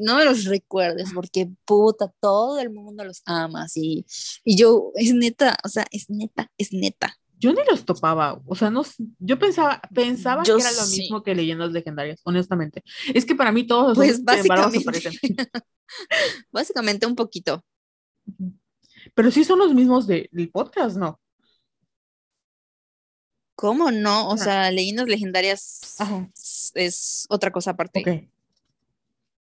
[0.00, 4.04] no me los recuerdes porque puta, todo el mundo los ama, sí.
[4.44, 7.16] Y yo, es neta, o sea, es neta, es neta.
[7.44, 8.82] Yo ni los topaba, o sea, no,
[9.18, 11.00] yo pensaba, pensaba Yo que era lo sí.
[11.02, 12.82] mismo que leyendas legendarias, honestamente.
[13.12, 14.80] Es que para mí todos los Pues se básicamente.
[14.82, 15.12] parecen.
[16.50, 17.62] Básicamente un poquito.
[19.14, 21.20] Pero sí son los mismos de- del podcast, ¿no?
[23.56, 24.28] ¿Cómo no?
[24.28, 24.44] O Ajá.
[24.44, 26.26] sea, leyendas legendarias Ajá.
[26.74, 28.30] es, otra cosa aparte.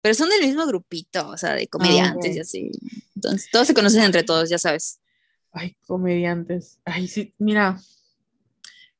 [0.03, 2.37] Pero son del mismo grupito, o sea, de comediantes ok.
[2.37, 2.71] y así.
[3.15, 5.01] Entonces, todos se conocen entre todos, ya sabes.
[5.55, 6.81] Ay, comediantes.
[6.85, 7.79] Ay, sí, mira.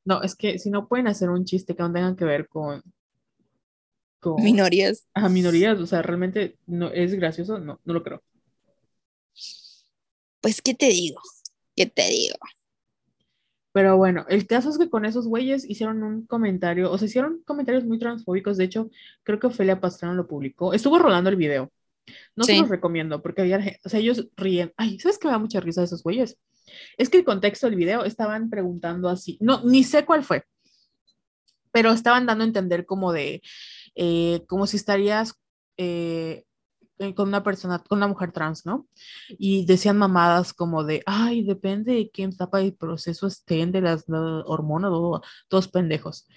[0.05, 2.81] No, es que si no pueden hacer un chiste que no tengan que ver con,
[4.19, 5.05] con Minorías.
[5.13, 8.23] ajá, minorías, o sea, realmente no es gracioso, no, no lo creo.
[10.41, 11.19] Pues, ¿qué te digo?
[11.75, 12.37] ¿Qué te digo?
[13.73, 17.43] Pero bueno, el caso es que con esos güeyes hicieron un comentario, o sea, hicieron
[17.45, 18.55] comentarios muy transfóbicos.
[18.55, 18.89] De hecho,
[19.23, 20.73] creo que Ofelia Pastrana lo publicó.
[20.73, 21.71] Estuvo rolando el video.
[22.35, 24.73] No se los recomiendo porque había, o sea, ellos ríen.
[24.77, 26.37] Ay, ¿sabes qué me da mucha risa de esos güeyes?
[26.97, 30.43] Es que el contexto del video estaban preguntando así, no, ni sé cuál fue,
[31.71, 33.41] pero estaban dando a entender como de,
[33.95, 35.35] eh, como si estarías
[35.77, 36.43] eh,
[36.99, 38.87] eh, con una persona, con una mujer trans, ¿no?
[39.29, 44.07] Y decían mamadas como de, ay, depende de qué etapa del proceso estén de las
[44.07, 44.91] la hormonas,
[45.49, 46.27] todos pendejos.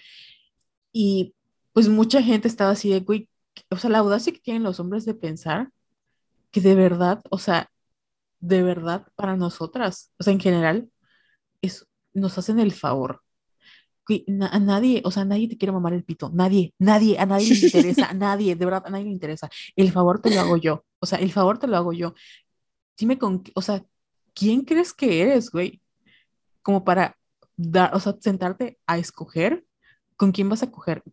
[0.91, 1.33] Y
[1.71, 3.29] pues mucha gente estaba así de, güey,
[3.69, 5.71] o sea, la audacia que tienen los hombres de pensar
[6.51, 7.69] que de verdad, o sea,
[8.39, 10.91] de verdad para nosotras, o sea, en general,
[11.61, 13.21] es, nos hacen el favor.
[14.07, 17.25] Que na- a nadie, o sea, nadie te quiere mamar el pito, nadie, nadie, a
[17.27, 19.49] nadie le interesa, a nadie, de verdad, a nadie le interesa.
[19.75, 22.13] El favor te lo hago yo, o sea, el favor te lo hago yo.
[22.97, 23.83] Dime con, o sea,
[24.33, 25.81] ¿quién crees que eres, güey?
[26.61, 27.17] Como para
[27.57, 29.65] dar, o sea, sentarte a escoger
[30.17, 31.03] con quién vas a coger.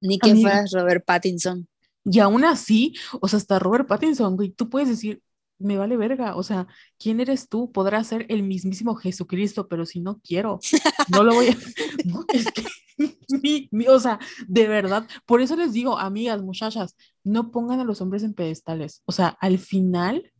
[0.00, 0.50] Ni que Amiga.
[0.50, 1.68] fueras Robert Pattinson.
[2.04, 5.20] Y aún así, o sea, hasta Robert Pattinson, güey, tú puedes decir,
[5.58, 6.66] me vale verga, o sea,
[6.98, 7.72] ¿quién eres tú?
[7.72, 10.60] Podrás ser el mismísimo Jesucristo, pero si no quiero,
[11.08, 11.56] no lo voy a...
[12.04, 12.64] No, es que,
[13.42, 16.94] mi- mi- o sea, de verdad, por eso les digo, amigas, muchachas,
[17.24, 20.30] no pongan a los hombres en pedestales, o sea, al final,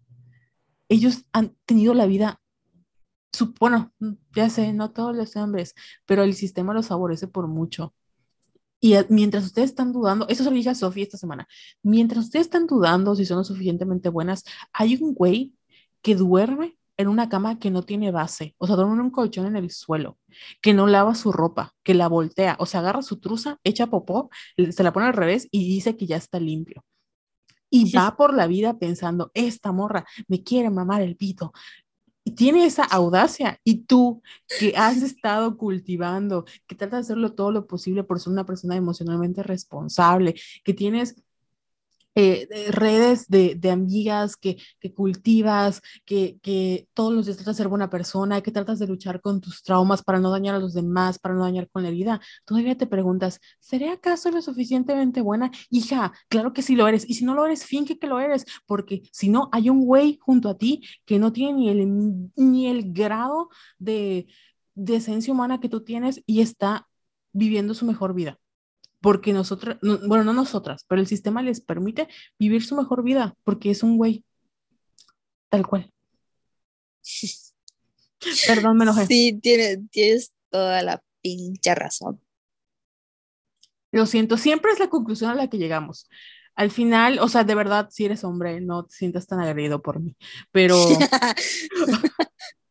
[0.88, 2.40] ellos han tenido la vida,
[3.32, 3.92] su- bueno,
[4.34, 5.74] ya sé, no todos los hombres,
[6.04, 7.94] pero el sistema los favorece por mucho.
[8.80, 11.46] Y a- mientras ustedes están dudando, eso se lo dije a Sofía esta semana,
[11.82, 15.52] mientras ustedes están dudando si son lo suficientemente buenas, hay un güey
[16.02, 19.46] que duerme en una cama que no tiene base, o sea, duerme en un colchón
[19.46, 20.18] en el suelo,
[20.62, 24.30] que no lava su ropa, que la voltea, o sea, agarra su truza, echa popó,
[24.70, 26.82] se la pone al revés y dice que ya está limpio.
[27.68, 31.52] Y va por la vida pensando, esta morra me quiere mamar el pito.
[32.34, 33.60] Tiene esa audacia.
[33.64, 34.22] Y tú,
[34.58, 38.76] que has estado cultivando, que tratas de hacerlo todo lo posible por ser una persona
[38.76, 40.34] emocionalmente responsable,
[40.64, 41.22] que tienes
[42.16, 47.62] eh, redes de, de amigas que, que cultivas, que, que todos los días tratas de
[47.62, 50.72] ser buena persona, que tratas de luchar con tus traumas para no dañar a los
[50.72, 55.50] demás, para no dañar con la herida, todavía te preguntas, ¿seré acaso lo suficientemente buena?
[55.68, 57.08] Hija, claro que sí lo eres.
[57.08, 60.18] Y si no lo eres, finge que lo eres, porque si no, hay un güey
[60.20, 64.26] junto a ti que no tiene ni el, ni el grado de,
[64.74, 66.88] de esencia humana que tú tienes y está
[67.32, 68.38] viviendo su mejor vida
[69.06, 72.08] porque nosotras, no, bueno, no nosotras, pero el sistema les permite
[72.40, 74.24] vivir su mejor vida, porque es un güey,
[75.48, 75.92] tal cual.
[78.48, 79.06] Perdón, me enojé.
[79.06, 82.20] Sí, tienes, tienes toda la pinche razón.
[83.92, 86.08] Lo siento, siempre es la conclusión a la que llegamos.
[86.56, 90.00] Al final, o sea, de verdad, si eres hombre, no te sientas tan agredido por
[90.00, 90.16] mí,
[90.50, 90.74] pero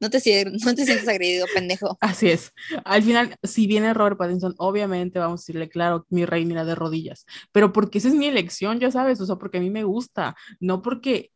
[0.00, 1.96] no, te, no te sientes agredido, pendejo.
[2.00, 2.52] así es.
[2.84, 6.74] Al final, si viene Robert Pattinson, obviamente vamos a decirle, claro, mi rey, mira de
[6.74, 9.84] rodillas, pero porque esa es mi elección, ya sabes, o sea, porque a mí me
[9.84, 11.30] gusta, no porque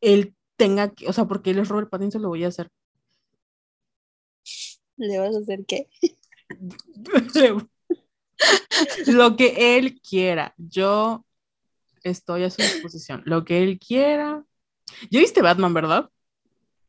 [0.00, 2.70] él tenga que, o sea, porque él es Robert Pattinson, lo voy a hacer.
[4.96, 5.88] ¿Le vas a hacer qué?
[9.06, 10.54] lo que él quiera.
[10.56, 11.24] Yo
[12.02, 13.22] estoy a su disposición.
[13.24, 14.44] Lo que él quiera.
[15.10, 16.10] ¿Ya viste Batman, verdad?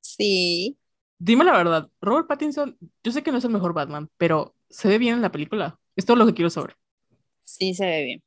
[0.04, 0.78] Sí.
[1.18, 1.90] Dime la verdad.
[2.02, 5.22] Robert Pattinson, yo sé que no es el mejor Batman, pero se ve bien en
[5.22, 5.80] la película.
[5.96, 6.76] Es todo lo que quiero saber.
[7.46, 8.24] Sí, se ve bien.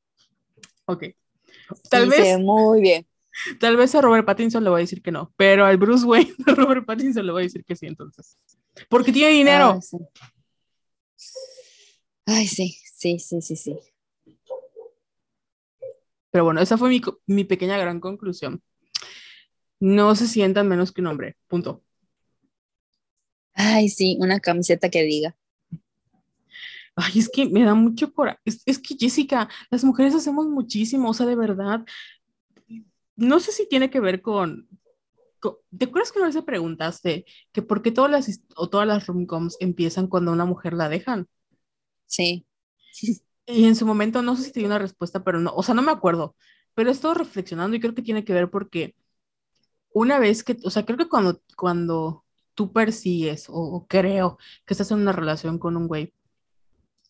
[0.86, 1.04] Ok.
[1.90, 3.06] Tal Sí, vez, se ve muy bien.
[3.60, 6.32] tal vez a Robert Pattinson le voy a decir que no, pero al Bruce Wayne
[6.46, 8.38] de Robert Pattinson le voy a decir que sí, entonces.
[8.88, 9.72] Porque tiene dinero.
[9.74, 9.98] Ay, sí.
[12.26, 13.78] Ay, sí, sí, sí, sí, sí.
[16.30, 18.62] Pero bueno, esa fue mi, mi pequeña gran conclusión.
[19.94, 21.36] No se sientan menos que un hombre.
[21.48, 21.82] Punto.
[23.54, 25.36] Ay, sí, una camiseta que diga.
[26.94, 28.38] Ay, es que me da mucho coraje.
[28.44, 31.84] Es, es que, Jessica, las mujeres hacemos muchísimo, o sea, de verdad.
[33.16, 34.68] No sé si tiene que ver con.
[35.40, 38.86] con- ¿Te acuerdas que una vez te preguntaste que por qué todas las, o todas
[38.88, 41.28] las rom-coms empiezan cuando una mujer la dejan?
[42.06, 42.46] Sí,
[43.46, 45.74] Y en su momento, no sé si te di una respuesta, pero no, o sea,
[45.74, 46.36] no me acuerdo.
[46.74, 48.94] Pero he estado reflexionando y creo que tiene que ver porque
[49.98, 52.22] una vez que, o sea, creo que cuando, cuando
[52.54, 54.36] tú persigues o, o creo
[54.66, 56.12] que estás en una relación con un güey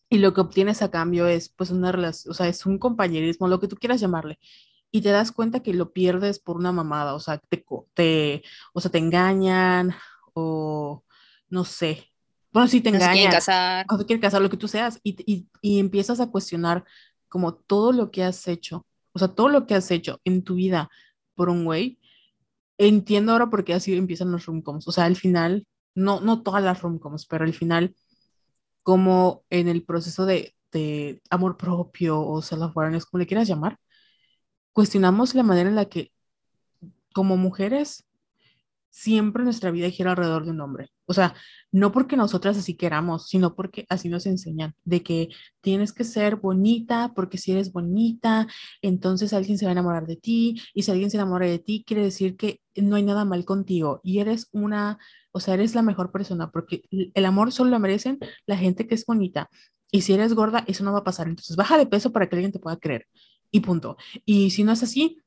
[0.09, 3.49] y lo que obtienes a cambio es pues una relación, o sea, es un compañerismo,
[3.49, 4.39] lo que tú quieras llamarle,
[4.89, 8.79] y te das cuenta que lo pierdes por una mamada, o sea, te, te, o
[8.79, 9.93] sea, te engañan
[10.33, 11.03] o
[11.49, 12.09] no sé.
[12.53, 13.85] Bueno, sí te no engañan, casar.
[13.89, 16.85] o te quieren casar, lo que tú seas, y, y, y empiezas a cuestionar
[17.27, 20.55] como todo lo que has hecho, o sea, todo lo que has hecho en tu
[20.55, 20.89] vida
[21.35, 21.99] por un güey
[22.77, 24.87] entiendo ahora por qué así empiezan los romcoms.
[24.87, 27.95] O sea, al final, no, no todas las romcoms, pero al final,
[28.83, 33.79] como en el proceso de, de amor propio o self-awareness, como le quieras llamar,
[34.73, 36.11] cuestionamos la manera en la que,
[37.13, 38.06] como mujeres,
[38.89, 40.89] siempre nuestra vida gira alrededor de un hombre.
[41.05, 41.35] O sea,
[41.71, 45.29] no porque nosotras así queramos, sino porque así nos enseñan, de que
[45.61, 48.47] tienes que ser bonita, porque si eres bonita,
[48.81, 51.83] entonces alguien se va a enamorar de ti, y si alguien se enamora de ti,
[51.85, 54.97] quiere decir que no hay nada mal contigo, y eres una,
[55.31, 58.95] o sea, eres la mejor persona, porque el amor solo lo merecen la gente que
[58.95, 59.49] es bonita.
[59.91, 61.27] Y si eres gorda, eso no va a pasar.
[61.27, 63.07] Entonces, baja de peso para que alguien te pueda creer.
[63.51, 63.97] Y punto.
[64.25, 65.21] Y si no es así,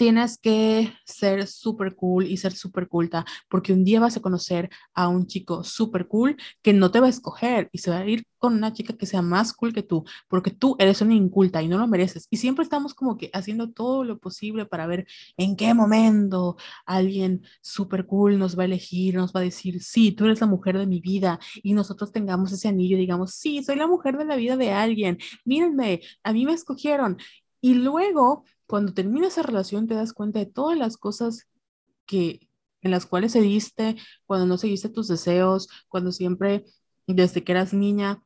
[0.00, 4.70] tienes que ser súper cool y ser súper culta, porque un día vas a conocer
[4.94, 8.06] a un chico súper cool que no te va a escoger y se va a
[8.08, 11.62] ir con una chica que sea más cool que tú, porque tú eres una inculta
[11.62, 12.26] y no lo mereces.
[12.30, 15.06] Y siempre estamos como que haciendo todo lo posible para ver
[15.36, 16.56] en qué momento
[16.86, 20.46] alguien súper cool nos va a elegir, nos va a decir, sí, tú eres la
[20.46, 24.16] mujer de mi vida y nosotros tengamos ese anillo y digamos, sí, soy la mujer
[24.16, 27.18] de la vida de alguien, mírenme, a mí me escogieron.
[27.60, 31.48] Y luego cuando termina esa relación te das cuenta de todas las cosas
[32.06, 32.48] que
[32.82, 36.64] en las cuales seguiste, cuando no seguiste tus deseos, cuando siempre
[37.04, 38.22] desde que eras niña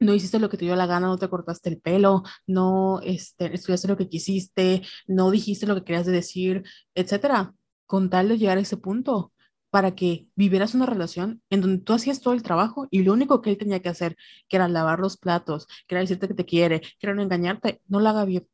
[0.00, 3.54] no hiciste lo que te dio la gana, no te cortaste el pelo, no este,
[3.54, 6.64] estudiaste lo que quisiste, no dijiste lo que querías de decir,
[6.94, 7.54] etcétera,
[7.84, 9.34] con tal de llegar a ese punto
[9.68, 13.42] para que vivieras una relación en donde tú hacías todo el trabajo y lo único
[13.42, 14.16] que él tenía que hacer,
[14.48, 17.82] que era lavar los platos, que era decirte que te quiere, que era no engañarte,
[17.88, 18.48] no lo haga bien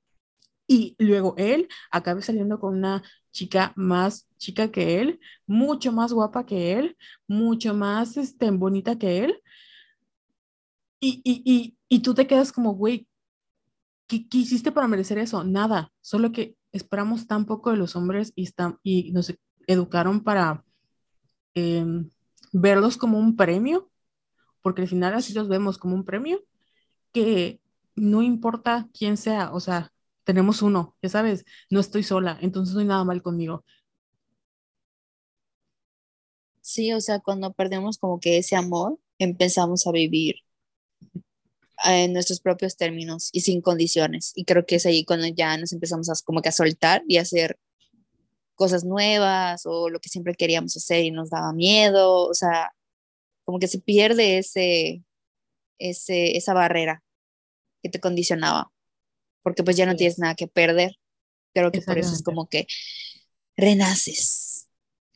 [0.70, 3.02] y luego él acabe saliendo con una
[3.32, 9.24] chica más chica que él, mucho más guapa que él, mucho más este, bonita que
[9.24, 9.42] él.
[11.01, 13.09] Y, y, y, y tú te quedas como, güey,
[14.06, 15.42] ¿qué, ¿qué, hiciste para merecer eso?
[15.42, 19.34] Nada, solo que esperamos tan poco de los hombres y, está, y nos
[19.66, 20.64] educaron para
[21.56, 21.84] eh,
[22.52, 23.90] verlos como un premio,
[24.62, 26.44] porque al final así los vemos como un premio,
[27.12, 27.60] que
[27.97, 29.92] no importa quién sea, o sea,
[30.31, 33.65] tenemos uno, ya sabes, no estoy sola, entonces no hay nada mal conmigo.
[36.61, 40.36] Sí, o sea, cuando perdemos como que ese amor, empezamos a vivir
[41.85, 44.32] en nuestros propios términos y sin condiciones.
[44.36, 47.16] Y creo que es ahí cuando ya nos empezamos a como que a soltar y
[47.16, 47.59] a hacer
[48.55, 52.73] cosas nuevas o lo que siempre queríamos hacer y nos daba miedo, o sea,
[53.44, 55.02] como que se pierde ese,
[55.78, 57.02] ese, esa barrera
[57.82, 58.73] que te condicionaba,
[59.42, 59.98] porque pues ya no Sí.
[59.98, 60.92] tienes nada que perder.
[61.54, 62.66] Creo que por eso es como que
[63.56, 64.68] renaces.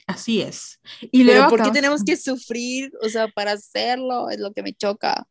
[0.07, 0.81] Así es.
[1.01, 2.93] Y Pero luego ¿por qué tenemos que sufrir?
[3.03, 5.27] O sea, para hacerlo es lo que me choca.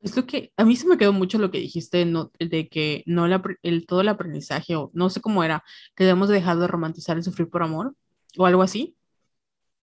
[0.00, 3.02] Es lo que a mí se me quedó mucho lo que dijiste no, de que
[3.06, 5.64] no apre- el- todo el aprendizaje o no sé cómo era,
[5.96, 7.94] que debemos dejar de romantizar el sufrir por amor
[8.36, 8.96] o algo así.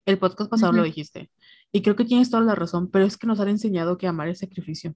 [0.06, 0.86] El podcast pasado lo Ujú.
[0.86, 1.30] dijiste.
[1.72, 4.28] Y creo que tienes toda la razón, pero es que nos han enseñado que amar
[4.28, 4.94] es sacrificio.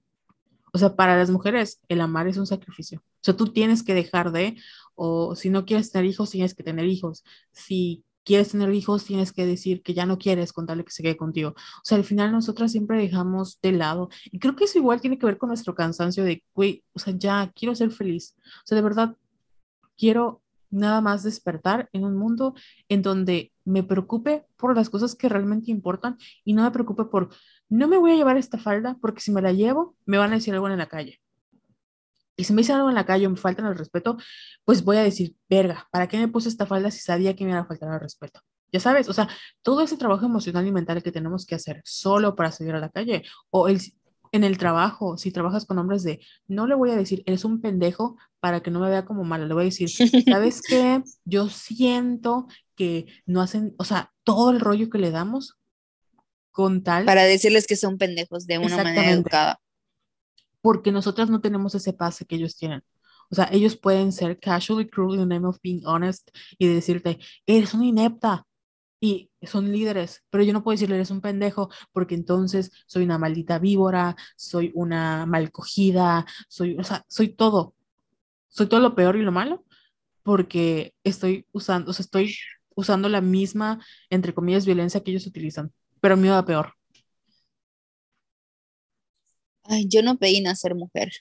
[0.75, 2.99] O sea, para las mujeres el amar es un sacrificio.
[2.99, 4.57] O sea, tú tienes que dejar de,
[4.93, 7.23] o si no quieres tener hijos, tienes que tener hijos.
[7.53, 11.15] Si quieres tener hijos, tienes que decir que ya no quieres contarle que se quede
[11.15, 11.51] contigo.
[11.51, 14.09] O sea, al final nosotras siempre dejamos de lado.
[14.25, 17.13] Y creo que eso igual tiene que ver con nuestro cansancio de, güey, o sea,
[17.17, 18.35] ya quiero ser feliz.
[18.37, 19.15] O sea, de verdad,
[19.97, 20.41] quiero
[20.75, 22.53] nada más despertar en un mundo
[22.89, 27.29] en donde me preocupe por las cosas que realmente importan y no me preocupe por,
[27.69, 30.35] no me voy a llevar esta falda porque si me la llevo me van a
[30.35, 31.21] decir algo en la calle.
[32.37, 34.17] Y si me dice algo en la calle o me faltan el respeto,
[34.65, 37.51] pues voy a decir, verga, ¿para qué me puse esta falda si sabía que me
[37.51, 38.41] iba a faltar el respeto?
[38.73, 39.29] Ya sabes, o sea,
[39.61, 42.89] todo ese trabajo emocional y mental que tenemos que hacer solo para salir a la
[42.89, 43.79] calle o el,
[44.35, 47.61] en el trabajo, si trabajas con hombres de, no le voy a decir, eres un
[47.61, 51.01] pendejo para que no me vea como mala, le voy a decir, ¿sabes qué?
[51.23, 55.57] Yo siento que no hacen, o sea, todo el rollo que le damos
[56.51, 57.05] con tal.
[57.05, 59.59] Para decirles que son pendejos de una manera educada.
[60.61, 62.83] Porque nosotras no tenemos ese pase que ellos tienen.
[63.29, 67.19] O sea, ellos pueden ser casually cruel in the name of being honest y decirte,
[67.45, 68.45] eres una inepta,
[68.99, 73.17] y son líderes, pero yo no puedo decirle eres un pendejo porque entonces soy una
[73.17, 77.75] maldita víbora, soy una malcogida, soy, o sea, soy todo,
[78.47, 79.65] soy todo lo peor y lo malo
[80.23, 82.35] porque estoy usando, o sea, estoy
[82.75, 86.73] usando la misma, entre comillas, violencia que ellos utilizan, pero a mí me da peor.
[89.63, 91.11] Ay, yo no pedí nacer mujer.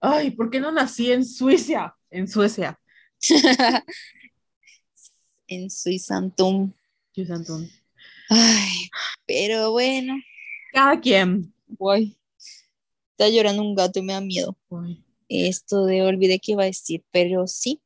[0.00, 1.94] Ay, ¿por qué no nací en Suecia?
[2.10, 2.78] En Suecia.
[5.48, 6.72] en Suizantum.
[7.12, 7.68] Suizantum.
[8.30, 8.90] Ay,
[9.26, 10.14] pero bueno.
[10.72, 11.52] Cada quien.
[11.66, 12.16] Voy.
[13.12, 14.56] Está llorando un gato y me da miedo.
[15.28, 17.80] Esto de olvidé que iba a decir, pero sí.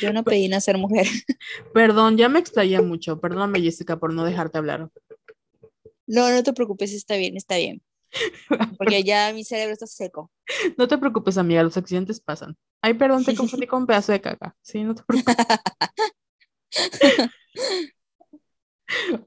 [0.00, 1.06] Yo no pedí nacer mujer.
[1.74, 3.20] Perdón, ya me explayé mucho.
[3.20, 4.90] Perdóname, Jessica, por no dejarte hablar.
[6.06, 7.82] No, no te preocupes, está bien, está bien.
[8.76, 10.30] Porque ya mi cerebro está seco.
[10.76, 12.56] No te preocupes, amiga, los accidentes pasan.
[12.82, 14.56] Ay, perdón, te confundí con un pedazo de caca.
[14.62, 15.36] Sí, no te preocupes.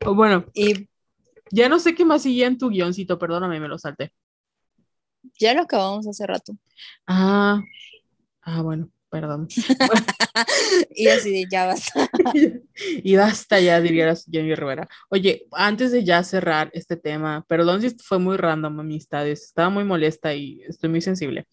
[0.05, 0.87] Bueno, y
[1.51, 4.13] ya no sé qué más sigue en tu guioncito, perdóname, me lo salté.
[5.39, 6.53] Ya lo acabamos hace rato.
[7.07, 7.61] Ah,
[8.41, 9.47] ah bueno, perdón.
[10.95, 12.09] y así de ya basta.
[12.75, 14.87] y basta ya, diría Jenny Rivera.
[15.09, 19.83] Oye, antes de ya cerrar este tema, perdón si fue muy random, amistades, estaba muy
[19.83, 21.47] molesta y estoy muy sensible.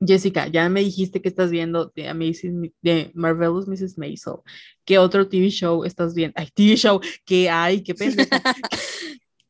[0.00, 3.98] Jessica, ya me dijiste que estás viendo de Amazing, de Marvelous Mrs.
[3.98, 4.36] Maisel.
[4.84, 6.34] ¿Qué otro TV show estás viendo?
[6.36, 7.82] Ay, TV show, ¿qué hay?
[7.82, 8.30] ¿Qué pendejo?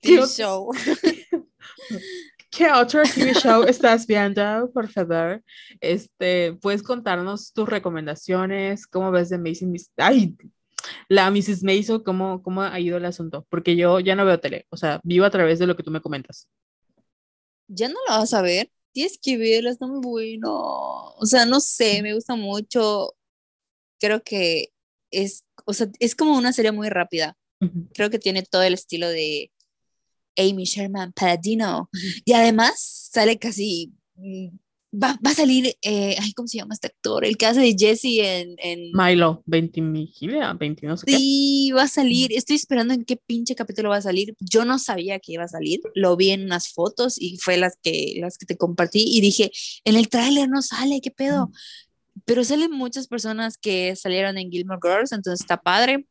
[0.00, 0.70] TV show.
[2.50, 5.42] ¿Qué otro TV show estás viendo, por favor?
[5.80, 8.88] Este, ¿puedes contarnos tus recomendaciones?
[8.88, 9.90] ¿Cómo ves de Amazing Mrs.
[9.96, 10.36] Ay,
[11.08, 11.62] la Mrs.
[11.62, 13.46] Maisel, ¿cómo, ¿cómo ha ido el asunto?
[13.50, 15.90] Porque yo ya no veo tele, o sea, vivo a través de lo que tú
[15.92, 16.48] me comentas.
[17.68, 18.68] ¿Ya no lo vas a ver?
[18.92, 20.50] Tienes que verla, está muy bueno.
[20.52, 23.14] O sea, no sé, me gusta mucho.
[23.98, 24.72] Creo que
[25.10, 27.36] es, o sea, es como una serie muy rápida.
[27.92, 29.52] Creo que tiene todo el estilo de
[30.36, 31.90] Amy Sherman Paladino.
[32.24, 34.48] Y además sale casi mm,
[34.92, 37.24] Va, va, a salir, eh, ay, ¿cómo se llama este actor?
[37.24, 38.56] El que hace de Jesse en...
[38.58, 38.90] en...
[38.92, 39.80] Milo, 20
[40.58, 42.32] 20 no sé Sí, va a salir.
[42.32, 44.34] Estoy esperando en qué pinche capítulo va a salir.
[44.40, 45.80] Yo no sabía que iba a salir.
[45.94, 49.52] Lo vi en unas fotos y fue las que, las que te compartí y dije,
[49.84, 51.52] en el tráiler no sale, ¿qué pedo?
[52.24, 56.04] Pero salen muchas personas que salieron en Gilmore Girls, entonces está padre.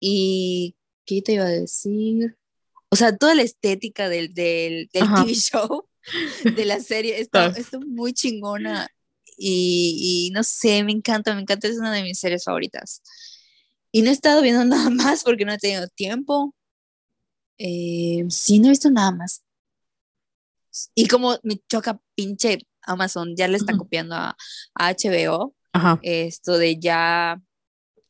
[0.00, 0.74] Y,
[1.04, 2.36] ¿qué te iba a decir?
[2.88, 5.89] O sea, toda la estética del, del, del TV show
[6.44, 7.20] de la serie.
[7.20, 7.52] Está,
[7.86, 8.88] muy chingona
[9.36, 13.02] y, no sé, me encanta, me encanta, es una de mis series favoritas.
[13.92, 16.54] Y no he estado viendo nada más porque no he tenido tiempo.
[17.58, 19.42] Eh, sí, no he visto nada más.
[20.94, 24.36] Y como me choca pinche Amazon, ya le está copiando a,
[24.74, 25.54] HBO
[26.02, 27.40] esto de ya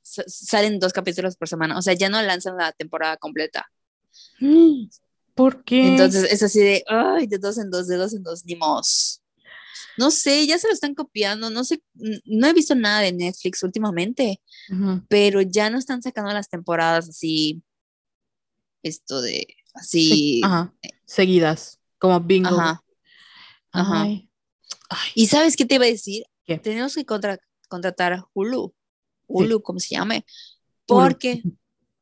[0.03, 3.71] salen dos capítulos por semana, o sea, ya no lanzan la temporada completa.
[5.35, 5.89] ¿Por qué?
[5.89, 9.23] Entonces es así de, ay, de dos en dos, de dos en dos, ni mos.
[9.97, 11.82] No sé, ya se lo están copiando, no sé,
[12.24, 14.40] no he visto nada de Netflix últimamente,
[15.09, 17.62] pero ya no están sacando las temporadas así,
[18.82, 20.40] esto de, así.
[21.05, 22.48] Seguidas, como bingo.
[22.48, 22.82] Ajá.
[23.73, 24.07] Ajá.
[25.15, 26.24] ¿Y sabes qué te iba a decir?
[26.62, 28.74] Tenemos que contratar a Hulu,
[29.27, 30.24] Hulu, como se llame,
[30.86, 31.43] porque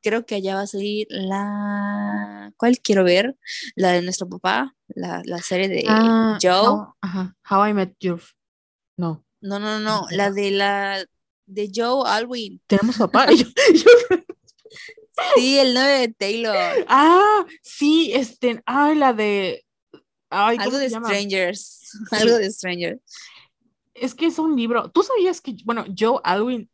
[0.03, 2.53] creo que allá va a salir la.
[2.57, 3.37] ¿Cuál quiero ver?
[3.77, 6.69] La de nuestro papá, la, la serie de ah, Joe.
[6.69, 7.37] How, ajá.
[7.49, 8.21] How I Met Your.
[8.97, 9.25] No.
[9.41, 11.05] No, no, no, la de la
[11.47, 12.61] de Joe Alwyn.
[12.67, 13.29] Tenemos papá.
[15.37, 16.57] sí, el 9 de Taylor.
[16.89, 19.65] Ah, sí, este, ay, la de
[20.31, 21.91] algo de Strangers.
[22.11, 23.01] Algo de Strangers.
[23.95, 24.91] Es que es un libro.
[24.91, 26.71] ¿Tú sabías que, bueno, Joe Alwyn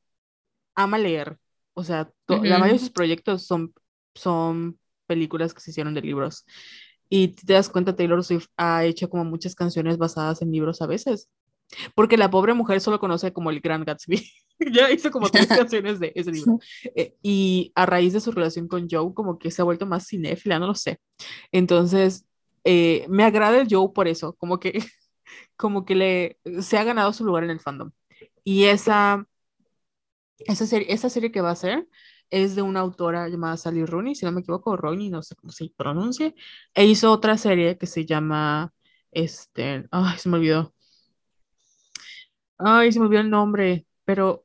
[0.75, 1.39] ama leer?
[1.75, 3.75] O sea, la mayoría de sus proyectos son,
[4.15, 6.47] son películas que se hicieron de libros.
[7.09, 10.87] Y te das cuenta, Taylor Swift ha hecho como muchas canciones basadas en libros a
[10.87, 11.29] veces.
[11.95, 14.23] Porque la pobre mujer solo conoce como el Gran Gatsby.
[14.73, 16.59] ya hizo como tres canciones de ese libro.
[16.95, 20.07] Eh, y a raíz de su relación con Joe, como que se ha vuelto más
[20.07, 20.99] cinéfila, no lo sé.
[21.53, 22.27] Entonces,
[22.65, 24.73] eh, me agrada el Joe por eso, como que
[25.57, 27.91] como que le se ha ganado su lugar en el fandom.
[28.45, 29.27] Y esa,
[30.39, 31.89] esa, serie, esa serie que va a ser
[32.31, 35.53] es de una autora llamada Sally Rooney, si no me equivoco, Rooney, no sé cómo
[35.53, 36.35] se pronuncia,
[36.75, 38.73] e hizo otra serie que se llama,
[39.13, 40.75] este, ay, se me olvidó.
[42.59, 44.45] Ay, se me olvidó el nombre, pero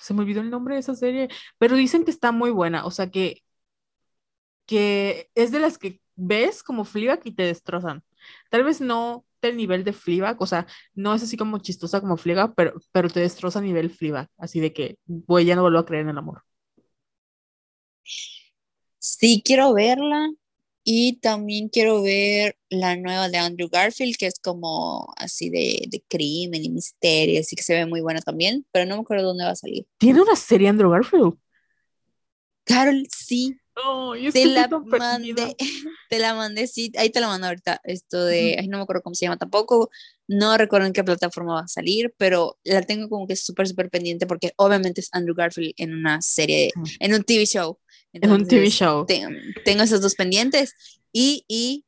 [0.00, 1.28] se me olvidó el nombre de esa serie,
[1.58, 3.42] pero dicen que está muy buena, o sea que,
[4.66, 8.02] que es de las que ves como Fleabag y te destrozan.
[8.50, 12.16] Tal vez no del nivel de Fleabag, o sea, no es así como chistosa como
[12.16, 15.78] Fleabag, pero, pero te destroza a nivel Fleabag, así de que voy ya no vuelvo
[15.78, 16.42] a creer en el amor.
[18.98, 20.30] Sí, quiero verla
[20.82, 26.02] y también quiero ver la nueva de Andrew Garfield, que es como así de, de
[26.08, 29.44] crimen y misterio, así que se ve muy buena también, pero no me acuerdo dónde
[29.44, 29.86] va a salir.
[29.98, 31.34] ¿Tiene una serie Andrew Garfield?
[32.64, 33.56] Carol, sí,
[34.32, 35.56] Te la mandé,
[36.10, 39.02] te la mandé, sí, ahí te la mando ahorita, esto de, ay, no me acuerdo
[39.02, 39.90] cómo se llama tampoco,
[40.28, 43.90] no recuerdo en qué plataforma va a salir, pero la tengo como que súper, súper
[43.90, 46.96] pendiente porque obviamente es Andrew Garfield en una serie, Sí.
[47.00, 47.78] en un TV show,
[48.12, 49.06] En un TV entonces show.
[49.06, 49.26] te-
[49.64, 50.74] tengo esos dos pendientes
[51.12, 51.84] y, y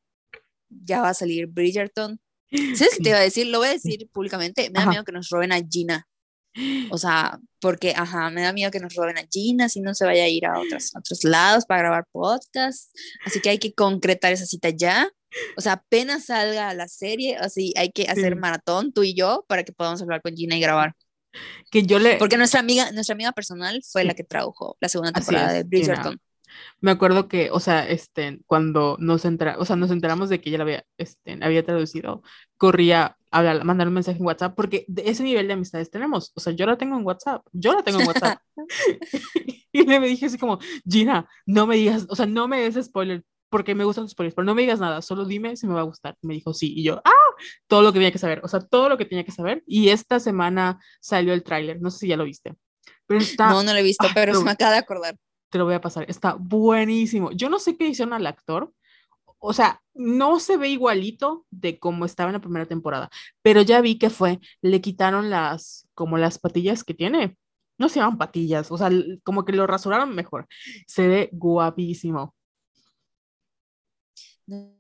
[0.68, 2.20] ya va a salir Bridgerton.
[2.50, 3.08] ¿Sabes qué te Sí.
[3.10, 3.46] iba a decir?
[3.48, 4.90] Lo voy a decir públicamente, me da Ajá.
[4.90, 6.06] miedo que nos roben a Gina.
[6.90, 10.04] O sea, porque, ajá, me da miedo que nos roben a Gina, si no se
[10.04, 12.90] vaya a ir a otros, a otros lados para grabar podcast.
[13.24, 15.08] Así que hay que concretar esa cita ya.
[15.56, 18.38] O sea, apenas salga la serie, así hay que hacer Sí.
[18.38, 20.94] maratón, tú y yo, para que podamos hablar con Gina y grabar.
[21.70, 25.12] Que yo le, Porque nuestra amiga, nuestra amiga personal fue la que tradujo la segunda
[25.12, 25.64] temporada de.
[25.64, 26.18] Bridgerton.
[26.80, 30.48] Me acuerdo que, o sea, este, cuando nos entera, o sea, nos enteramos de que
[30.50, 32.22] ella la había, este, había traducido,
[32.56, 36.32] corría a hablar- mandar un mensaje en WhatsApp, porque de ese nivel de amistades tenemos,
[36.34, 38.38] o sea, yo la tengo en WhatsApp, yo la tengo en WhatsApp.
[39.72, 40.58] y le me dije así como,
[40.88, 44.34] Gina, no me digas, o sea, no me des spoiler, porque me gustan los spoilers,
[44.34, 46.16] pero no me digas nada, solo dime si me va a gustar.
[46.22, 47.12] Me dijo, sí, y yo, ah,
[47.68, 49.88] todo lo que tenía que saber, o sea, todo lo que tenía que saber, y
[49.90, 52.54] esta semana salió el tráiler, no sé si ya lo viste,
[53.06, 55.16] pero está, No, no lo he visto, Ay, pero pero- se me acaba de acordar.
[55.56, 57.30] Te lo voy a pasar, está buenísimo.
[57.32, 58.72] Yo no sé qué hicieron al actor,
[59.38, 63.10] o sea, no se ve igualito de como estaba en la primera temporada,
[63.42, 67.36] pero ya vi que fue, le quitaron las, como las patillas que tiene,
[67.78, 68.90] no se llaman patillas, o sea,
[69.24, 70.46] como que lo rasuraron mejor.
[70.86, 72.34] Se ve guapísimo.
[74.46, 74.72] No,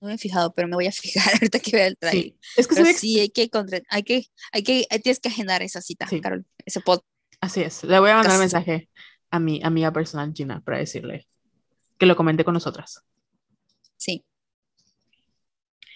[0.00, 2.22] no me he fijado, pero me voy a fijar ahorita que vea el trailer.
[2.24, 3.50] Sí, es que se ve, sí, hay que,
[3.90, 6.20] hay que, hay que, hay- tienes que agendar esa cita, Sí.
[6.20, 7.06] Carol, ese podcast.
[7.40, 7.82] así es.
[7.84, 8.88] Le voy a mandar un Cas- mensaje
[9.32, 11.26] a mi amiga personal Gina para decirle
[11.98, 13.02] que lo comente con nosotras.
[13.96, 14.24] Sí.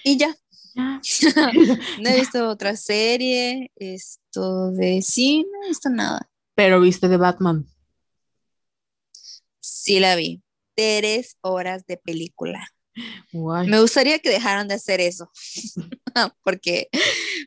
[0.02, 0.34] Y ya,
[0.74, 1.00] Ya.
[2.00, 6.28] no he visto otra serie, esto de sí, no he visto nada.
[6.54, 7.66] Pero viste de Batman.
[9.60, 10.42] Sí la vi.
[10.74, 12.68] Tres horas de película.
[13.32, 13.68] Guay.
[13.68, 15.30] Me gustaría que dejaran de hacer eso.
[16.42, 16.88] porque,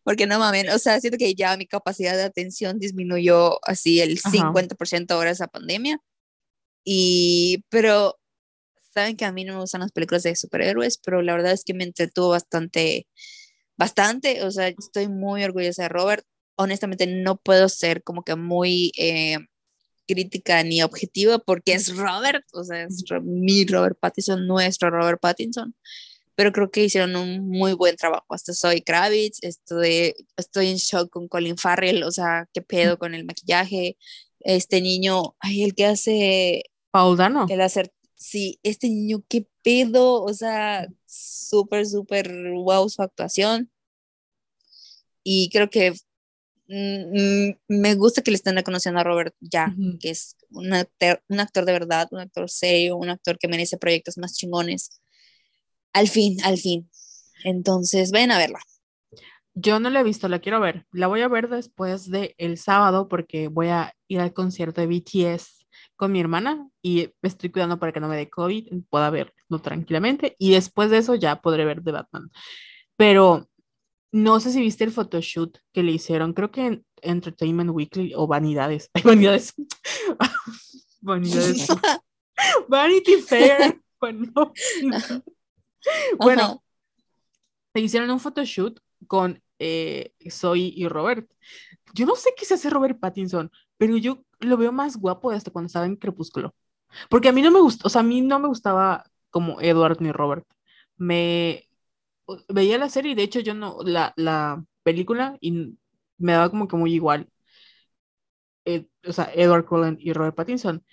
[0.03, 4.19] porque no mames, o sea, siento que ya mi capacidad de atención disminuyó así el
[4.23, 4.53] Ajá.
[4.53, 5.99] 50% ahora esa pandemia.
[6.83, 8.19] Y, pero,
[8.93, 11.63] saben que a mí no me gustan las películas de superhéroes, pero la verdad es
[11.63, 13.07] que me entretuvo bastante,
[13.77, 14.43] bastante.
[14.43, 16.25] O sea, estoy muy orgullosa de Robert.
[16.55, 19.37] Honestamente, no puedo ser como que muy eh,
[20.13, 25.75] crítica ni objetiva porque es Robert, o sea, es mi Robert Pattinson, nuestro Robert Pattinson
[26.39, 28.33] pero creo que hicieron un muy buen trabajo.
[28.33, 33.13] Hasta soy Kravitz, estoy, estoy en shock con Colin Farrell, o sea, qué pedo con
[33.13, 33.97] el maquillaje.
[34.39, 37.45] Este niño, ay, el que hace, Paul Dano.
[37.49, 43.69] el hacer, sí, este niño, qué pedo, o sea, súper, súper wow su actuación.
[45.23, 45.93] Y creo que
[46.69, 51.65] me gusta que le estén reconociendo a Robert ya, que es un actor, un actor
[51.65, 55.01] de verdad, un actor serio, un actor que merece proyectos más chingones.
[55.93, 56.89] Al fin, al fin.
[57.43, 58.59] Entonces, ven a verla.
[59.55, 60.85] Yo no la he visto, la quiero ver.
[60.91, 64.87] La voy a ver después de el sábado porque voy a ir al concierto de
[64.87, 65.65] BTS
[65.95, 69.33] con mi hermana y me estoy cuidando para que no me dé COVID, pueda verlo
[69.61, 72.29] tranquilamente y después de eso ya podré ver The Batman.
[72.95, 73.49] Pero
[74.11, 78.27] no sé si viste el photoshoot que le hicieron, creo que en Entertainment Weekly o
[78.27, 78.89] Vanidades.
[78.93, 79.53] Ay, Vanidades.
[81.01, 81.67] Vanidades.
[82.67, 83.81] Vanity Fair.
[83.99, 84.31] Bueno,
[86.17, 86.57] bueno, Ajá.
[87.73, 91.29] le hicieron un photoshoot con eh, Zoe y Robert.
[91.93, 95.51] Yo no sé qué se hace Robert Pattinson, pero yo lo veo más guapo desde
[95.51, 96.55] cuando estaba en Crepúsculo.
[97.09, 100.01] Porque a mí no me gustó, o sea, a mí no me gustaba como Edward
[100.01, 100.47] ni Robert.
[100.97, 101.68] Me
[102.49, 105.77] veía la serie y de hecho yo no, la, la película y
[106.17, 107.29] me daba como que muy igual.
[108.65, 110.83] eh, o sea, Edward Cullen y Robert Pattinson.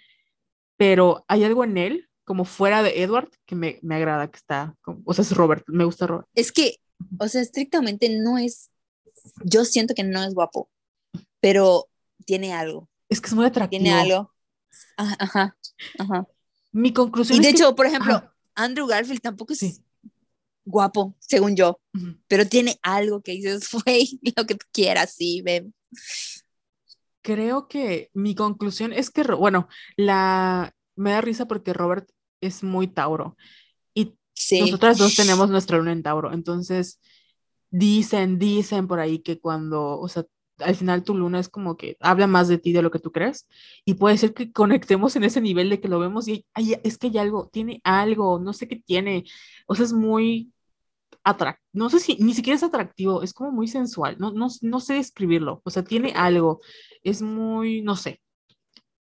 [0.77, 4.77] Pero hay algo en él como fuera de Edward, que me, me agrada que está,
[5.05, 6.29] o sea, es Robert, me gusta Robert.
[6.35, 6.77] Es que,
[7.19, 8.71] o sea, estrictamente no es,
[9.45, 10.71] yo siento que no es guapo,
[11.41, 11.89] pero
[12.27, 12.89] tiene algo.
[13.09, 13.83] Es que es muy atractivo.
[13.83, 14.33] Tiene algo.
[14.97, 15.57] Ajá,
[15.99, 16.27] ajá.
[16.73, 19.85] Mi conclusión y de es hecho, que, por ejemplo, ajá, Andrew Garfield tampoco es Sí.
[20.67, 22.17] Guapo, según yo, ujú.
[22.29, 25.73] pero tiene algo que dices, güey, lo que tú quieras, sí, ven.
[27.23, 32.09] creo que mi conclusión es que, bueno, la, me da risa porque Robert
[32.41, 33.37] es muy Tauro
[33.95, 34.61] y Sí.
[34.61, 37.01] nosotras dos tenemos nuestra luna en Tauro, entonces
[37.71, 40.25] dicen, dicen por ahí que cuando, o sea,
[40.59, 43.13] al final tu luna es como que habla más de ti de lo que tú
[43.13, 43.47] crees
[43.85, 46.97] y puede ser que conectemos en ese nivel de que lo vemos y ay, es
[46.97, 49.25] que hay algo, tiene algo, no sé qué tiene,
[49.67, 50.53] o sea, es muy
[51.25, 54.81] atractivo, no sé si ni siquiera es atractivo, es como muy sensual, no, no, no
[54.81, 56.61] sé describirlo, o sea, tiene algo,
[57.03, 58.21] es muy, no sé.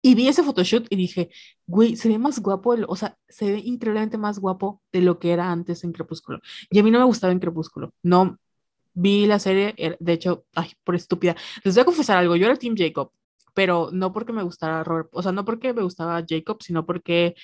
[0.02, 1.30] Y vi ese photoshoot y dije,
[1.66, 5.00] güey, se ve más guapo, de lo- o sea, se ve increíblemente más guapo de
[5.02, 6.40] lo que era antes en Crepúsculo.
[6.70, 8.38] Y a mí no me gustaba en Crepúsculo, no
[8.94, 11.36] vi la serie, era- de hecho, ay, por estúpida.
[11.64, 13.12] Les voy a confesar algo, yo era Team Jacob,
[13.54, 17.34] pero no porque me gustara Robert, o sea, no porque me gustaba Jacob, sino porque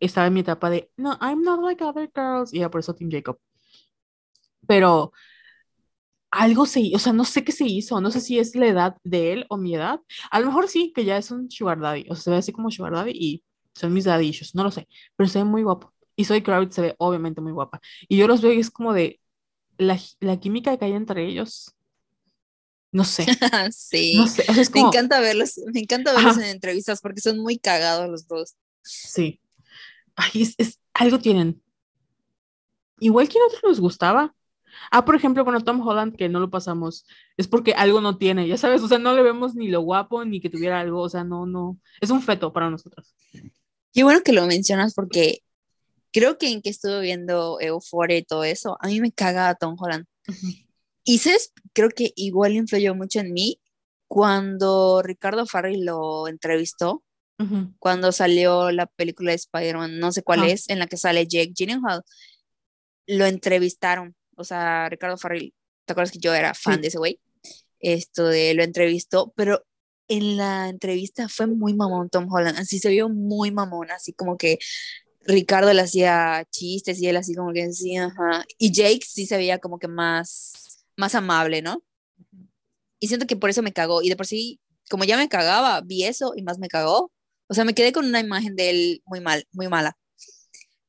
[0.00, 2.94] estaba en mi etapa de, no, I'm not like other girls, y era por eso
[2.94, 3.38] Team Jacob.
[4.66, 5.12] Pero
[6.30, 8.96] algo se, o sea, no sé qué se hizo, no sé si es la edad
[9.04, 10.00] de él o mi edad.
[10.30, 12.52] A lo mejor sí, que ya es un sugar daddy, o sea, se ve así
[12.52, 13.44] como sugar daddy y
[13.74, 15.92] son mis daddy issues, no lo sé, pero se ve muy guapo.
[16.16, 17.80] Y Zoe Kravitz se ve obviamente muy guapa.
[18.08, 19.20] Y yo los veo y es como de
[19.78, 21.74] la, la química que hay entre ellos.
[22.92, 23.24] No sé,
[23.72, 24.14] sí.
[24.16, 26.44] no sé, o sea, es Me encanta verlos, me encanta verlos Ajá.
[26.44, 28.54] en entrevistas porque son muy cagados los dos.
[28.82, 29.40] sí.
[30.16, 31.62] Ay, es, es- algo tienen.
[33.00, 34.34] Igual que a otros les gustaba.
[34.90, 38.48] Ah, por ejemplo, bueno, Tom Holland, que no lo pasamos, es porque algo no tiene,
[38.48, 41.08] ya sabes, o sea, no le vemos ni lo guapo ni que tuviera algo, o
[41.08, 43.14] sea, no, no, es un feto para nosotros.
[43.92, 45.40] Qué bueno que lo mencionas porque
[46.12, 49.76] creo que en que estuve viendo Euphoria y todo eso, a mí me caga Tom
[49.78, 50.06] Holland.
[51.04, 53.60] Y sabes, creo que igual influyó mucho en mí
[54.06, 57.02] cuando Ricardo Farrell lo entrevistó,
[57.38, 57.72] Ujú.
[57.78, 60.50] cuando salió la película de Spider-Man, no sé cuál Ajá.
[60.50, 62.02] es, en la que sale Jake Gyllenhaal,
[63.06, 65.54] lo entrevistaron, o sea, Ricardo Farrell,
[65.84, 66.80] ¿te acuerdas que yo era fan Sí.
[66.82, 67.20] de ese güey?
[67.80, 69.64] Esto de lo entrevistó, pero
[70.08, 74.36] en la entrevista fue muy mamón Tom Holland, así se vio muy mamón, así como
[74.36, 74.58] que
[75.24, 79.36] Ricardo le hacía chistes y él así como que decía, ajá, y Jake sí se
[79.36, 81.82] veía como que más, más amable, ¿no?
[83.00, 84.60] Y siento que por eso me cagó, y de por sí,
[84.90, 87.12] como ya me cagaba, vi eso y más me cagó,
[87.48, 89.96] o sea, me quedé con una imagen de él muy mal, muy mala.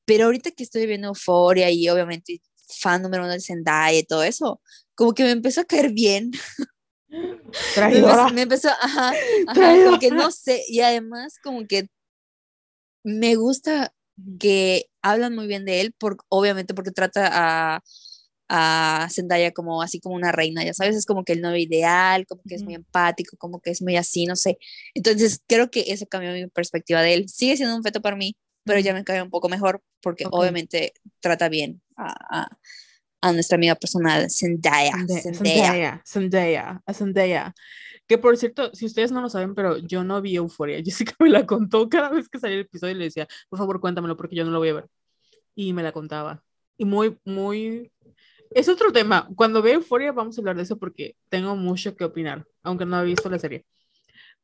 [0.06, 2.42] Pero ahorita que estoy viendo Euphoria y obviamente
[2.80, 4.62] fan número uno de Zendaya y todo eso,
[4.96, 6.32] como que me empezó a caer bien.
[7.88, 8.30] Me empezó, Traidora.
[8.32, 11.88] me empezó, ajá, ajá, como que no sé, y además como que
[13.04, 13.94] me gusta
[14.40, 17.30] que hablan muy bien de él, por, obviamente porque trata
[17.78, 17.84] a,
[18.50, 22.26] a Zendaya como así como una reina, ya sabes, es como que el novio ideal,
[22.28, 24.58] como que es muy empático, como que es muy así, no sé.
[24.96, 27.30] Entonces creo que eso cambió mi perspectiva de él.
[27.30, 30.34] Sigue siendo un feto para mí, pero ya me cae un poco mejor porque Ok.
[30.34, 32.48] obviamente trata bien a,
[33.22, 34.94] a, nuestra amiga personal, Zendaya.
[35.08, 36.82] Zendaya, Zendaya.
[36.94, 37.54] Zendaya.
[38.08, 40.82] Que por cierto, si ustedes no lo saben, pero yo no vi Euforia.
[40.86, 43.80] Jessica me la contó cada vez que salía el episodio y le decía, por favor,
[43.80, 44.88] cuéntamelo porque yo no lo voy a ver.
[45.56, 46.44] Y me la contaba.
[46.78, 47.92] Y muy, muy...
[48.52, 49.28] Es otro tema.
[49.36, 53.02] Cuando vea Euforia vamos a hablar de eso porque tengo mucho que opinar, aunque no
[53.02, 53.66] he visto la serie.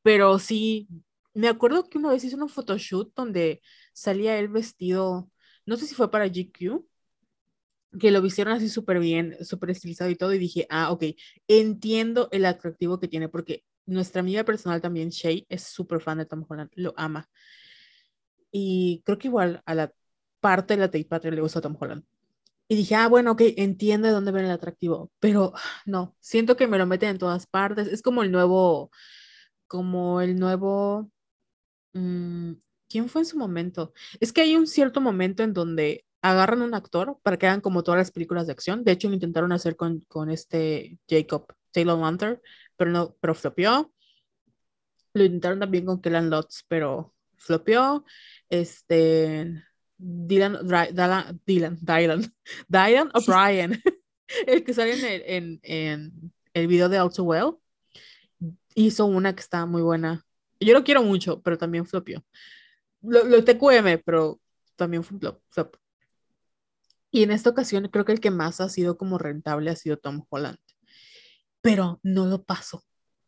[0.01, 0.87] Pero sí,
[1.33, 3.61] me acuerdo que una vez hizo un photoshoot donde
[3.93, 5.29] salía él vestido,
[5.65, 6.85] no sé si fue para GQ,
[7.97, 11.05] que lo vistieron así súper bien, súper estilizado y todo, y dije, ah, ok,
[11.47, 16.25] entiendo el atractivo que tiene, porque nuestra amiga personal también, Shay, es súper fan de
[16.25, 17.27] Tom Holland, lo ama.
[18.51, 19.93] Y creo que igual a la
[20.39, 22.03] parte de la Tate Patria le gusta Tom Holland.
[22.67, 25.53] Y dije, ah, bueno, ok, entiendo de dónde viene el atractivo, pero
[25.85, 27.87] no, siento que me lo meten en todas partes.
[27.87, 28.91] Es como el nuevo,
[29.67, 31.11] como el nuevo,
[31.93, 32.53] mm,
[32.89, 33.93] ¿quién fue en su momento?
[34.19, 37.83] Es que hay un cierto momento en donde agarran un actor para que hagan como
[37.83, 38.83] todas las películas de acción.
[38.83, 42.41] De hecho, lo intentaron hacer con, con este Jacob Taylor Hunter,
[42.75, 43.91] pero no, pero flopeó.
[45.13, 48.05] Lo intentaron también con Kellan Lutz, pero flopeó.
[48.49, 49.63] Este,
[49.97, 52.33] Dylan, Dala- Dylan, Dylan,
[52.67, 53.81] Dylan O'Brien,
[54.47, 57.57] el que sale en el, en, el video de All Too Well,
[58.75, 60.25] hizo una que está muy buena.
[60.59, 62.23] Yo lo quiero mucho, pero también flopeó.
[63.01, 64.39] Lo, lo TQM, pero
[64.75, 65.75] también fue un flop.
[67.11, 69.97] Y en esta ocasión creo que el que más ha sido como rentable ha sido
[69.97, 70.57] Tom Holland.
[71.61, 72.83] Pero no lo pasó.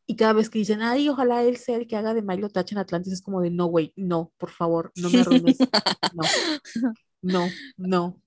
[0.06, 2.72] Y cada vez que dicen, ay, ojalá él sea el que haga de Milo Touch
[2.74, 5.58] en Atlantis, es como de, no, güey, no, por favor, no me arruines.
[7.24, 8.22] No, no, no.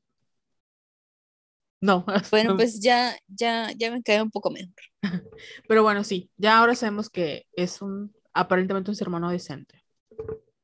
[1.81, 2.07] No.
[2.31, 4.73] Bueno, pues ya, ya, ya me cae un poco mejor.
[5.69, 9.85] Pero bueno, sí, ya ahora sabemos que es un, aparentemente un ser humano decente.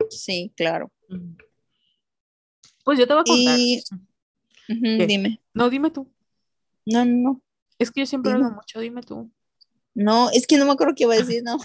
[0.09, 0.91] Sí, claro.
[2.85, 3.59] Pues yo te voy a contar.
[3.59, 3.83] Y...
[5.07, 5.41] dime.
[5.55, 6.11] No, dime tú.
[6.87, 7.43] No, no.
[7.79, 9.31] Es que yo siempre hablo mucho, dime tú.
[9.95, 11.59] No, es que no me acuerdo qué iba a decir, no.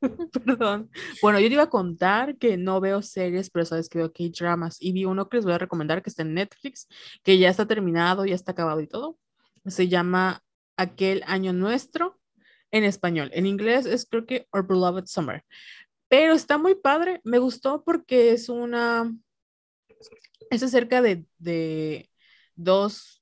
[0.44, 0.90] Perdón.
[1.22, 4.76] Bueno, yo te iba a contar que no veo series, pero sabes que veo K-dramas.
[4.80, 6.88] Y vi uno que les voy a recomendar que está en Netflix,
[7.22, 9.18] que ya está terminado, ya está acabado y todo.
[9.66, 10.42] Se llama
[10.76, 12.18] Aquel Año Nuestro
[12.70, 13.30] en español.
[13.32, 15.44] En inglés es creo que Our Beloved Summer.
[16.08, 17.20] Pero está muy padre.
[17.24, 19.12] Me gustó porque es una.
[20.50, 22.10] Es acerca de, de
[22.58, 23.18] dos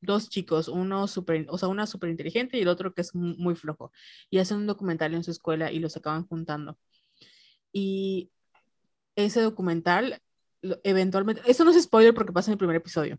[0.00, 3.54] dos chicos, uno super, o sea, una súper inteligente y el otro que es muy,
[3.54, 3.92] flojo.
[4.30, 6.78] Y hacen un documental en su escuela y los acaban juntando.
[7.72, 8.30] Y
[9.16, 10.22] ese documental,
[10.84, 13.18] eventualmente, eso no es spoiler porque pasa en el primer episodio.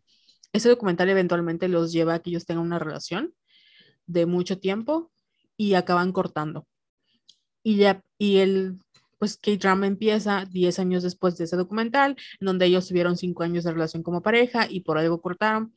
[0.54, 3.34] Ese documental eventualmente los lleva a que ellos tengan una relación
[4.08, 5.12] de mucho tiempo
[5.58, 6.68] y acaban cortando.
[7.62, 8.80] Y ya, y el,
[9.20, 13.64] pues K-Drama empieza 10 años después de ese documental, en donde ellos tuvieron 5 años
[13.64, 15.76] de relación como pareja y por algo cortaron.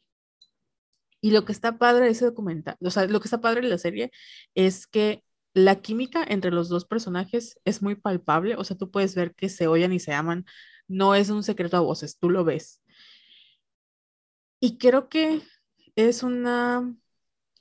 [1.20, 3.68] Y lo que está padre de ese documental, o sea, lo que está padre de
[3.68, 4.10] la serie
[4.54, 5.24] es que
[5.54, 9.48] la química entre los dos personajes es muy palpable, o sea, tú puedes ver que
[9.48, 10.46] se oyen y se aman,
[10.88, 12.80] no es un secreto a voces, tú lo ves.
[14.60, 15.42] Y creo que
[15.96, 16.94] es una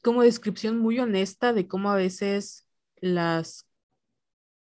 [0.02, 2.68] como descripción muy honesta de cómo a veces
[2.98, 3.68] las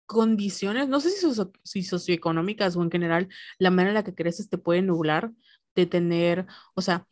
[0.06, 1.28] condiciones, no sé si,
[1.64, 3.28] si socioeconómicas o en general,
[3.60, 5.32] la manera en la que creces te puede nublar
[5.76, 7.08] de tener, o sea,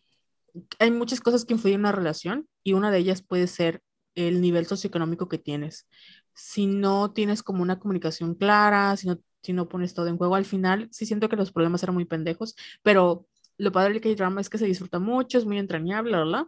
[0.79, 3.81] hay muchas cosas que influyen en una relación y una de ellas puede ser
[4.15, 5.87] el nivel socioeconómico que tienes.
[6.33, 10.35] Si no tienes como una comunicación clara, si no, si no pones todo en juego,
[10.35, 14.41] al final sí siento que los problemas eran muy pendejos, pero lo padre del K-drama
[14.41, 16.45] es que se disfruta mucho, es muy entrañable, ¿verdad?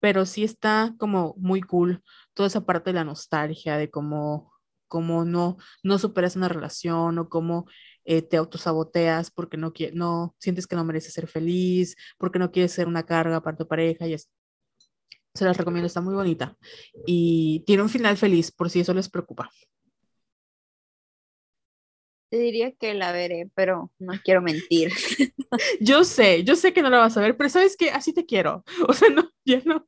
[0.00, 2.02] Pero sí está como muy cool
[2.34, 4.52] toda esa parte de la nostalgia, de cómo,
[4.88, 7.66] cómo no, no superas una relación o cómo
[8.04, 12.72] eh, te autosaboteas porque no, no sientes que no mereces ser feliz, porque no quieres
[12.72, 14.30] ser una carga para tu pareja y es
[15.34, 16.56] Se las recomiendo, está muy bonita.
[17.06, 19.50] Y tiene un final feliz, por si eso les preocupa.
[22.30, 24.92] Te diría que la veré, pero no quiero mentir.
[25.80, 28.26] yo sé, yo sé que no la vas a ver, pero sabes que así te
[28.26, 28.64] quiero.
[28.88, 29.86] O sea, no, ya no.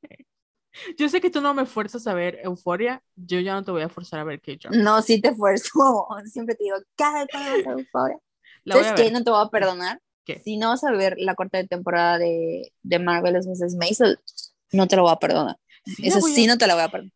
[0.96, 3.82] Yo sé que tú no me fuerzas a ver Euforia, yo ya no te voy
[3.82, 4.76] a forzar a ver K-Drama.
[4.76, 6.06] No, sí te fuerzo.
[6.26, 8.18] Siempre te digo, cada vez Euforia.
[8.66, 9.10] ¿Sabes qué?
[9.10, 10.00] No te voy a perdonar.
[10.24, 10.40] ¿Qué?
[10.40, 13.76] Si no vas a ver la cuarta temporada de, de Marvelous Mrs.
[13.76, 14.18] Maisel,
[14.72, 15.56] no te lo voy a perdonar.
[16.02, 17.12] Eso sí, no te lo voy a perdonar.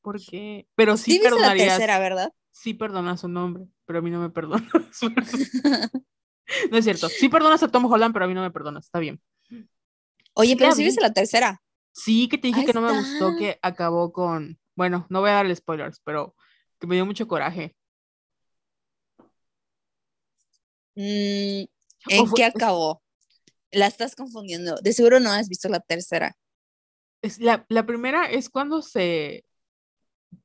[0.00, 0.66] ¿Por qué?
[0.74, 1.66] Pero sí, sí perdonarías.
[1.66, 2.32] la tercera, ¿verdad?
[2.52, 4.66] Sí perdonas su nombre, pero a mí no me perdonas.
[6.70, 7.08] no es cierto.
[7.08, 8.86] Sí perdonas a Tom Holland, pero a mí no me perdonas.
[8.86, 9.20] Está bien.
[10.34, 11.60] Oye, pero sí viste la tercera.
[11.92, 15.34] Sí, que te dije que no me gustó que acabó con, bueno, no voy a
[15.34, 16.34] darle spoilers, pero
[16.78, 17.76] que me dio mucho coraje.
[20.94, 21.64] Mm,
[22.08, 23.02] ¿En qué acabó?
[23.70, 24.76] La estás confundiendo.
[24.82, 26.36] De seguro no has visto la tercera.
[27.22, 29.44] Es la, la primera es cuando se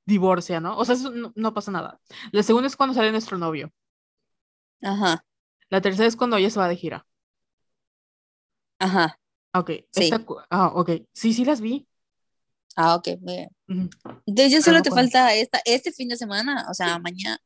[0.06, 0.78] divorcia, ¿no?
[0.78, 2.00] O sea, no, no, pasa nada.
[2.32, 3.72] La segunda es cuando sale nuestro novio.
[4.82, 5.26] Ajá.
[5.70, 7.08] La tercera es cuando ella se va de gira.
[8.80, 9.18] Ajá.
[9.58, 10.10] Ok, sí.
[10.50, 11.88] ah, ok, sí, sí las vi.
[12.76, 13.50] Ah, ok, bien.
[14.26, 17.40] Entonces ya solo te falta esta, este fin de semana, o sea, mañana,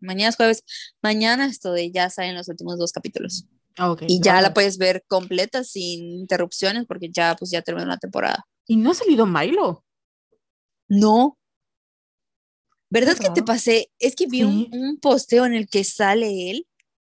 [0.00, 0.64] mañana es jueves,
[1.00, 3.46] mañana esto de ya salen los últimos dos capítulos.
[3.76, 7.86] Ah, okay, y ya la puedes ver completa sin interrupciones porque ya pues ya terminó
[7.86, 8.44] la temporada.
[8.66, 9.84] ¿Y no ha salido Milo?
[10.88, 11.38] No.
[12.90, 13.92] ¿Verdad que te pasé?
[14.00, 16.66] Es que vi un, un posteo en el que sale él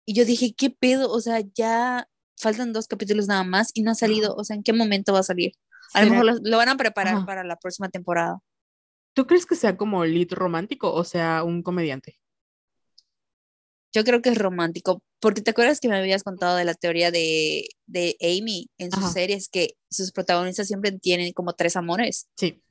[0.05, 1.11] y yo dije, ¿qué pedo?
[1.11, 2.07] O sea, ya
[2.37, 5.19] faltan dos capítulos nada más y no ha salido, o sea, ¿en qué momento va
[5.19, 5.53] a salir?
[5.93, 8.39] A lo mejor lo, van a preparar para la próxima temporada.
[9.13, 12.19] ¿Tú crees que sea como lead romántico o sea un comediante?
[13.93, 17.11] Yo creo que es romántico, porque te acuerdas que me habías contado de la teoría
[17.11, 22.27] de, de Amy en sus series, que sus protagonistas siempre tienen como tres amores.
[22.35, 22.61] Sí.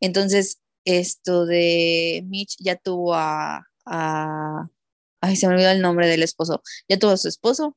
[0.00, 4.68] Entonces, esto de Mitch ya tuvo a, a
[5.24, 7.76] ay, se me olvidó el nombre del esposo, ya tuvo a su esposo,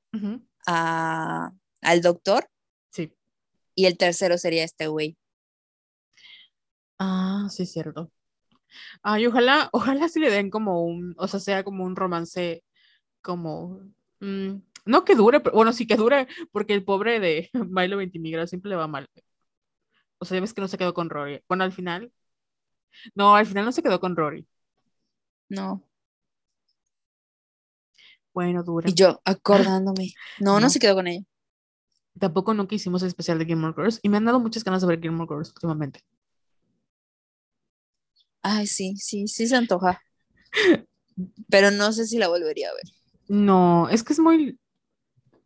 [0.68, 2.50] a, al doctor.
[2.92, 3.12] Sí.
[3.76, 5.18] Y el tercero sería este güey.
[7.00, 8.12] Ah, sí, cierto.
[9.04, 12.64] Ay, ojalá, ojalá sí le den como un, o sea, sea como un romance
[13.22, 13.82] como,
[14.20, 18.48] mm, no que dure, pero bueno, sí que dure, porque el pobre de Milo Ventimigra
[18.48, 19.08] siempre le va mal.
[20.20, 21.44] O sea, ya ves que no se quedó con Rory.
[21.48, 22.12] Bueno, al final,
[23.16, 24.48] no, al final no se quedó con Rory.
[25.50, 25.84] No.
[28.38, 28.88] Bueno, dura.
[28.88, 30.14] Y yo acordándome.
[30.40, 30.70] No, no, No.
[30.70, 31.24] se quedó con ella.
[32.20, 34.88] Tampoco nunca hicimos el especial de Gilmore Girls y me han dado muchas ganas de
[34.88, 36.02] ver Gilmore Girls últimamente.
[38.44, 40.00] Ay, sí, sí, sí se antoja.
[41.50, 42.84] Pero no sé si la volvería a ver.
[43.28, 44.60] No, es que es muy.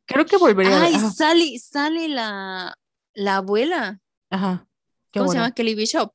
[0.05, 0.95] Creo que volvería a Ay, ver.
[0.97, 1.11] Ajá.
[1.11, 2.75] sale, sale la,
[3.13, 4.01] la abuela.
[4.29, 4.67] ajá.
[5.11, 5.51] Qué ¿Cómo se llama?
[5.53, 6.13] Kelly Bishop.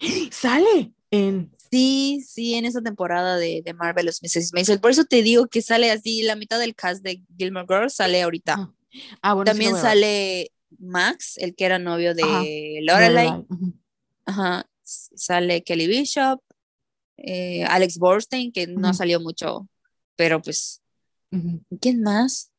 [0.30, 1.50] Sale en.
[1.72, 4.52] Sí, sí, en esa temporada de, de Marvelous Mrs.
[4.52, 4.78] Maisel.
[4.78, 8.20] Por eso te digo que sale así, la mitad del cast de Gilmore Girls sale
[8.20, 8.70] ahorita.
[9.22, 12.44] Ah, bueno, lo También sale Max, el que era novio de Ajá,
[12.82, 13.46] Lorelai.
[14.26, 14.66] Ajá.
[14.82, 16.42] Sale Kelly Bishop,
[17.16, 19.66] eh, Alex Borstein, que no salió mucho,
[20.14, 20.82] pero pues.
[21.80, 22.50] ¿quién más?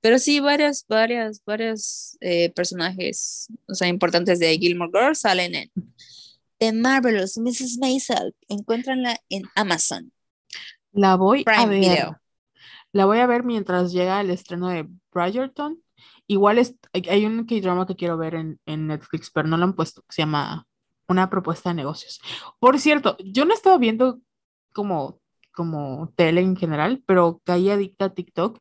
[0.00, 2.16] Pero sí, varias, varias, varios
[2.54, 5.70] personajes, o sea, importantes de Gilmore Girls salen en
[6.60, 7.78] The Marvelous Mrs.
[7.80, 8.34] Maisel.
[8.48, 10.12] Encuéntranla en Amazon.
[10.92, 11.80] La voy a ver.
[11.80, 12.16] Video.
[12.92, 15.82] La voy a ver mientras llega el estreno de Bridgerton.
[16.26, 19.64] Igual es, hay- hay un K-drama que quiero ver en, en Netflix, pero no lo
[19.64, 20.66] han puesto, que se llama
[21.08, 22.20] Una propuesta de negocios.
[22.60, 24.20] Por cierto, yo no estaba viendo
[24.72, 25.20] como,
[25.52, 28.58] como tele en general, pero caí adicta a TikTok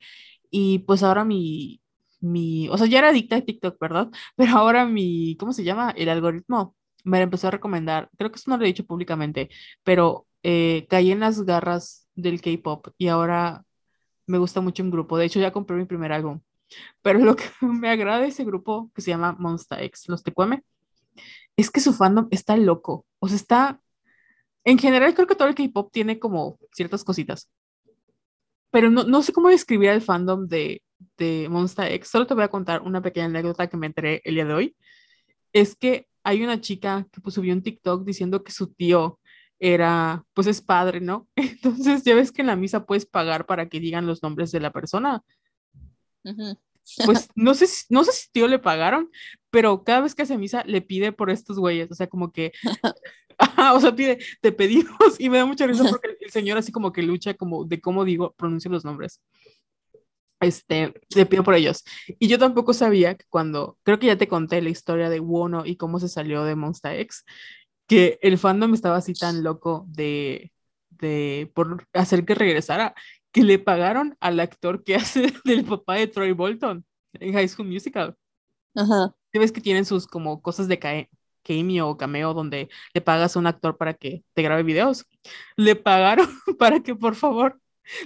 [0.51, 1.81] y pues ahora mi,
[2.21, 4.09] mi, o sea, ya era adicta a TikTok, ¿verdad?
[4.35, 5.91] Pero ahora mi, ¿cómo se llama?
[5.95, 9.49] El algoritmo me lo empezó a recomendar, creo que eso no lo he dicho públicamente,
[9.84, 13.65] pero eh, caí en las garras del K-pop y ahora
[14.30, 15.17] me gusta mucho un grupo.
[15.17, 16.39] De hecho, ya compré mi primer álbum.
[17.01, 20.63] Pero lo que me agrada de ese grupo que se llama Monsta X, los Tecueme,
[21.57, 23.05] es que su fandom está loco.
[23.19, 23.81] O sea, está.
[24.63, 27.49] En general, creo que todo el K-pop tiene como ciertas cositas.
[28.71, 30.84] Pero no, no sé cómo describir el fandom de,
[31.17, 32.09] de Monsta X.
[32.09, 34.76] Solo te voy a contar una pequeña anécdota que me enteré el día de hoy.
[35.53, 39.19] Es que hay una chica que pues, subió un TikTok diciendo que su tío
[39.60, 41.27] era, pues es padre, ¿no?
[41.35, 44.60] Entonces ya ves que en la misa puedes pagar para que digan los nombres de
[44.60, 45.22] la persona.
[47.06, 49.10] Pues no sé, si- no sé si tío le pagaron,
[49.49, 52.51] pero cada vez que hace misa le pide por estos güeyes, o sea, como que,
[53.38, 56.57] ajá, o sea, pide, te pedimos, y me da mucha risa porque el, el señor
[56.57, 59.22] así como que lucha como de cómo digo, pronuncio los nombres.
[60.41, 61.84] Este, le pido por ellos.
[62.20, 65.66] Y yo tampoco sabía que cuando, creo que ya te conté la historia de Wono
[65.66, 67.26] y cómo se salió de Monsta X,
[67.88, 70.52] que el fandom estaba así tan loco de,
[70.90, 72.95] de, por hacer que regresara,
[73.32, 77.68] que le pagaron al actor que hace del papá de Troy Bolton en High School
[77.70, 78.16] Musical.
[78.76, 79.14] Ajá.
[79.32, 81.07] ¿Sí ves que tienen sus como cosas de ca-
[81.44, 85.06] cameo o cameo donde le pagas a un actor para que te grabe videos?
[85.56, 86.28] Le pagaron
[86.60, 87.60] para que por favor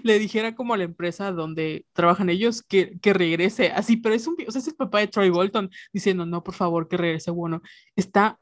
[0.03, 4.27] le dijera como a la empresa donde trabajan ellos que, que regrese así, pero es
[4.27, 7.31] un, o sea, es el papá de Troy Bolton diciendo, no, por favor, que regrese,
[7.31, 7.61] bueno,
[7.95, 8.39] está,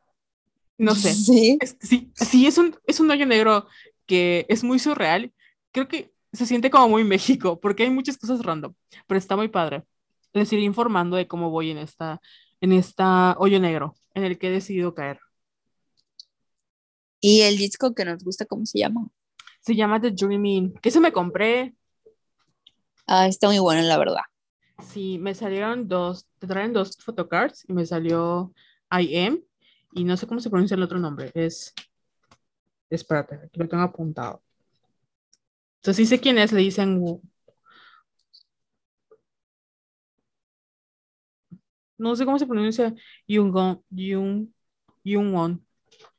[0.77, 1.57] no sé, Sí.
[1.61, 3.67] es- sí, sí, es un, es un hoyo negro
[4.05, 5.33] que es muy surreal.
[5.71, 8.73] Creo que se siente como muy México, porque hay muchas cosas random,
[9.07, 9.83] pero está muy padre.
[10.33, 12.21] Les iré informando de cómo voy en esta,
[12.61, 15.19] en esta hoyo negro en el que he decidido caer.
[17.19, 19.07] Y el disco que nos gusta, ¿cómo se llama?
[19.61, 21.75] Se llama The Dreaming, que se me compré.
[23.07, 24.21] Ah, está muy bueno, la verdad.
[24.83, 28.53] Sí, me salieron dos, te traen dos photocards y me salió
[28.91, 29.41] I Am
[29.93, 31.31] y no sé cómo se pronuncia el otro nombre.
[31.35, 31.73] Es,
[32.89, 34.41] espérate, aquí lo tengo apuntado.
[35.83, 37.21] Sea, sí sé quién es, le dicen Wu.
[41.97, 42.93] No sé cómo se pronuncia
[43.27, 43.81] Yung,
[45.03, 45.65] Yungwon.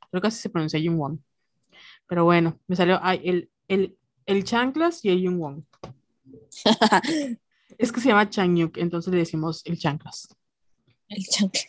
[0.09, 1.21] Creo que así se pronuncia Yungwon.
[2.07, 5.65] Pero bueno, me salió ay, el, el, el Chanclas y el Yungwon.
[7.77, 10.27] Es que se llama Changyuk, entonces le decimos el Chanclas.
[11.07, 11.61] El chancla.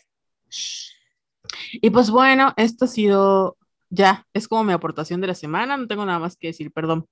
[1.73, 3.57] Y pues bueno, esto ha sido
[3.89, 7.07] ya, es como mi aportación de la semana, no tengo nada más que decir, perdón.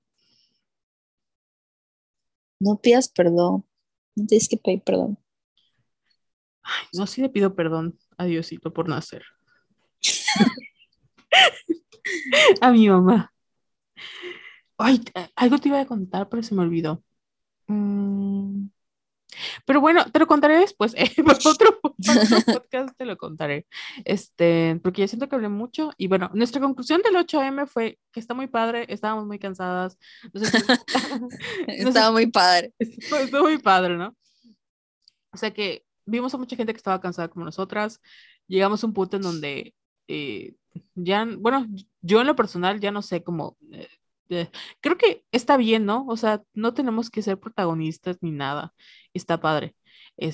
[2.60, 3.66] No pidas perdón.
[4.16, 5.18] No tienes que pedir perdón.
[6.62, 9.24] Ay, no, sí le pido perdón a Diosito por nacer.
[12.62, 13.32] a mi mamá.
[14.78, 17.04] Ay, eh, algo te iba a contar, pero se me olvidó.
[17.68, 18.68] Mm,
[19.66, 20.94] Pero bueno, te lo contaré después.
[20.98, 23.66] eh, para otro, otro podcast te lo contaré.
[24.06, 25.92] Este, porque ya siento que hablé mucho.
[25.98, 29.98] Y bueno, nuestra conclusión del 8M fue que está muy padre, estábamos muy cansadas.
[30.34, 30.58] Sé
[31.68, 32.74] Estaba muy padre.
[32.80, 34.16] Estuvo muy padre, ¿no?
[35.32, 38.02] O sea que vimos a mucha gente que estaba cansada como nosotras.
[38.48, 39.74] Llegamos a un punto en donde
[40.08, 40.54] eh,
[40.96, 41.68] ya, bueno,
[42.02, 43.58] yo en lo personal ya no sé cómo.
[43.72, 43.88] eh,
[44.30, 44.50] eh,
[44.82, 46.06] creo que está bien, ¿no?
[46.08, 48.74] O sea, no tenemos que ser protagonistas ni nada.
[49.14, 49.76] Está padre.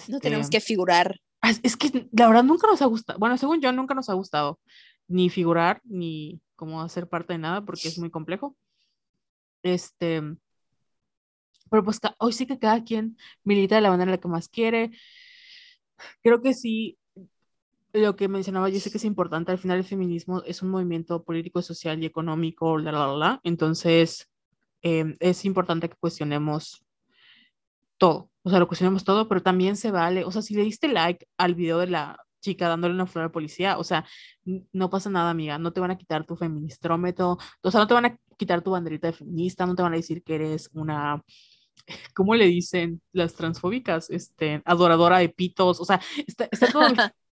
[0.08, 1.20] No tenemos Este, que figurar.
[1.42, 3.20] ah, Es, es que la verdad nunca nos ha gustado.
[3.20, 4.60] Bueno, según yo, nunca nos ha gustado
[5.08, 8.56] ni figurar ni como hacer parte de nada porque es muy complejo.
[9.64, 10.22] Este,
[11.70, 14.50] pero pues hoy sí que cada quien milita de la manera en la que más
[14.50, 14.92] quiere.
[16.24, 16.98] Creo que sí,
[17.94, 21.24] lo que mencionaba yo sé que es importante, al final el feminismo es un movimiento
[21.24, 24.30] político, social y económico, la, la, la, Entonces,
[24.82, 26.86] eh, es importante que cuestionemos
[27.98, 30.88] todo, o sea, lo cuestionemos todo, pero también se vale, o sea, si le diste
[30.88, 34.06] like al video de la chica dándole una flor al policía, o sea,
[34.72, 37.94] no pasa nada, amiga, no te van a quitar tu feministrómetro, o sea, no te
[37.94, 41.24] van a quitar tu banderita de feminista, no te van a decir que eres una,
[42.16, 44.10] ¿cómo le dicen las transfóbicas?
[44.10, 46.88] Este, adoradora de pitos, o sea, está, está todo,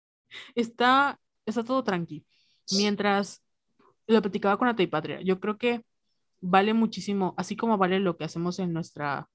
[0.54, 2.24] está, está todo tranqui.
[2.72, 3.42] Mientras
[4.06, 5.82] lo platicaba con la Patria, yo creo que
[6.40, 9.28] vale muchísimo, así como vale lo que hacemos en nuestra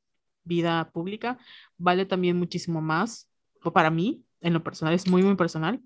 [0.44, 1.38] vida pública,
[1.78, 3.30] vale también muchísimo más,
[3.74, 5.82] para mí, en lo personal, es muy, muy personal,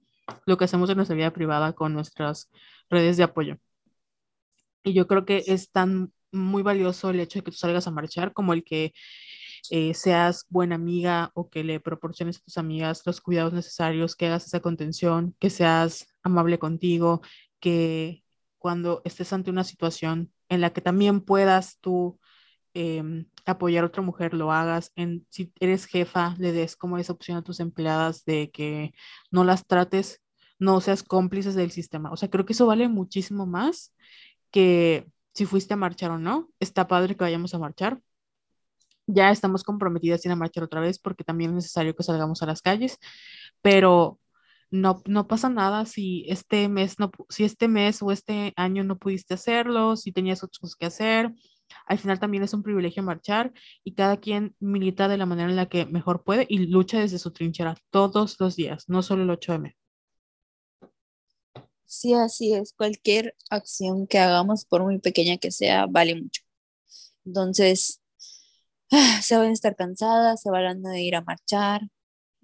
[0.46, 2.50] lo que hacemos en nuestra vida privada con nuestras
[2.90, 3.58] redes de apoyo.
[4.84, 7.92] Y yo creo que es tan muy valioso el hecho de que tú salgas a
[7.92, 8.94] marchar como el que
[9.72, 14.28] eh, seas buena amiga o que le proporciones a tus amigas los cuidados necesarios, que
[14.28, 17.22] hagas esa contención, que seas amable contigo,
[17.60, 18.24] que
[18.58, 22.20] cuando estés ante una situación en la que también puedas tú
[22.74, 24.92] em, apoyar a otra mujer, lo hagas.
[25.30, 28.94] Si eres jefa, le des como esa opción a tus empleadas de que
[29.32, 30.22] no las trates,
[30.60, 32.12] no seas cómplices del sistema.
[32.12, 33.94] O sea, creo que eso vale muchísimo más
[34.52, 36.50] que si fuiste a marchar o no.
[36.60, 38.02] Está padre que vayamos a marchar.
[39.08, 42.48] Ya estamos comprometidas en a marchar otra vez porque también es necesario que salgamos a
[42.48, 42.98] las calles,
[43.62, 44.20] pero
[44.72, 48.98] no, no pasa nada si este mes no, si este mes o este año no
[48.98, 51.34] pudiste hacerlo, si tenías otras cosas que hacer.
[51.88, 53.54] Al final también es un privilegio marchar
[53.84, 57.20] y cada quien milita de la manera en la que mejor puede y lucha desde
[57.20, 59.76] su trinchera todos los días, no solo el 8M.
[61.86, 62.74] Sí, así es.
[62.74, 66.42] Cualquier acción que hagamos, por muy pequeña que sea, vale mucho.
[67.26, 68.02] Entonces,
[69.22, 71.82] se van a estar cansadas, se van a ir a marchar,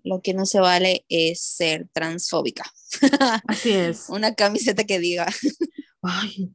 [0.04, 2.64] lo que no se vale es ser transfóbica.
[3.48, 4.10] Así es.
[4.10, 5.28] Una camiseta que diga.
[6.02, 6.52] Ay,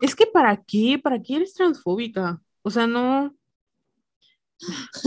[0.00, 0.98] es que ¿para qué?
[1.02, 2.40] ¿Para qué eres transfóbica?
[2.62, 3.34] O sea, no.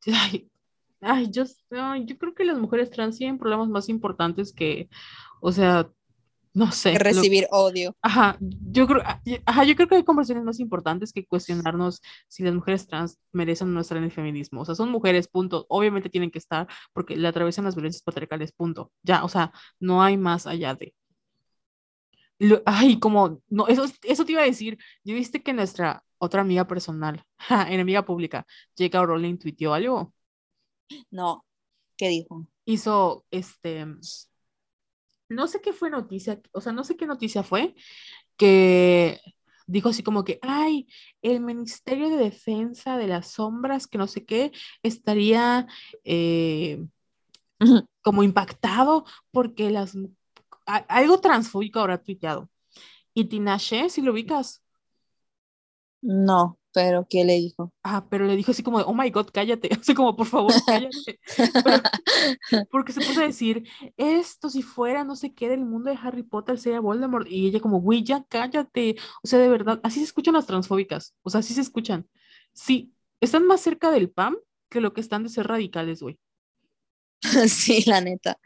[0.00, 0.50] Creo que.
[1.02, 4.90] Ay, yo, yo creo que las mujeres trans tienen problemas más importantes que,
[5.40, 5.90] o sea,
[6.52, 6.98] no sé.
[6.98, 7.96] Recibir odio.
[8.02, 12.42] Ajá, yo creo, ah, ajá, yo creo que hay conversaciones más importantes que cuestionarnos si
[12.42, 14.62] las mujeres trans merecen no estar en el feminismo.
[14.62, 15.66] O sea, son mujeres, punto.
[15.68, 18.92] Obviamente tienen que estar porque le atraviesan las violencias patriarcales, punto.
[19.02, 20.94] Ya, o sea, no hay más allá de.
[22.66, 24.78] ay, como, no, eso, eso te iba a decir.
[25.04, 27.24] Yo viste que nuestra otra amiga personal,
[27.68, 28.46] enemiga pública,
[28.76, 29.04] J.K.
[29.04, 30.12] Rowling tuiteó algo.
[31.10, 31.44] No,
[31.96, 32.46] ¿qué dijo?
[32.64, 33.86] Hizo, este,
[35.30, 37.74] no sé qué fue noticia, o sea, no sé qué noticia fue,
[38.36, 39.20] que
[39.66, 40.88] dijo así como que, ay,
[41.22, 44.52] el Ministerio de Defensa de las Sombras, que no sé qué,
[44.82, 45.66] estaría
[46.04, 46.84] eh,
[48.02, 49.96] como impactado porque las...
[50.66, 52.48] Algo transfóbico habrá tuiteado.
[53.14, 54.62] Y Tinashe, si lo ubicas.
[56.02, 56.59] No.
[56.72, 57.72] Pero, ¿qué le dijo?
[57.82, 59.68] Ah, pero le dijo así como, oh my god, cállate.
[59.80, 61.18] Así como, por favor, cállate.
[62.70, 66.22] porque se puso a decir, esto si fuera no sé qué del mundo de Harry
[66.22, 67.26] Potter sería Voldemort.
[67.28, 68.96] Y ella como, güey, ya cállate.
[69.22, 71.14] O sea, de verdad, así se escuchan las transfóbicas.
[71.22, 72.08] O sea, así se escuchan.
[72.52, 74.36] Sí, están más cerca del PAM
[74.68, 76.20] que lo que están de ser radicales, güey.
[77.48, 78.38] sí, la neta.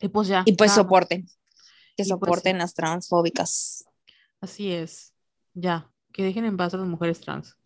[0.00, 0.42] Y pues ya.
[0.46, 1.26] Y pues soporten.
[1.26, 3.84] Que pues soporten las transfóbicas.
[4.40, 5.14] Así es.
[5.54, 7.56] Ya, que dejen en paz a las mujeres trans.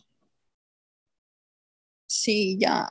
[2.07, 2.89] Sí, ya.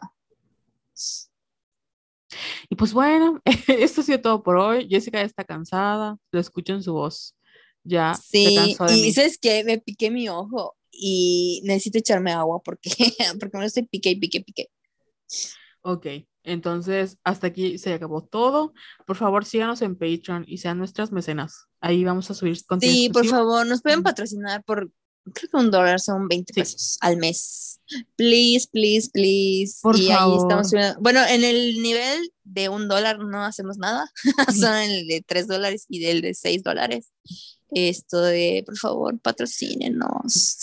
[2.69, 4.87] Y pues bueno, esto ha sido todo por hoy.
[4.89, 7.35] Jessica ya está cansada, lo escucho en su voz.
[7.83, 8.15] Ya.
[8.15, 12.89] Sí, y dices que me piqué mi ojo y necesito echarme agua porque,
[13.39, 14.67] porque me lo estoy pique y pique, pique.
[15.81, 16.07] Ok,
[16.43, 18.73] entonces hasta aquí se acabó todo.
[19.05, 21.67] Por favor, síganos en Patreon y sean nuestras mecenas.
[21.79, 22.97] Ahí vamos a subir contenido.
[22.97, 24.89] Sí, por favor, nos pueden patrocinar por
[25.33, 27.79] creo que un dólar son 20 pesos al mes.
[28.15, 29.79] Please, please, please.
[29.81, 30.71] Por y ahí estamos.
[30.99, 34.09] Bueno, en el nivel de un dólar no hacemos nada.
[34.59, 37.11] son el de 3 dólares y del de 6 dólares.
[37.69, 40.57] Esto de, por favor, patrocínenos.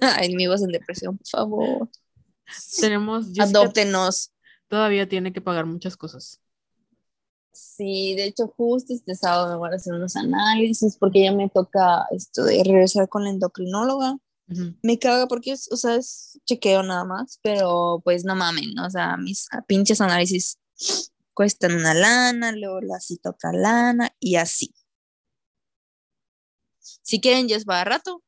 [0.22, 1.90] Amigos en depresión, por favor.
[2.80, 3.26] Tenemos.
[3.38, 4.32] Adóptenos.
[4.68, 6.40] Todavía tiene que pagar muchas cosas.
[7.58, 11.48] Sí, de hecho, justo este sábado me voy a hacer unos análisis porque ya me
[11.48, 14.16] toca esto de regresar con la endocrinóloga.
[14.82, 19.18] Me caga porque, o sea, es chequeo nada más, pero pues no mamen, o sea,
[19.18, 20.58] mis pinches análisis
[21.34, 24.74] cuestan una lana, luego la cita otra lana y así.
[26.80, 28.22] Si quieren, ya es para rato.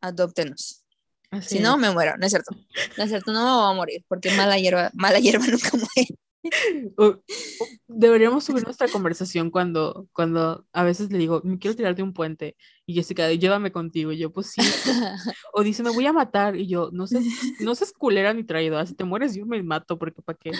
[0.00, 0.84] adóptenos.
[1.30, 1.80] Así Si no, es.
[1.80, 2.16] me muero.
[2.16, 2.54] No es cierto.
[2.96, 6.18] No es cierto, no me voy a morir porque mala hierba, mala hierba nunca muere.
[6.96, 11.94] O- o- deberíamos subir nuestra conversación cuando, cuando a veces le digo, me quiero tirar
[11.94, 12.56] de un puente
[12.86, 14.12] y Jessica, llévame contigo.
[14.12, 14.60] Y yo, pues sí.
[15.52, 16.56] O dice, me voy a matar.
[16.56, 17.20] Y yo, no sé,
[17.60, 18.86] no seas culera ni traidora.
[18.86, 20.52] Si te mueres, yo me mato, porque ¿para qué?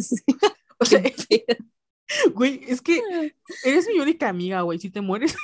[0.00, 0.16] Sí,
[0.78, 1.44] O sea, qué
[2.32, 3.00] güey, es que
[3.64, 4.78] eres mi única amiga, güey.
[4.78, 5.34] Si te mueres,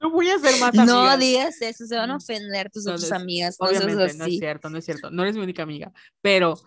[0.00, 0.84] no voy a ser más amiga.
[0.84, 3.56] No digas eso, se van a ofender tus No, otras amigas.
[3.60, 5.10] No Obviamente, no es cierto, no es cierto.
[5.10, 5.92] No eres mi única amiga.
[6.20, 6.58] Pero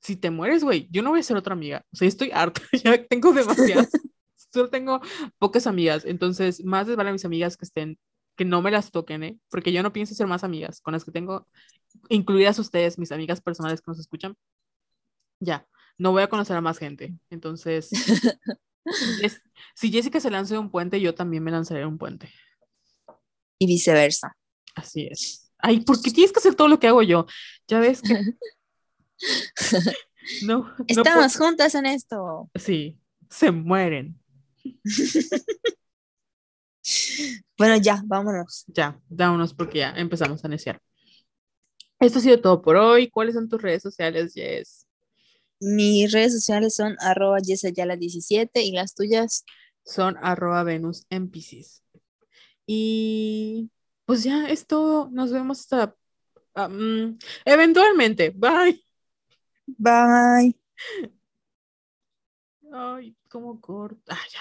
[0.00, 1.84] si te mueres, güey, yo no voy a ser otra amiga.
[1.92, 2.60] O sea, estoy harta.
[2.84, 3.90] Ya tengo demasiadas.
[4.52, 5.00] Solo tengo
[5.38, 6.04] pocas amigas.
[6.04, 7.98] Entonces, más les vale a mis amigas que estén,
[8.36, 9.38] que no me las toquen, ¿eh?
[9.50, 11.46] Porque yo no pienso ser más amigas con las que tengo,
[12.08, 14.34] incluidas ustedes, mis amigas personales que nos escuchan.
[15.40, 15.66] Ya,
[15.98, 17.14] no voy a conocer a más gente.
[17.30, 17.90] Entonces,
[19.22, 19.42] es-
[19.74, 22.30] si Jessica se lanza de un puente, yo también me lanzaré de un puente.
[23.58, 24.36] Y viceversa.
[24.74, 25.52] Así es.
[25.58, 27.26] Ay, ¿por qué tienes que hacer todo lo que hago yo?
[27.68, 28.14] Ya ves que.
[30.42, 30.58] No.
[30.78, 32.50] no Estamos juntas en esto.
[32.54, 32.98] Sí,
[33.28, 34.20] se mueren.
[37.56, 38.64] Bueno, ya, vámonos.
[38.68, 40.80] Ya, vámonos porque ya empezamos a neciar.
[42.00, 43.10] Esto ha sido todo por hoy.
[43.10, 44.86] ¿Cuáles son tus redes sociales, Jess?
[45.60, 49.44] Mis redes sociales son arroba yesayala17 y las tuyas.
[49.84, 51.82] Son arroba Venus en Piscis.
[52.66, 53.70] Y
[54.06, 55.10] pues ya es todo.
[55.10, 55.94] Nos vemos hasta
[56.54, 58.30] ah, mm, eventualmente.
[58.30, 58.82] Bye.
[59.78, 60.54] Bye.
[62.72, 64.16] Ay, cómo corta.
[64.32, 64.40] Ya.